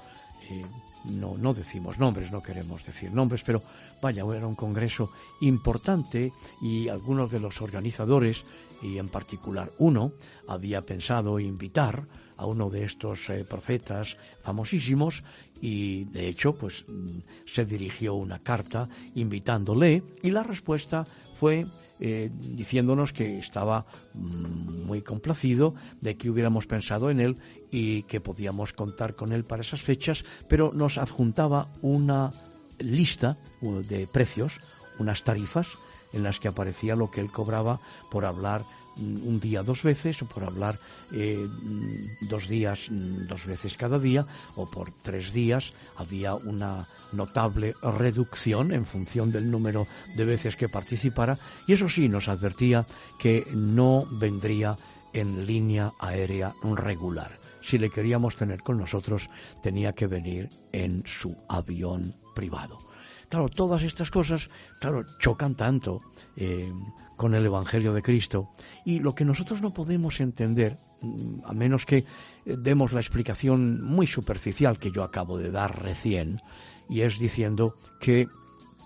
eh, 0.49 0.65
no, 1.05 1.37
no 1.37 1.53
decimos 1.53 1.99
nombres, 1.99 2.31
no 2.31 2.41
queremos 2.41 2.83
decir 2.85 3.11
nombres, 3.11 3.43
pero 3.45 3.61
vaya, 4.01 4.23
era 4.35 4.47
un 4.47 4.55
congreso 4.55 5.11
importante 5.41 6.31
y 6.61 6.87
algunos 6.87 7.31
de 7.31 7.39
los 7.39 7.61
organizadores, 7.61 8.45
y 8.81 8.97
en 8.97 9.07
particular 9.07 9.71
uno, 9.77 10.13
había 10.47 10.81
pensado 10.81 11.39
invitar 11.39 12.05
a 12.37 12.45
uno 12.45 12.69
de 12.69 12.83
estos 12.83 13.29
eh, 13.29 13.45
profetas 13.45 14.17
famosísimos 14.41 15.23
y 15.61 16.05
de 16.05 16.27
hecho 16.27 16.55
pues 16.55 16.85
mm, 16.87 17.19
se 17.45 17.65
dirigió 17.65 18.15
una 18.15 18.39
carta 18.39 18.89
invitándole 19.15 20.03
y 20.21 20.31
la 20.31 20.43
respuesta 20.43 21.05
fue 21.39 21.65
eh, 21.99 22.29
diciéndonos 22.33 23.13
que 23.13 23.39
estaba 23.39 23.85
mm, 24.13 24.85
muy 24.85 25.01
complacido 25.01 25.75
de 26.01 26.17
que 26.17 26.29
hubiéramos 26.29 26.67
pensado 26.67 27.09
en 27.09 27.19
él 27.19 27.37
y 27.73 28.03
que 28.03 28.21
podíamos 28.21 28.71
contar 28.71 29.15
con 29.15 29.33
él 29.33 29.43
para 29.43 29.63
esas 29.63 29.81
fechas, 29.81 30.23
pero 30.47 30.71
nos 30.73 30.99
adjuntaba 30.99 31.69
una 31.81 32.29
lista 32.77 33.35
de 33.61 34.05
precios, 34.05 34.59
unas 34.99 35.23
tarifas 35.23 35.67
en 36.13 36.21
las 36.21 36.39
que 36.39 36.47
aparecía 36.47 36.95
lo 36.95 37.09
que 37.09 37.19
él 37.19 37.31
cobraba 37.31 37.79
por 38.11 38.25
hablar 38.25 38.63
mm, 38.97 39.27
un 39.27 39.39
día 39.39 39.63
dos 39.63 39.81
veces 39.81 40.21
o 40.21 40.27
por 40.27 40.43
hablar 40.43 40.77
eh, 41.11 41.35
mm, 41.35 42.27
dos 42.29 42.47
días 42.47 42.91
mm, 42.91 43.25
dos 43.25 43.47
veces 43.47 43.75
cada 43.75 43.97
día 43.97 44.27
o 44.55 44.69
por 44.69 44.91
tres 45.01 45.33
días 45.33 45.73
había 45.97 46.35
una 46.35 46.85
notable 47.11 47.73
reducción 47.81 48.71
en 48.71 48.85
función 48.85 49.31
del 49.31 49.49
número 49.49 49.87
de 50.15 50.25
veces 50.25 50.55
que 50.55 50.69
participara 50.69 51.39
y 51.65 51.73
eso 51.73 51.89
sí 51.89 52.07
nos 52.07 52.27
advertía 52.27 52.85
que 53.17 53.47
no 53.51 54.05
vendría 54.11 54.77
en 55.13 55.47
línea 55.47 55.91
aérea 55.99 56.53
regular. 56.61 57.42
Si 57.63 57.77
le 57.77 57.89
queríamos 57.89 58.35
tener 58.35 58.61
con 58.61 58.77
nosotros 58.77 59.29
tenía 59.61 59.93
que 59.93 60.05
venir 60.05 60.49
en 60.73 61.01
su 61.05 61.35
avión 61.47 62.13
privado. 62.35 62.77
Claro, 63.29 63.49
todas 63.49 63.81
estas 63.81 64.11
cosas, 64.11 64.49
claro, 64.79 65.05
chocan 65.17 65.55
tanto 65.55 66.01
eh, 66.35 66.71
con 67.15 67.33
el 67.33 67.45
Evangelio 67.45 67.93
de 67.93 68.03
Cristo 68.03 68.51
y 68.85 68.99
lo 68.99 69.15
que 69.15 69.25
nosotros 69.25 69.61
no 69.61 69.73
podemos 69.73 70.19
entender, 70.19 70.77
mm, 71.01 71.39
a 71.45 71.53
menos 71.53 71.85
que 71.85 71.97
eh, 71.97 72.05
demos 72.45 72.91
la 72.91 72.99
explicación 72.99 73.81
muy 73.81 74.05
superficial 74.05 74.77
que 74.77 74.91
yo 74.91 75.03
acabo 75.03 75.39
de 75.39 75.49
dar 75.49 75.81
recién, 75.81 76.41
y 76.89 77.01
es 77.01 77.17
diciendo 77.17 77.77
que 77.99 78.27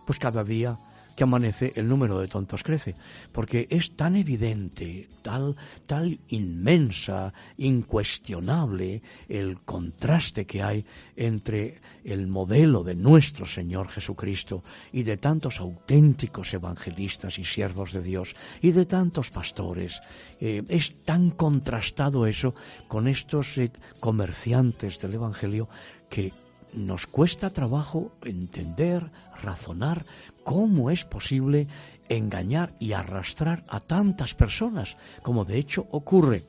pues 0.06 0.20
cada 0.20 0.46
día 0.46 0.78
que 1.18 1.24
amanece, 1.24 1.74
el 1.76 1.90
número 1.90 2.20
de 2.20 2.28
tontos 2.28 2.62
crece, 2.62 2.94
porque 3.32 3.66
es 3.72 3.96
tan 3.96 4.16
evidente, 4.16 5.10
tal, 5.24 5.56
tal 5.88 6.20
inmensa, 6.28 7.34
incuestionable 7.58 9.02
el 9.28 9.58
contraste 9.66 10.46
que 10.46 10.62
hay 10.62 10.86
entre 11.16 11.82
el 12.04 12.28
modelo 12.28 12.84
de 12.84 12.94
nuestro 12.94 13.48
Señor 13.48 13.88
Jesucristo 13.88 14.64
y 14.94 15.02
de 15.02 15.18
tantos 15.18 15.60
auténticos 15.60 16.54
evangelistas 16.54 17.40
y 17.40 17.46
siervos 17.46 17.94
de 17.94 18.04
Dios 18.04 18.36
y 18.62 18.70
de 18.70 18.86
tantos 18.86 19.32
pastores. 19.32 20.00
Eh, 20.40 20.64
es 20.70 21.04
tan 21.04 21.32
contrastado 21.32 22.28
eso 22.28 22.54
con 22.88 23.08
estos 23.08 23.58
eh, 23.58 23.72
comerciantes 24.00 25.00
del 25.00 25.16
Evangelio 25.16 25.68
que 26.12 26.32
nos 26.74 27.08
cuesta 27.08 27.50
trabajo 27.50 28.12
entender, 28.24 29.12
razonar 29.42 30.06
cómo 30.44 30.92
es 30.92 31.06
posible 31.06 31.68
engañar 32.10 32.74
y 32.80 32.94
arrastrar 32.94 33.64
a 33.68 33.80
tantas 33.80 34.34
personas, 34.34 34.98
como 35.22 35.46
de 35.46 35.58
hecho 35.58 35.88
ocurre 35.92 36.44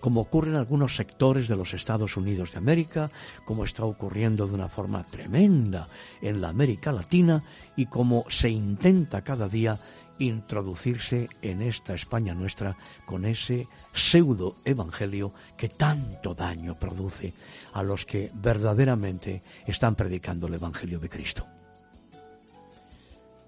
como 0.00 0.22
ocurre 0.22 0.50
en 0.50 0.56
algunos 0.56 0.96
sectores 0.96 1.48
de 1.48 1.56
los 1.56 1.74
Estados 1.74 2.16
Unidos 2.16 2.52
de 2.52 2.58
América, 2.58 3.10
como 3.44 3.64
está 3.64 3.84
ocurriendo 3.84 4.46
de 4.46 4.54
una 4.54 4.68
forma 4.68 5.04
tremenda 5.04 5.88
en 6.20 6.40
la 6.40 6.48
América 6.48 6.92
Latina 6.92 7.42
y 7.76 7.86
como 7.86 8.24
se 8.28 8.48
intenta 8.48 9.22
cada 9.22 9.48
día 9.48 9.78
introducirse 10.18 11.28
en 11.42 11.62
esta 11.62 11.94
España 11.94 12.34
nuestra 12.34 12.76
con 13.04 13.24
ese 13.24 13.68
pseudo 13.92 14.56
evangelio 14.64 15.32
que 15.56 15.70
tanto 15.70 16.34
daño 16.34 16.74
produce 16.78 17.32
a 17.74 17.82
los 17.82 18.04
que 18.04 18.30
verdaderamente 18.34 19.42
están 19.66 19.94
predicando 19.94 20.46
el 20.46 20.54
evangelio 20.54 20.98
de 20.98 21.08
Cristo. 21.08 21.46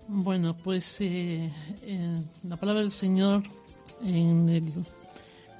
Bueno, 0.08 0.56
pues 0.56 0.96
eh, 1.00 1.50
la 2.44 2.56
palabra 2.56 2.80
del 2.80 2.92
Señor 2.92 3.42
en 4.02 4.48
el, 4.48 4.72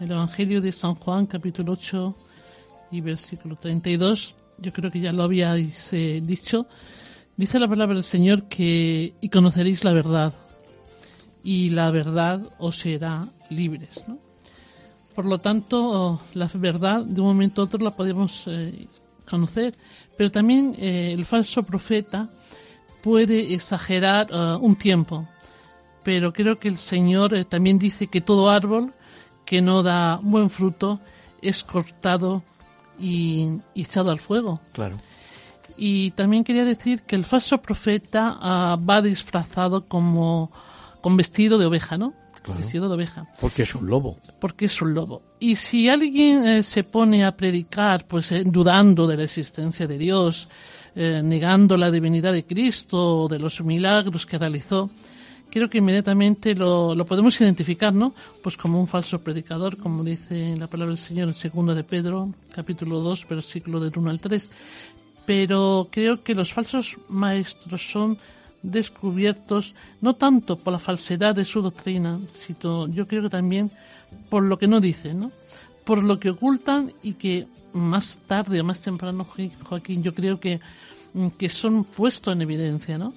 el, 0.00 0.10
Evangelio 0.10 0.62
de 0.62 0.72
San 0.72 0.94
Juan, 0.94 1.26
capítulo 1.26 1.72
8 1.72 2.16
y 2.92 3.00
versículo 3.02 3.56
32, 3.56 4.34
yo 4.58 4.72
creo 4.72 4.90
que 4.90 5.00
ya 5.00 5.12
lo 5.12 5.22
habíais 5.24 5.92
eh, 5.92 6.22
dicho, 6.24 6.66
Dice 7.38 7.60
la 7.60 7.68
palabra 7.68 7.94
del 7.94 8.02
Señor 8.02 8.48
que 8.48 9.14
y 9.20 9.28
conoceréis 9.28 9.84
la 9.84 9.92
verdad 9.92 10.34
y 11.42 11.70
la 11.70 11.90
verdad 11.90 12.42
os 12.58 12.78
será 12.78 13.26
libres. 13.50 14.04
¿no? 14.06 14.18
Por 15.14 15.24
lo 15.24 15.38
tanto, 15.38 16.20
la 16.34 16.48
verdad 16.54 17.04
de 17.04 17.20
un 17.20 17.26
momento 17.26 17.60
a 17.60 17.64
otro 17.64 17.80
la 17.80 17.90
podemos 17.90 18.44
eh, 18.46 18.86
conocer, 19.28 19.74
pero 20.16 20.30
también 20.30 20.74
eh, 20.78 21.12
el 21.12 21.24
falso 21.24 21.64
profeta 21.64 22.28
puede 23.02 23.52
exagerar 23.54 24.28
eh, 24.30 24.56
un 24.60 24.76
tiempo. 24.76 25.28
Pero 26.04 26.32
creo 26.32 26.58
que 26.58 26.68
el 26.68 26.78
Señor 26.78 27.44
también 27.46 27.78
dice 27.78 28.06
que 28.06 28.20
todo 28.20 28.48
árbol 28.48 28.92
que 29.44 29.60
no 29.60 29.82
da 29.82 30.20
buen 30.22 30.50
fruto 30.50 31.00
es 31.42 31.64
cortado 31.64 32.42
y, 32.98 33.48
echado 33.74 34.10
al 34.10 34.18
fuego. 34.18 34.60
Claro. 34.72 34.98
Y 35.76 36.10
también 36.12 36.44
quería 36.44 36.64
decir 36.64 37.02
que 37.02 37.16
el 37.16 37.24
falso 37.24 37.58
profeta 37.58 38.36
ah, 38.40 38.78
va 38.78 39.02
disfrazado 39.02 39.86
como 39.86 40.50
con 41.00 41.16
vestido 41.16 41.58
de 41.58 41.66
oveja, 41.66 41.98
¿no? 41.98 42.14
Vestido 42.56 42.88
de 42.88 42.94
oveja. 42.94 43.26
Porque 43.40 43.62
es 43.62 43.74
un 43.74 43.86
lobo. 43.86 44.16
Porque 44.40 44.66
es 44.66 44.80
un 44.80 44.94
lobo. 44.94 45.22
Y 45.40 45.56
si 45.56 45.88
alguien 45.88 46.46
eh, 46.46 46.62
se 46.62 46.84
pone 46.84 47.24
a 47.24 47.32
predicar, 47.32 48.06
pues 48.06 48.32
eh, 48.32 48.42
dudando 48.46 49.06
de 49.06 49.16
la 49.16 49.24
existencia 49.24 49.86
de 49.86 49.98
Dios, 49.98 50.48
eh, 50.94 51.20
negando 51.22 51.76
la 51.76 51.90
divinidad 51.90 52.32
de 52.32 52.44
Cristo 52.44 53.24
o 53.24 53.28
de 53.28 53.38
los 53.38 53.60
milagros 53.60 54.24
que 54.24 54.38
realizó, 54.38 54.90
creo 55.50 55.68
que 55.68 55.78
inmediatamente 55.78 56.54
lo, 56.54 56.94
lo, 56.94 57.04
podemos 57.04 57.38
identificar, 57.40 57.92
¿no? 57.92 58.14
Pues 58.42 58.56
como 58.56 58.80
un 58.80 58.88
falso 58.88 59.20
predicador, 59.20 59.76
como 59.76 60.02
dice 60.02 60.54
la 60.56 60.66
palabra 60.66 60.94
del 60.94 60.98
Señor 60.98 61.28
en 61.28 61.34
segundo 61.34 61.74
de 61.74 61.84
Pedro, 61.84 62.32
capítulo 62.54 63.00
2, 63.00 63.26
versículo 63.28 63.80
del 63.80 63.92
1 63.96 64.10
al 64.10 64.20
3. 64.20 64.50
Pero 65.26 65.88
creo 65.90 66.22
que 66.22 66.34
los 66.34 66.52
falsos 66.52 66.96
maestros 67.10 67.90
son 67.90 68.16
descubiertos 68.70 69.74
no 70.00 70.14
tanto 70.14 70.56
por 70.56 70.72
la 70.72 70.78
falsedad 70.78 71.34
de 71.34 71.44
su 71.44 71.62
doctrina, 71.62 72.18
sino 72.30 72.88
yo 72.88 73.06
creo 73.06 73.22
que 73.22 73.30
también 73.30 73.70
por 74.30 74.42
lo 74.42 74.58
que 74.58 74.68
no 74.68 74.80
dicen, 74.80 75.20
¿no? 75.20 75.32
por 75.88 76.04
lo 76.04 76.18
que 76.18 76.28
ocultan 76.28 76.92
y 77.02 77.14
que 77.14 77.46
más 77.72 78.20
tarde 78.26 78.60
o 78.60 78.64
más 78.64 78.78
temprano, 78.80 79.24
Joaquín, 79.24 80.02
yo 80.02 80.14
creo 80.14 80.38
que, 80.38 80.60
que 81.38 81.48
son 81.48 81.82
puestos 81.82 82.34
en 82.34 82.42
evidencia, 82.42 82.98
¿no? 82.98 83.14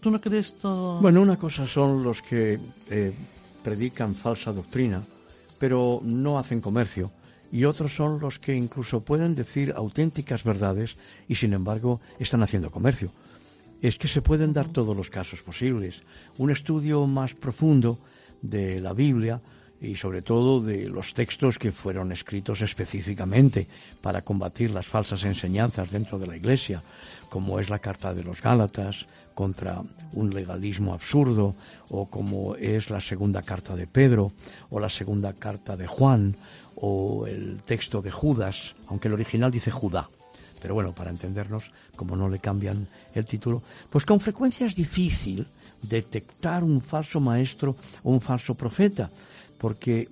¿Tú 0.00 0.10
no 0.10 0.20
crees 0.20 0.58
todo? 0.58 1.00
Bueno, 1.00 1.22
una 1.22 1.36
cosa 1.36 1.68
son 1.68 2.02
los 2.02 2.20
que 2.20 2.58
eh, 2.90 3.14
predican 3.62 4.16
falsa 4.16 4.52
doctrina, 4.52 5.00
pero 5.60 6.00
no 6.02 6.40
hacen 6.40 6.60
comercio, 6.60 7.12
y 7.52 7.64
otros 7.64 7.94
son 7.94 8.18
los 8.18 8.40
que 8.40 8.56
incluso 8.56 9.00
pueden 9.00 9.36
decir 9.36 9.72
auténticas 9.76 10.42
verdades 10.42 10.96
y 11.28 11.36
sin 11.36 11.52
embargo 11.52 12.00
están 12.18 12.42
haciendo 12.42 12.72
comercio 12.72 13.12
es 13.82 13.96
que 13.96 14.08
se 14.08 14.22
pueden 14.22 14.52
dar 14.52 14.68
todos 14.68 14.96
los 14.96 15.10
casos 15.10 15.42
posibles. 15.42 16.02
Un 16.38 16.50
estudio 16.50 17.06
más 17.06 17.34
profundo 17.34 17.98
de 18.42 18.80
la 18.80 18.92
Biblia 18.92 19.40
y 19.80 19.94
sobre 19.94 20.22
todo 20.22 20.60
de 20.60 20.88
los 20.88 21.14
textos 21.14 21.58
que 21.58 21.70
fueron 21.70 22.10
escritos 22.10 22.62
específicamente 22.62 23.68
para 24.00 24.22
combatir 24.22 24.70
las 24.70 24.86
falsas 24.86 25.24
enseñanzas 25.24 25.90
dentro 25.92 26.18
de 26.18 26.26
la 26.26 26.36
Iglesia, 26.36 26.82
como 27.28 27.60
es 27.60 27.70
la 27.70 27.78
Carta 27.78 28.12
de 28.12 28.24
los 28.24 28.42
Gálatas 28.42 29.06
contra 29.34 29.82
un 30.14 30.30
legalismo 30.30 30.94
absurdo, 30.94 31.54
o 31.90 32.06
como 32.06 32.56
es 32.56 32.90
la 32.90 33.00
segunda 33.00 33.42
carta 33.42 33.76
de 33.76 33.86
Pedro, 33.86 34.32
o 34.70 34.80
la 34.80 34.88
segunda 34.88 35.32
carta 35.32 35.76
de 35.76 35.86
Juan, 35.86 36.36
o 36.74 37.26
el 37.28 37.62
texto 37.64 38.02
de 38.02 38.10
Judas, 38.10 38.74
aunque 38.88 39.06
el 39.06 39.14
original 39.14 39.52
dice 39.52 39.70
Judá 39.70 40.10
pero 40.60 40.74
bueno, 40.74 40.94
para 40.94 41.10
entendernos, 41.10 41.70
como 41.96 42.16
no 42.16 42.28
le 42.28 42.38
cambian 42.38 42.88
el 43.14 43.26
título, 43.26 43.62
pues 43.90 44.04
con 44.04 44.20
frecuencia 44.20 44.66
es 44.66 44.74
difícil 44.74 45.46
detectar 45.82 46.64
un 46.64 46.80
falso 46.80 47.20
maestro 47.20 47.76
o 48.02 48.10
un 48.10 48.20
falso 48.20 48.54
profeta, 48.54 49.10
porque 49.58 50.08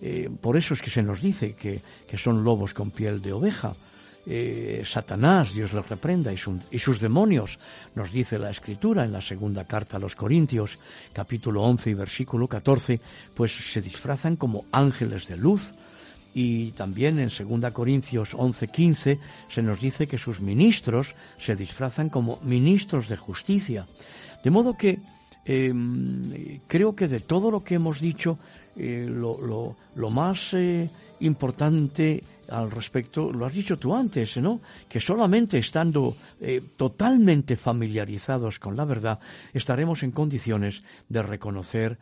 eh, 0.00 0.30
por 0.40 0.56
eso 0.56 0.74
es 0.74 0.82
que 0.82 0.90
se 0.90 1.02
nos 1.02 1.20
dice 1.20 1.54
que, 1.54 1.82
son 2.16 2.44
lobos 2.44 2.74
con 2.74 2.90
piel 2.90 3.20
de 3.20 3.32
oveja. 3.32 3.72
Eh, 4.30 4.82
Satanás, 4.84 5.54
Dios 5.54 5.72
los 5.72 5.88
reprenda, 5.88 6.32
y, 6.32 6.36
y, 6.70 6.78
sus 6.78 7.00
demonios, 7.00 7.58
nos 7.94 8.12
dice 8.12 8.38
la 8.38 8.50
Escritura 8.50 9.04
en 9.04 9.12
la 9.12 9.22
segunda 9.22 9.64
carta 9.64 9.96
a 9.96 10.00
los 10.00 10.14
Corintios, 10.16 10.78
capítulo 11.12 11.62
11 11.62 11.90
y 11.90 11.94
versículo 11.94 12.46
14, 12.46 13.00
pues 13.34 13.52
se 13.72 13.80
disfrazan 13.80 14.36
como 14.36 14.66
ángeles 14.70 15.26
de 15.28 15.38
luz, 15.38 15.72
y 16.38 16.70
también 16.70 17.18
en 17.18 17.30
2 17.30 17.72
Corintios 17.72 18.32
11:15 18.32 19.18
se 19.50 19.60
nos 19.60 19.80
dice 19.80 20.06
que 20.06 20.18
sus 20.18 20.40
ministros 20.40 21.16
se 21.36 21.56
disfrazan 21.56 22.10
como 22.10 22.38
ministros 22.44 23.08
de 23.08 23.16
justicia. 23.16 23.86
De 24.44 24.50
modo 24.50 24.74
que 24.74 25.00
em, 25.44 26.60
creo 26.68 26.94
que 26.94 27.08
de 27.08 27.18
todo 27.18 27.50
lo 27.50 27.64
que 27.64 27.74
hemos 27.74 27.98
dicho, 27.98 28.38
eh, 28.76 29.04
lo, 29.10 30.10
más 30.10 30.54
eh, 30.54 30.88
importante 31.26 32.22
al 32.50 32.70
respecto, 32.70 33.32
lo 33.32 33.44
has 33.44 33.52
dicho 33.52 33.76
tú 33.76 33.92
antes, 33.92 34.36
¿no? 34.36 34.60
Que 34.88 35.00
solamente 35.00 35.58
estando 35.58 36.14
eh, 36.40 36.62
totalmente 36.76 37.56
familiarizados 37.56 38.60
con 38.60 38.76
la 38.76 38.84
verdad, 38.84 39.18
estaremos 39.52 40.04
en 40.04 40.12
condiciones 40.12 40.84
de 41.08 41.20
reconocer 41.20 41.98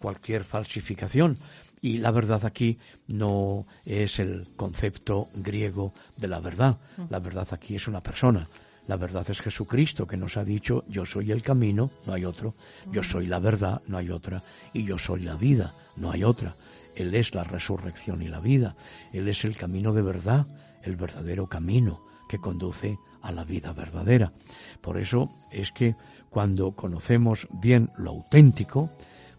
cualquier 0.00 0.42
falsificación. 0.42 1.38
Y 1.82 1.98
la 1.98 2.10
verdad 2.10 2.44
aquí 2.44 2.78
no 3.08 3.66
es 3.84 4.18
el 4.18 4.46
concepto 4.56 5.28
griego 5.34 5.92
de 6.16 6.28
la 6.28 6.40
verdad. 6.40 6.78
La 7.08 7.18
verdad 7.18 7.48
aquí 7.52 7.76
es 7.76 7.88
una 7.88 8.02
persona. 8.02 8.46
La 8.86 8.96
verdad 8.96 9.24
es 9.30 9.40
Jesucristo 9.40 10.06
que 10.06 10.16
nos 10.16 10.36
ha 10.36 10.44
dicho, 10.44 10.84
yo 10.88 11.06
soy 11.06 11.30
el 11.30 11.42
camino, 11.42 11.90
no 12.06 12.12
hay 12.12 12.24
otro. 12.24 12.54
Yo 12.90 13.02
soy 13.02 13.26
la 13.26 13.38
verdad, 13.38 13.80
no 13.86 13.98
hay 13.98 14.10
otra. 14.10 14.42
Y 14.72 14.84
yo 14.84 14.98
soy 14.98 15.20
la 15.20 15.36
vida, 15.36 15.72
no 15.96 16.10
hay 16.10 16.24
otra. 16.24 16.56
Él 16.96 17.14
es 17.14 17.34
la 17.34 17.44
resurrección 17.44 18.20
y 18.20 18.28
la 18.28 18.40
vida. 18.40 18.74
Él 19.12 19.28
es 19.28 19.44
el 19.44 19.56
camino 19.56 19.92
de 19.92 20.02
verdad, 20.02 20.46
el 20.82 20.96
verdadero 20.96 21.46
camino 21.46 22.02
que 22.28 22.38
conduce 22.38 22.98
a 23.22 23.32
la 23.32 23.44
vida 23.44 23.72
verdadera. 23.72 24.32
Por 24.80 24.98
eso 24.98 25.30
es 25.50 25.72
que 25.72 25.94
cuando 26.28 26.72
conocemos 26.72 27.48
bien 27.50 27.90
lo 27.96 28.10
auténtico, 28.10 28.90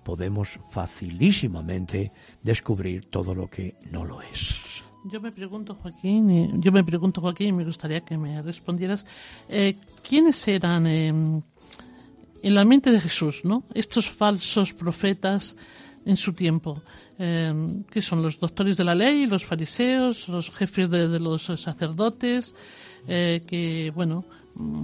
podemos 0.03 0.59
facilísimamente 0.71 2.11
descubrir 2.41 3.05
todo 3.09 3.35
lo 3.35 3.47
que 3.47 3.75
no 3.91 4.05
lo 4.05 4.21
es. 4.21 4.61
Yo 5.03 5.19
me 5.19 5.31
pregunto, 5.31 5.75
Joaquín, 5.75 6.61
yo 6.61 6.71
me 6.71 6.83
pregunto, 6.83 7.21
Joaquín, 7.21 7.47
y 7.47 7.53
me 7.53 7.65
gustaría 7.65 8.01
que 8.01 8.17
me 8.17 8.41
respondieras, 8.41 9.07
eh, 9.49 9.75
¿quiénes 10.07 10.47
eran 10.47 10.85
em, 10.85 11.41
en 12.43 12.55
la 12.55 12.65
mente 12.65 12.91
de 12.91 12.99
Jesús, 12.99 13.41
no? 13.43 13.63
Estos 13.73 14.09
falsos 14.09 14.73
profetas 14.73 15.55
en 16.05 16.17
su 16.17 16.33
tiempo, 16.33 16.81
eh, 17.17 17.53
que 17.89 18.01
son 18.01 18.21
los 18.21 18.39
doctores 18.39 18.77
de 18.77 18.83
la 18.83 18.95
ley, 18.95 19.25
los 19.25 19.45
fariseos, 19.45 20.27
los 20.29 20.51
jefes 20.51 20.89
de, 20.89 21.19
los 21.19 21.43
sacerdotes, 21.43 22.55
eh, 23.07 23.41
que, 23.45 23.91
bueno, 23.95 24.23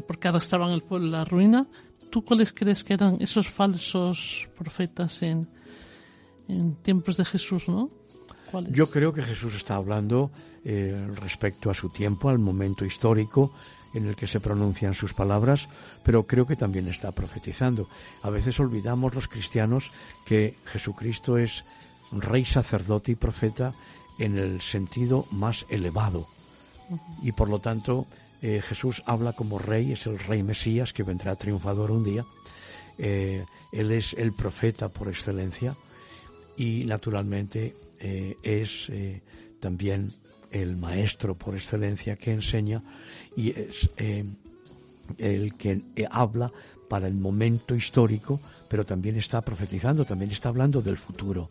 porque 0.08 0.28
arrastraban 0.28 0.72
el 0.72 0.82
pueblo 0.82 1.08
a 1.10 1.20
la 1.20 1.26
ruina. 1.26 1.68
¿Tú 2.10 2.24
cuáles 2.24 2.54
crees 2.54 2.84
que 2.84 2.94
eran 2.94 3.18
esos 3.20 3.48
falsos 3.48 4.48
profetas 4.58 5.22
en, 5.22 5.48
en 6.48 6.76
tiempos 6.76 7.18
de 7.18 7.26
Jesús, 7.26 7.68
no? 7.68 7.90
Yo 8.70 8.90
creo 8.90 9.14
que 9.14 9.24
Jesús 9.24 9.56
está 9.56 9.76
hablando 9.76 10.32
eh, 10.64 10.96
respecto 11.16 11.70
a 11.70 11.74
su 11.74 11.90
tiempo, 11.90 12.30
al 12.30 12.40
momento 12.40 12.86
histórico 12.86 13.54
en 13.94 14.06
el 14.06 14.16
que 14.16 14.28
se 14.28 14.40
pronuncian 14.40 14.94
sus 14.94 15.14
palabras, 15.14 15.68
pero 16.04 16.28
creo 16.28 16.46
que 16.46 16.56
también 16.56 16.88
está 16.88 17.12
profetizando. 17.12 17.88
A 18.22 18.30
veces 18.30 18.60
olvidamos 18.60 19.16
los 19.16 19.28
cristianos 19.28 19.92
que 20.26 20.56
Jesucristo 20.66 21.38
es 21.38 21.64
rey, 22.12 22.46
sacerdote 22.46 23.14
y 23.14 23.16
profeta 23.16 23.74
en 24.20 24.38
el 24.38 24.62
sentido 24.62 25.26
más 25.32 25.66
elevado. 25.70 26.28
Y 27.22 27.32
por 27.32 27.50
lo 27.50 27.60
tanto, 27.60 28.08
eh, 28.42 28.62
Jesús 28.62 29.02
habla 29.06 29.34
como 29.34 29.58
rey, 29.60 29.94
es 29.94 30.06
el 30.06 30.20
rey 30.20 30.44
Mesías 30.44 30.94
que 30.94 31.04
vendrá 31.04 31.36
triunfador 31.36 31.92
un 31.92 32.04
día. 32.04 32.26
Eh, 32.98 33.46
él 33.72 33.92
es 33.92 34.14
el 34.14 34.34
profeta 34.34 34.90
por 34.90 35.08
excelencia 35.08 35.76
y 36.56 36.86
naturalmente 36.86 37.76
eh, 38.00 38.36
es 38.44 38.92
también 39.60 40.12
el 40.52 40.78
maestro 40.78 41.36
por 41.36 41.56
excelencia 41.56 42.16
que 42.16 42.32
enseña 42.32 42.82
y 43.36 43.52
es 43.52 43.90
el 45.18 45.54
que 45.56 45.82
habla 46.10 46.52
para 46.90 47.08
el 47.08 47.16
momento 47.16 47.76
histórico, 47.76 48.40
pero 48.70 48.86
también 48.86 49.18
está 49.18 49.42
profetizando, 49.42 50.06
también 50.06 50.32
está 50.32 50.50
hablando 50.50 50.82
del 50.82 50.98
futuro. 50.98 51.50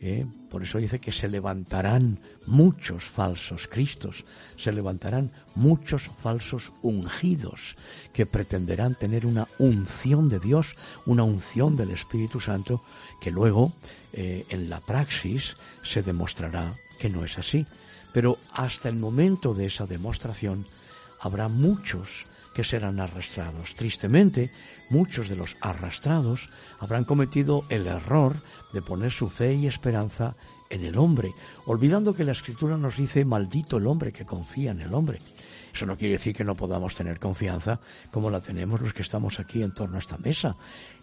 ¿Eh? 0.00 0.26
Por 0.50 0.62
eso 0.62 0.78
dice 0.78 1.00
que 1.00 1.12
se 1.12 1.28
levantarán 1.28 2.20
muchos 2.46 3.04
falsos 3.04 3.66
Cristos, 3.66 4.24
se 4.56 4.72
levantarán 4.72 5.30
muchos 5.54 6.10
falsos 6.20 6.72
ungidos 6.82 7.76
que 8.12 8.26
pretenderán 8.26 8.94
tener 8.94 9.26
una 9.26 9.48
unción 9.58 10.28
de 10.28 10.38
Dios, 10.38 10.76
una 11.06 11.24
unción 11.24 11.76
del 11.76 11.90
Espíritu 11.90 12.40
Santo, 12.40 12.82
que 13.20 13.30
luego 13.30 13.72
eh, 14.12 14.44
en 14.48 14.70
la 14.70 14.80
praxis 14.80 15.56
se 15.82 16.02
demostrará 16.02 16.72
que 16.98 17.10
no 17.10 17.24
es 17.24 17.38
así. 17.38 17.66
Pero 18.12 18.38
hasta 18.52 18.88
el 18.88 18.96
momento 18.96 19.54
de 19.54 19.66
esa 19.66 19.86
demostración 19.86 20.66
habrá 21.20 21.48
muchos 21.48 22.26
que 22.54 22.62
serán 22.62 23.00
arrastrados. 23.00 23.74
Tristemente, 23.74 24.50
muchos 24.90 25.28
de 25.28 25.36
los 25.36 25.56
arrastrados 25.60 26.50
habrán 26.80 27.04
cometido 27.04 27.64
el 27.68 27.86
error 27.86 28.36
de 28.72 28.82
poner 28.82 29.10
su 29.10 29.28
fe 29.28 29.54
y 29.54 29.66
esperanza 29.66 30.36
en 30.70 30.84
el 30.84 30.98
hombre, 30.98 31.32
olvidando 31.66 32.14
que 32.14 32.24
la 32.24 32.32
Escritura 32.32 32.76
nos 32.76 32.96
dice 32.96 33.24
maldito 33.24 33.76
el 33.76 33.86
hombre 33.86 34.12
que 34.12 34.26
confía 34.26 34.72
en 34.72 34.80
el 34.80 34.94
hombre. 34.94 35.18
Eso 35.74 35.86
no 35.86 35.96
quiere 35.96 36.14
decir 36.14 36.36
que 36.36 36.44
no 36.44 36.54
podamos 36.54 36.94
tener 36.94 37.18
confianza 37.18 37.80
como 38.12 38.30
la 38.30 38.40
tenemos 38.40 38.80
los 38.80 38.94
que 38.94 39.02
estamos 39.02 39.40
aquí 39.40 39.60
en 39.60 39.74
torno 39.74 39.96
a 39.96 39.98
esta 39.98 40.16
mesa. 40.18 40.54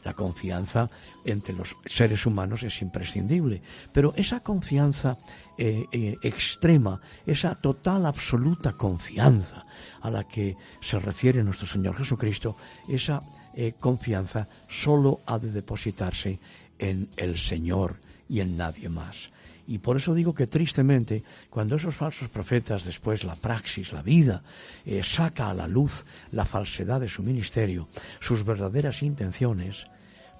La 0.05 0.13
confianza 0.13 0.89
entre 1.25 1.53
los 1.53 1.75
seres 1.85 2.25
humanos 2.25 2.63
es 2.63 2.81
imprescindible, 2.81 3.61
pero 3.91 4.13
esa 4.15 4.39
confianza 4.39 5.17
eh, 5.57 5.85
eh, 5.91 6.17
extrema, 6.21 7.01
esa 7.25 7.55
total, 7.55 8.05
absoluta 8.05 8.71
confianza 8.71 9.65
a 10.01 10.09
la 10.09 10.23
que 10.23 10.55
se 10.79 10.99
refiere 10.99 11.43
nuestro 11.43 11.67
Señor 11.67 11.97
Jesucristo, 11.97 12.55
esa 12.87 13.21
eh, 13.55 13.73
confianza 13.79 14.47
solo 14.69 15.21
ha 15.25 15.39
de 15.39 15.51
depositarse 15.51 16.39
en 16.79 17.09
el 17.17 17.37
Señor 17.37 17.97
y 18.29 18.39
en 18.39 18.57
nadie 18.57 18.89
más. 18.89 19.29
Y 19.67 19.77
por 19.77 19.97
eso 19.97 20.13
digo 20.13 20.33
que 20.33 20.47
tristemente, 20.47 21.23
cuando 21.49 21.75
esos 21.75 21.95
falsos 21.95 22.27
profetas, 22.29 22.83
después 22.83 23.23
la 23.23 23.35
praxis, 23.35 23.93
la 23.93 24.01
vida, 24.01 24.43
eh, 24.85 25.01
saca 25.03 25.49
a 25.49 25.53
la 25.53 25.67
luz 25.67 26.03
la 26.31 26.45
falsedad 26.45 26.99
de 26.99 27.07
su 27.07 27.23
ministerio, 27.23 27.87
sus 28.19 28.43
verdaderas 28.43 29.03
intenciones, 29.03 29.87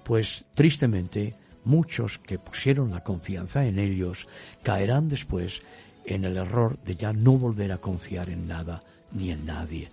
pues 0.04 0.44
tristemente 0.54 1.34
muchos 1.64 2.18
que 2.18 2.38
pusieron 2.38 2.90
la 2.90 3.02
confianza 3.02 3.64
en 3.64 3.78
ellos 3.78 4.26
caerán 4.62 5.08
después 5.08 5.62
en 6.04 6.24
el 6.24 6.36
error 6.36 6.78
de 6.84 6.96
ya 6.96 7.12
no 7.12 7.32
volver 7.32 7.72
a 7.72 7.78
confiar 7.78 8.28
en 8.28 8.46
nada 8.48 8.82
ni 9.12 9.30
en 9.30 9.46
nadie. 9.46 9.90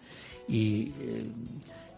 Y 0.47 0.91
eh, 0.99 1.25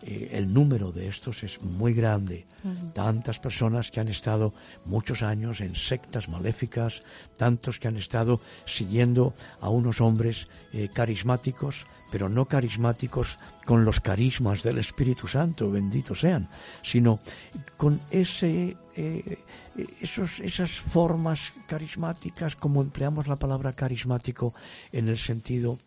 eh, 0.04 0.30
el 0.34 0.54
número 0.54 0.92
de 0.92 1.08
estos 1.08 1.44
es 1.44 1.62
muy 1.62 1.94
grande. 1.94 2.46
Tantas 2.94 3.40
personas 3.40 3.90
que 3.90 4.00
han 4.00 4.08
estado 4.08 4.54
muchos 4.86 5.24
años 5.24 5.62
en 5.62 5.76
sectas 5.76 6.30
maléficas, 6.30 7.02
tantos 7.36 7.80
que 7.80 7.88
han 7.88 7.98
estado 7.98 8.40
siguiendo 8.66 9.34
a 9.62 9.70
unos 9.70 10.00
hombres 10.00 10.48
eh, 10.72 10.88
carismáticos, 10.94 11.88
pero 12.12 12.30
no 12.30 12.46
carismáticos 12.46 13.40
con 13.66 13.84
los 13.84 14.00
carismas 14.00 14.62
del 14.62 14.78
Espíritu 14.78 15.28
Santo, 15.28 15.72
bendito 15.72 16.14
sean, 16.14 16.48
sino 16.84 17.20
con 17.78 18.00
ese, 18.12 18.78
eh, 18.96 19.40
esos, 20.00 20.40
esas 20.40 20.70
formas 20.70 21.54
carismáticas, 21.68 22.56
como 22.56 22.84
empleamos 22.84 23.28
la 23.28 23.38
palabra 23.38 23.74
carismático 23.74 24.54
en 24.92 25.10
el 25.10 25.18
sentido 25.18 25.80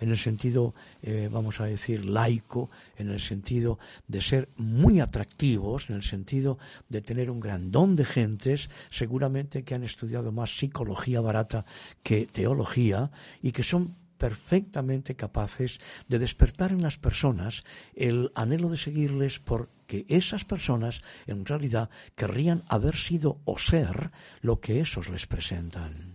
en 0.00 0.10
el 0.10 0.18
sentido, 0.18 0.74
eh, 1.02 1.28
vamos 1.30 1.60
a 1.60 1.66
decir, 1.66 2.04
laico, 2.04 2.70
en 2.96 3.10
el 3.10 3.20
sentido 3.20 3.78
de 4.08 4.20
ser 4.20 4.48
muy 4.56 5.00
atractivos, 5.00 5.90
en 5.90 5.96
el 5.96 6.02
sentido 6.02 6.58
de 6.88 7.00
tener 7.00 7.30
un 7.30 7.40
grandón 7.40 7.96
de 7.96 8.04
gentes, 8.04 8.68
seguramente 8.90 9.64
que 9.64 9.74
han 9.74 9.84
estudiado 9.84 10.32
más 10.32 10.56
psicología 10.56 11.20
barata 11.20 11.64
que 12.02 12.26
teología 12.26 13.10
y 13.42 13.52
que 13.52 13.62
son 13.62 13.96
perfectamente 14.18 15.16
capaces 15.16 15.80
de 16.08 16.18
despertar 16.18 16.72
en 16.72 16.82
las 16.82 16.96
personas 16.96 17.64
el 17.94 18.32
anhelo 18.34 18.70
de 18.70 18.78
seguirles 18.78 19.38
porque 19.38 20.06
esas 20.08 20.44
personas 20.44 21.02
en 21.26 21.44
realidad 21.44 21.90
querrían 22.14 22.62
haber 22.68 22.96
sido 22.96 23.40
o 23.44 23.58
ser 23.58 24.10
lo 24.40 24.60
que 24.60 24.80
esos 24.80 25.10
les 25.10 25.26
presentan. 25.26 26.13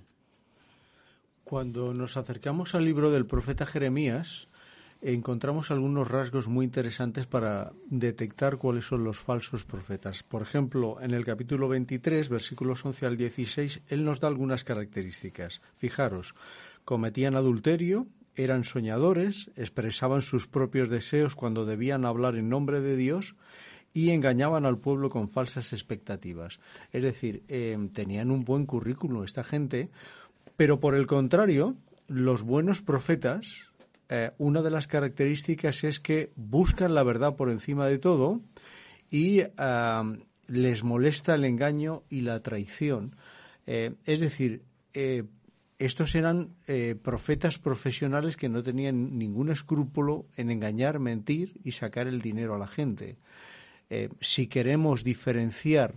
Cuando 1.50 1.96
nos 1.96 2.16
acercamos 2.16 2.76
al 2.76 2.86
libro 2.86 3.10
del 3.10 3.26
profeta 3.26 3.66
Jeremías, 3.66 4.50
encontramos 5.02 5.72
algunos 5.72 6.08
rasgos 6.08 6.48
muy 6.48 6.64
interesantes 6.64 7.26
para 7.26 7.72
detectar 7.88 8.58
cuáles 8.60 8.86
son 8.86 9.04
los 9.04 9.18
falsos 9.18 9.66
profetas. 9.66 10.22
Por 10.22 10.44
ejemplo, 10.44 11.02
en 11.02 11.10
el 11.10 11.26
capítulo 11.26 11.68
23, 11.68 12.30
versículos 12.30 12.86
11 12.86 13.06
al 13.08 13.18
16, 13.18 13.82
él 13.88 14.06
nos 14.06 14.20
da 14.20 14.28
algunas 14.28 14.64
características. 14.64 15.60
Fijaros, 15.76 16.36
cometían 16.86 17.36
adulterio, 17.36 18.06
eran 18.36 18.64
soñadores, 18.64 19.50
expresaban 19.56 20.22
sus 20.22 20.46
propios 20.46 20.88
deseos 20.88 21.34
cuando 21.34 21.66
debían 21.66 22.06
hablar 22.06 22.36
en 22.36 22.48
nombre 22.48 22.80
de 22.80 22.96
Dios 22.96 23.34
y 23.92 24.12
engañaban 24.12 24.68
al 24.68 24.78
pueblo 24.78 25.10
con 25.10 25.30
falsas 25.30 25.74
expectativas. 25.74 26.60
Es 26.92 27.02
decir, 27.02 27.42
eh, 27.48 27.76
tenían 27.92 28.30
un 28.30 28.46
buen 28.46 28.68
currículum 28.68 29.24
esta 29.24 29.44
gente 29.44 29.90
pero 30.60 30.82
por 30.82 30.94
el 30.94 31.08
contrario, 31.08 31.78
los 32.10 32.44
buenos 32.44 32.82
profetas, 32.82 33.70
eh, 34.10 34.32
una 34.40 34.62
de 34.62 34.70
las 34.70 34.88
características 34.88 35.86
es 35.86 36.02
que 36.02 36.34
buscan 36.36 36.94
la 36.94 37.04
verdad 37.04 37.38
por 37.38 37.50
encima 37.50 37.88
de 37.88 37.98
todo 37.98 38.42
y 39.10 39.44
ah, 39.58 40.04
les 40.48 40.84
molesta 40.84 41.36
el 41.36 41.46
engaño 41.46 42.04
y 42.10 42.24
la 42.24 42.42
traición. 42.42 43.16
Eh, 43.68 43.94
es 44.04 44.20
decir, 44.20 44.64
eh, 44.94 45.24
estos 45.78 46.14
eran 46.14 46.50
profetas 47.04 47.58
profesionales 47.58 48.36
que 48.36 48.50
no 48.50 48.62
tenían 48.62 49.18
ningún 49.18 49.52
escrúpulo 49.52 50.26
en 50.36 50.52
engañar, 50.52 51.00
mentir 51.00 51.54
y 51.64 51.72
sacar 51.72 52.08
el 52.08 52.20
dinero 52.20 52.54
a 52.54 52.60
la 52.60 52.68
gente. 52.68 53.16
si 54.20 54.48
queremos 54.48 55.06
diferenciar 55.06 55.96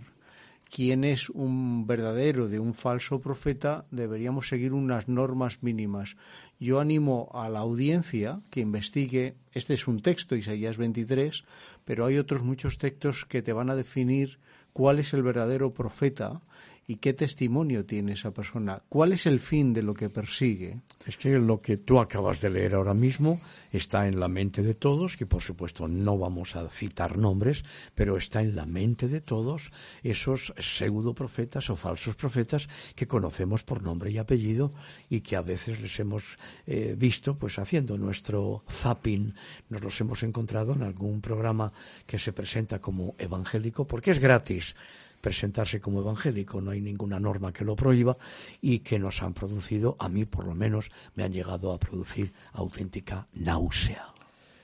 quién 0.73 1.03
es 1.03 1.29
un 1.29 1.85
verdadero 1.85 2.47
de 2.47 2.59
un 2.59 2.73
falso 2.73 3.21
profeta, 3.21 3.85
deberíamos 3.91 4.47
seguir 4.47 4.73
unas 4.73 5.07
normas 5.07 5.61
mínimas. 5.61 6.17
Yo 6.59 6.79
animo 6.79 7.29
a 7.31 7.47
la 7.49 7.59
audiencia 7.59 8.41
que 8.49 8.61
investigue, 8.61 9.35
este 9.51 9.75
es 9.75 9.87
un 9.87 10.01
texto, 10.01 10.35
Isaías 10.35 10.77
23, 10.77 11.43
pero 11.85 12.07
hay 12.07 12.17
otros 12.17 12.41
muchos 12.41 12.79
textos 12.79 13.25
que 13.25 13.43
te 13.43 13.53
van 13.53 13.69
a 13.69 13.75
definir 13.75 14.39
cuál 14.73 14.97
es 14.97 15.13
el 15.13 15.21
verdadero 15.21 15.75
profeta 15.75 16.41
y 16.87 16.97
qué 16.97 17.13
testimonio 17.13 17.85
tiene 17.85 18.13
esa 18.13 18.31
persona, 18.31 18.81
cuál 18.89 19.13
es 19.13 19.25
el 19.25 19.39
fin 19.39 19.73
de 19.73 19.83
lo 19.83 19.93
que 19.93 20.09
persigue. 20.09 20.81
Es 21.05 21.17
que 21.17 21.29
lo 21.39 21.57
que 21.57 21.77
tú 21.77 21.99
acabas 21.99 22.41
de 22.41 22.49
leer 22.49 22.75
ahora 22.75 22.93
mismo 22.93 23.41
está 23.71 24.07
en 24.07 24.19
la 24.19 24.27
mente 24.27 24.61
de 24.61 24.73
todos, 24.73 25.15
que 25.15 25.25
por 25.25 25.41
supuesto 25.41 25.87
no 25.87 26.17
vamos 26.17 26.55
a 26.55 26.67
citar 26.69 27.17
nombres, 27.17 27.63
pero 27.95 28.17
está 28.17 28.41
en 28.41 28.55
la 28.55 28.65
mente 28.65 29.07
de 29.07 29.21
todos 29.21 29.71
esos 30.03 30.53
pseudo 30.59 31.13
profetas 31.13 31.69
o 31.69 31.75
falsos 31.75 32.15
profetas 32.15 32.67
que 32.95 33.07
conocemos 33.07 33.63
por 33.63 33.81
nombre 33.81 34.11
y 34.11 34.17
apellido 34.17 34.71
y 35.09 35.21
que 35.21 35.35
a 35.35 35.41
veces 35.41 35.81
les 35.81 35.99
hemos 35.99 36.37
eh, 36.67 36.95
visto 36.97 37.37
pues 37.37 37.59
haciendo 37.59 37.97
nuestro 37.97 38.63
zapping, 38.69 39.33
nos 39.69 39.81
los 39.81 39.99
hemos 40.01 40.23
encontrado 40.23 40.73
en 40.73 40.83
algún 40.83 41.21
programa 41.21 41.71
que 42.05 42.19
se 42.19 42.33
presenta 42.33 42.79
como 42.79 43.15
evangélico 43.17 43.87
porque 43.87 44.11
es 44.11 44.19
gratis 44.19 44.75
presentarse 45.23 45.79
como 45.79 46.01
evangélico, 46.01 46.59
no 46.59 46.71
hay 46.71 46.81
ninguna 46.81 47.17
norma 47.17 47.53
que 47.53 47.63
lo 47.63 47.77
prohíba 47.77 48.17
y 48.61 48.79
que 48.79 48.99
nos 48.99 49.23
han 49.23 49.33
producido, 49.33 49.95
a 49.97 50.09
mí 50.09 50.25
por 50.25 50.45
lo 50.45 50.53
menos, 50.53 50.91
me 51.15 51.23
han 51.23 51.31
llegado 51.31 51.71
a 51.71 51.79
producir 51.79 52.33
auténtica 52.51 53.25
náusea. 53.31 54.05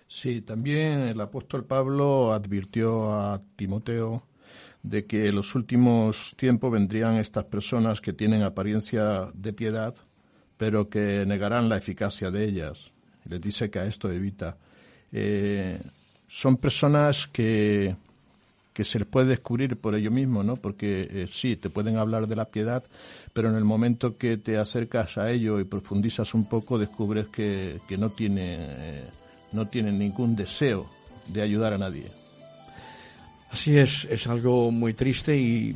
Sí, 0.05 0.41
también 0.41 0.99
el 1.07 1.21
apóstol 1.21 1.63
Pablo 1.63 2.33
advirtió 2.33 3.13
a 3.13 3.41
Timoteo 3.55 4.23
de 4.83 5.05
que 5.05 5.29
en 5.29 5.35
los 5.35 5.55
últimos 5.55 6.35
tiempos 6.35 6.73
vendrían 6.73 7.15
estas 7.15 7.45
personas 7.45 8.01
que 8.01 8.11
tienen 8.11 8.43
apariencia 8.43 9.29
de 9.33 9.53
piedad, 9.53 9.95
pero 10.57 10.89
que 10.89 11.25
negarán 11.25 11.69
la 11.69 11.77
eficacia 11.77 12.31
de 12.31 12.43
ellas. 12.43 12.91
Les 13.29 13.39
dice 13.39 13.69
que 13.69 13.79
a 13.79 13.85
esto 13.85 14.11
evita. 14.11 14.57
Eh, 15.13 15.79
son 16.27 16.57
personas 16.57 17.27
que 17.27 17.95
que 18.79 18.85
se 18.85 18.97
les 18.97 19.09
puede 19.09 19.27
descubrir 19.27 19.75
por 19.75 19.93
ello 19.93 20.09
mismo, 20.09 20.41
¿no? 20.41 20.55
Porque 20.55 21.01
eh, 21.01 21.27
sí, 21.29 21.57
te 21.57 21.69
pueden 21.69 21.97
hablar 21.97 22.27
de 22.27 22.37
la 22.37 22.45
piedad, 22.45 22.81
pero 23.33 23.49
en 23.49 23.57
el 23.57 23.65
momento 23.65 24.17
que 24.17 24.37
te 24.37 24.57
acercas 24.57 25.17
a 25.17 25.29
ello 25.31 25.59
y 25.59 25.65
profundizas 25.65 26.33
un 26.33 26.45
poco, 26.45 26.77
descubres 26.77 27.27
que, 27.27 27.77
no, 27.97 28.11
tiene, 28.11 28.55
eh, 28.57 29.03
no 29.51 29.67
tienen 29.67 29.99
ningún 29.99 30.33
deseo 30.33 30.85
de 31.27 31.41
ayudar 31.41 31.73
a 31.73 31.77
nadie. 31.77 32.05
Así 33.51 33.77
es, 33.77 34.05
es 34.05 34.25
algo 34.27 34.71
muy 34.71 34.93
triste 34.93 35.37
y, 35.37 35.75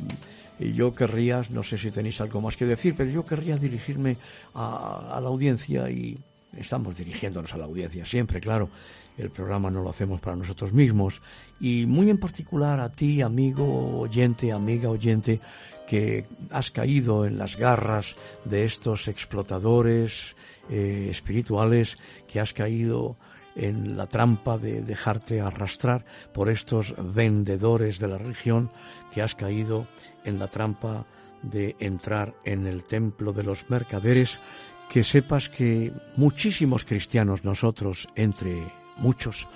yo 0.58 0.94
querría, 0.94 1.42
no 1.50 1.62
sé 1.62 1.76
si 1.76 1.90
tenéis 1.90 2.22
algo 2.22 2.40
más 2.40 2.56
que 2.56 2.64
decir, 2.64 2.94
pero 2.96 3.10
yo 3.10 3.22
querría 3.22 3.58
dirigirme 3.58 4.16
a 4.54 5.20
la 5.20 5.28
audiencia 5.28 5.90
y 5.90 6.16
estamos 6.56 6.96
dirigiéndonos 6.96 7.52
a 7.52 7.58
la 7.58 7.66
audiencia 7.66 8.06
siempre, 8.06 8.40
claro 8.40 8.70
el 9.16 9.30
programa 9.30 9.70
no 9.70 9.82
lo 9.82 9.90
hacemos 9.90 10.20
para 10.20 10.36
nosotros 10.36 10.72
mismos. 10.72 11.22
Y 11.60 11.86
muy 11.86 12.10
en 12.10 12.18
particular 12.18 12.80
a 12.80 12.90
ti, 12.90 13.22
amigo 13.22 14.00
oyente, 14.00 14.52
amiga 14.52 14.90
oyente, 14.90 15.40
que 15.86 16.26
has 16.50 16.70
caído 16.70 17.26
en 17.26 17.38
las 17.38 17.56
garras 17.56 18.16
de 18.44 18.64
estos 18.64 19.08
explotadores 19.08 20.34
eh, 20.70 21.08
espirituales, 21.10 21.98
que 22.26 22.40
has 22.40 22.52
caído 22.52 23.16
en 23.54 23.96
la 23.96 24.06
trampa 24.06 24.58
de 24.58 24.82
dejarte 24.82 25.40
arrastrar 25.40 26.04
por 26.32 26.50
estos 26.50 26.94
vendedores 26.98 27.98
de 27.98 28.08
la 28.08 28.18
religión, 28.18 28.70
que 29.12 29.22
has 29.22 29.34
caído 29.34 29.86
en 30.24 30.38
la 30.38 30.48
trampa 30.48 31.06
de 31.42 31.76
entrar 31.78 32.34
en 32.44 32.66
el 32.66 32.82
templo 32.82 33.32
de 33.32 33.44
los 33.44 33.68
mercaderes, 33.70 34.40
que 34.88 35.04
sepas 35.04 35.48
que 35.48 35.92
muchísimos 36.16 36.84
cristianos 36.84 37.44
nosotros, 37.44 38.08
entre 38.16 38.64
muchos 38.96 39.46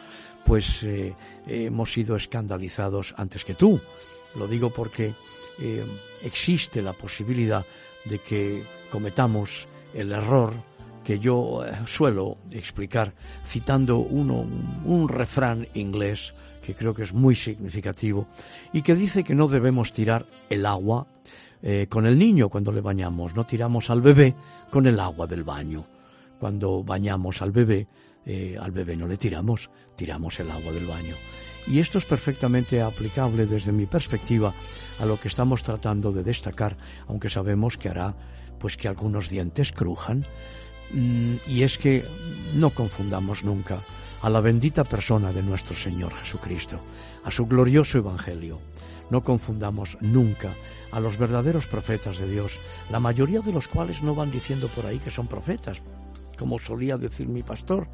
pues 0.49 0.83
eh, 0.83 1.15
hemos 1.47 1.93
sido 1.93 2.17
escandalizados 2.17 3.15
antes 3.19 3.45
que 3.45 3.53
tú. 3.53 3.79
Lo 4.35 4.49
digo 4.49 4.71
porque 4.71 5.13
eh, 5.61 5.85
existe 6.23 6.81
la 6.81 6.95
posibilidad 6.95 7.67
de 8.07 8.19
que 8.19 8.63
cometamos 8.91 9.69
el 9.93 10.11
error 10.11 10.55
que 11.05 11.19
yo 11.19 11.67
eh, 11.67 11.73
suelo 11.85 12.39
explicar 12.51 13.13
citando 13.45 13.99
uno, 13.99 14.47
un 14.87 15.09
refrán 15.11 15.69
inglés 15.75 16.33
que 16.63 16.75
creo 16.75 16.95
que 16.95 17.03
es 17.03 17.13
muy 17.13 17.35
significativo 17.35 18.27
y 18.73 18.81
que 18.81 18.95
dice 18.95 19.25
que 19.25 19.35
no 19.35 19.49
debemos 19.49 19.93
tirar 19.93 20.27
el 20.49 20.65
agua 20.65 21.07
con 21.89 22.07
el 22.07 22.17
niño 22.17 22.49
cuando 22.49 22.71
le 22.71 22.81
bañamos, 22.81 23.35
no 23.35 23.45
tiramos 23.45 23.91
al 23.91 24.01
bebé 24.01 24.33
con 24.71 24.87
el 24.87 25.01
agua 25.01 25.27
del 25.27 25.43
baño. 25.43 25.85
Cuando 26.39 26.85
bañamos 26.85 27.43
al 27.43 27.51
bebé, 27.51 27.89
al 28.61 28.71
bebé 28.71 28.97
no 28.97 29.07
le 29.07 29.17
tiramos, 29.17 29.71
tiramos 29.97 30.39
el 30.41 30.51
agua 30.51 30.73
del 30.73 30.87
baño. 30.87 31.15
Y 31.67 31.81
esto 31.81 31.99
es 31.99 32.07
perfectamente 32.07 32.81
aplicable 32.81 33.47
desde 33.47 33.73
mi 33.73 33.87
perspectiva 33.87 34.55
a 34.99 35.07
lo 35.07 35.21
que 35.21 35.29
estamos 35.29 35.63
tratando 35.63 36.13
de 36.13 36.25
destacar, 36.25 36.77
aunque 37.07 37.29
sabemos 37.29 37.77
que 37.77 37.89
hará 37.89 38.15
pues 38.59 38.77
que 38.77 38.89
algunos 38.89 39.29
dientes 39.29 39.73
crujan. 39.73 40.27
Mm, 40.93 41.37
y 41.47 41.63
es 41.63 41.79
que 41.79 42.05
no 42.55 42.71
confundamos 42.71 43.45
nunca 43.45 43.83
a 44.23 44.31
la 44.31 44.41
bendita 44.41 44.85
persona 44.85 45.33
de 45.33 45.43
nuestro 45.43 45.75
Señor 45.75 46.15
Jesucristo, 46.15 46.81
a 47.25 47.31
su 47.31 47.47
glorioso 47.47 47.99
Evangelio. 47.99 48.61
No 49.11 49.23
confundamos 49.23 49.97
nunca 50.01 50.55
a 50.91 51.01
los 51.01 51.19
verdaderos 51.19 51.67
profetas 51.67 52.19
de 52.19 52.29
Dios, 52.29 52.59
la 52.91 53.01
mayoría 53.01 53.41
de 53.41 53.53
los 53.53 53.69
cuales 53.69 54.03
no 54.03 54.15
van 54.15 54.31
diciendo 54.31 54.69
por 54.69 54.87
ahí 54.87 54.99
que 54.99 55.11
son 55.11 55.27
profetas, 55.27 55.83
como 56.39 56.59
solía 56.59 56.97
decir 56.97 57.29
mi 57.29 57.43
pastor, 57.43 57.89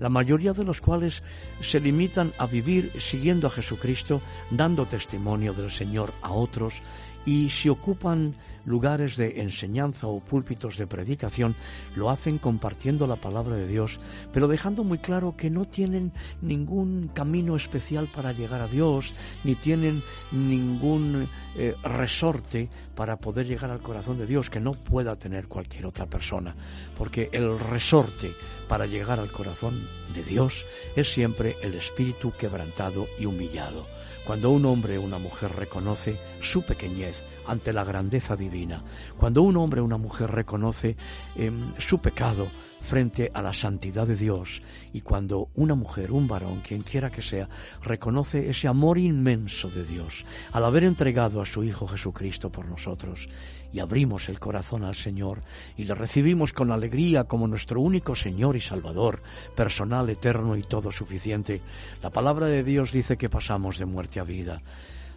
la 0.00 0.08
mayoría 0.08 0.52
de 0.52 0.64
los 0.64 0.80
cuales 0.80 1.22
se 1.60 1.80
limitan 1.80 2.32
a 2.38 2.46
vivir 2.46 2.92
siguiendo 2.98 3.48
a 3.48 3.50
Jesucristo, 3.50 4.22
dando 4.50 4.86
testimonio 4.86 5.52
del 5.52 5.70
Señor 5.70 6.12
a 6.22 6.32
otros 6.32 6.82
y 7.28 7.50
si 7.50 7.68
ocupan 7.68 8.36
lugares 8.64 9.18
de 9.18 9.42
enseñanza 9.42 10.06
o 10.06 10.18
púlpitos 10.18 10.78
de 10.78 10.86
predicación, 10.86 11.54
lo 11.94 12.08
hacen 12.08 12.38
compartiendo 12.38 13.06
la 13.06 13.16
palabra 13.16 13.54
de 13.54 13.68
Dios, 13.68 14.00
pero 14.32 14.48
dejando 14.48 14.82
muy 14.82 14.96
claro 14.96 15.36
que 15.36 15.50
no 15.50 15.66
tienen 15.66 16.10
ningún 16.40 17.10
camino 17.12 17.54
especial 17.54 18.08
para 18.08 18.32
llegar 18.32 18.62
a 18.62 18.66
Dios, 18.66 19.12
ni 19.44 19.56
tienen 19.56 20.02
ningún 20.32 21.28
eh, 21.58 21.74
resorte 21.82 22.70
para 22.96 23.18
poder 23.18 23.46
llegar 23.46 23.70
al 23.70 23.82
corazón 23.82 24.16
de 24.16 24.26
Dios 24.26 24.48
que 24.48 24.58
no 24.58 24.72
pueda 24.72 25.16
tener 25.16 25.48
cualquier 25.48 25.84
otra 25.84 26.06
persona, 26.06 26.54
porque 26.96 27.28
el 27.32 27.60
resorte 27.60 28.32
para 28.68 28.86
llegar 28.86 29.20
al 29.20 29.30
corazón 29.30 29.86
de 30.14 30.22
Dios 30.22 30.64
es 30.96 31.12
siempre 31.12 31.56
el 31.62 31.74
espíritu 31.74 32.32
quebrantado 32.38 33.06
y 33.18 33.26
humillado. 33.26 33.86
Cuando 34.28 34.50
un 34.50 34.66
hombre 34.66 34.98
o 34.98 35.00
una 35.00 35.16
mujer 35.16 35.52
reconoce 35.56 36.18
su 36.40 36.60
pequeñez, 36.60 37.16
ante 37.46 37.72
la 37.72 37.82
grandeza 37.82 38.36
divina. 38.36 38.82
Cuando 39.16 39.40
un 39.40 39.56
hombre 39.56 39.80
o 39.80 39.84
una 39.86 39.96
mujer 39.96 40.30
reconoce 40.30 40.98
em, 41.34 41.72
su 41.78 41.98
pecado 42.00 42.46
frente 42.88 43.30
a 43.34 43.42
la 43.42 43.52
santidad 43.52 44.06
de 44.06 44.16
Dios 44.16 44.62
y 44.94 45.02
cuando 45.02 45.50
una 45.54 45.74
mujer, 45.74 46.10
un 46.10 46.26
varón, 46.26 46.62
quien 46.66 46.80
quiera 46.80 47.10
que 47.10 47.20
sea, 47.20 47.46
reconoce 47.82 48.48
ese 48.48 48.66
amor 48.66 48.96
inmenso 48.96 49.68
de 49.68 49.84
Dios 49.84 50.24
al 50.52 50.64
haber 50.64 50.84
entregado 50.84 51.42
a 51.42 51.44
su 51.44 51.62
Hijo 51.64 51.86
Jesucristo 51.86 52.50
por 52.50 52.66
nosotros 52.66 53.28
y 53.74 53.80
abrimos 53.80 54.30
el 54.30 54.40
corazón 54.40 54.84
al 54.84 54.94
Señor 54.94 55.42
y 55.76 55.84
le 55.84 55.94
recibimos 55.94 56.54
con 56.54 56.72
alegría 56.72 57.24
como 57.24 57.46
nuestro 57.46 57.82
único 57.82 58.14
Señor 58.14 58.56
y 58.56 58.60
Salvador, 58.62 59.20
personal, 59.54 60.08
eterno 60.08 60.56
y 60.56 60.62
todo 60.62 60.90
suficiente, 60.90 61.60
la 62.02 62.08
palabra 62.08 62.46
de 62.46 62.64
Dios 62.64 62.90
dice 62.90 63.18
que 63.18 63.28
pasamos 63.28 63.78
de 63.78 63.84
muerte 63.84 64.18
a 64.18 64.24
vida. 64.24 64.62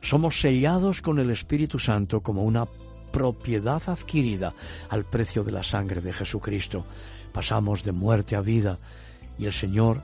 Somos 0.02 0.42
sellados 0.42 1.02
con 1.02 1.20
el 1.20 1.30
Espíritu 1.30 1.80
Santo 1.80 2.20
como 2.20 2.44
una 2.44 2.66
propiedad 3.14 3.82
adquirida 3.88 4.54
al 4.90 5.06
precio 5.06 5.44
de 5.44 5.52
la 5.52 5.64
sangre 5.64 6.02
de 6.02 6.14
Jesucristo. 6.14 6.86
Pasamos 7.34 7.84
de 7.84 7.92
muerte 7.92 8.36
a 8.36 8.42
vida 8.42 8.80
y 9.38 9.46
el 9.46 9.54
Señor, 9.54 10.02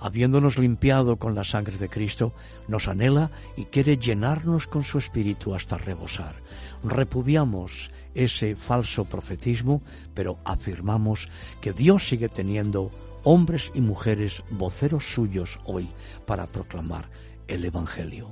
habiéndonos 0.00 0.58
limpiado 0.58 1.16
con 1.16 1.34
la 1.34 1.44
sangre 1.44 1.76
de 1.78 1.88
Cristo, 1.88 2.32
nos 2.68 2.88
anhela 2.88 3.30
y 3.56 3.64
quiere 3.66 3.98
llenarnos 3.98 4.66
con 4.66 4.84
su 4.84 4.98
Espíritu 4.98 5.54
hasta 5.54 5.78
rebosar. 5.78 6.34
Repudiamos 6.82 7.90
ese 8.14 8.56
falso 8.56 9.04
profetismo, 9.04 9.82
pero 10.14 10.38
afirmamos 10.44 11.28
que 11.60 11.72
Dios 11.72 12.08
sigue 12.08 12.28
teniendo 12.28 12.90
hombres 13.24 13.70
y 13.74 13.80
mujeres 13.80 14.42
voceros 14.50 15.04
suyos 15.04 15.60
hoy 15.64 15.88
para 16.26 16.46
proclamar 16.46 17.08
el 17.46 17.64
Evangelio. 17.64 18.30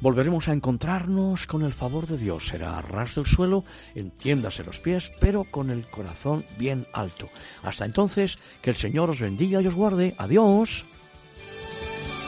Volveremos 0.00 0.48
a 0.48 0.52
encontrarnos 0.52 1.46
con 1.46 1.62
el 1.62 1.72
favor 1.72 2.06
de 2.06 2.18
Dios. 2.18 2.48
Será 2.48 2.78
a 2.78 2.82
ras 2.82 3.14
del 3.14 3.26
suelo, 3.26 3.64
entiéndase 3.94 4.62
los 4.62 4.78
pies, 4.78 5.10
pero 5.20 5.44
con 5.44 5.70
el 5.70 5.86
corazón 5.86 6.44
bien 6.58 6.86
alto. 6.92 7.28
Hasta 7.62 7.86
entonces, 7.86 8.38
que 8.60 8.70
el 8.70 8.76
Señor 8.76 9.10
os 9.10 9.20
bendiga 9.20 9.62
y 9.62 9.66
os 9.66 9.74
guarde. 9.74 10.14
Adiós. 10.18 10.84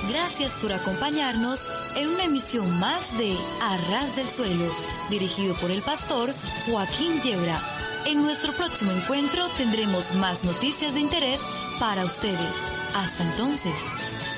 Gracias 0.09 0.57
por 0.59 0.73
acompañarnos 0.73 1.69
en 1.97 2.09
una 2.09 2.25
emisión 2.25 2.79
más 2.79 3.19
de 3.19 3.37
Arras 3.61 4.17
del 4.17 4.27
Suelo, 4.27 4.67
dirigido 5.11 5.55
por 5.57 5.71
el 5.71 5.83
pastor 5.83 6.33
Joaquín 6.67 7.21
Yebra. 7.23 7.61
En 8.07 8.23
nuestro 8.23 8.53
próximo 8.53 8.93
encuentro 8.93 9.47
tendremos 9.59 10.15
más 10.15 10.45
noticias 10.45 10.95
de 10.95 11.01
interés 11.01 11.41
para 11.79 12.05
ustedes. 12.05 12.55
Hasta 12.95 13.25
entonces. 13.31 14.38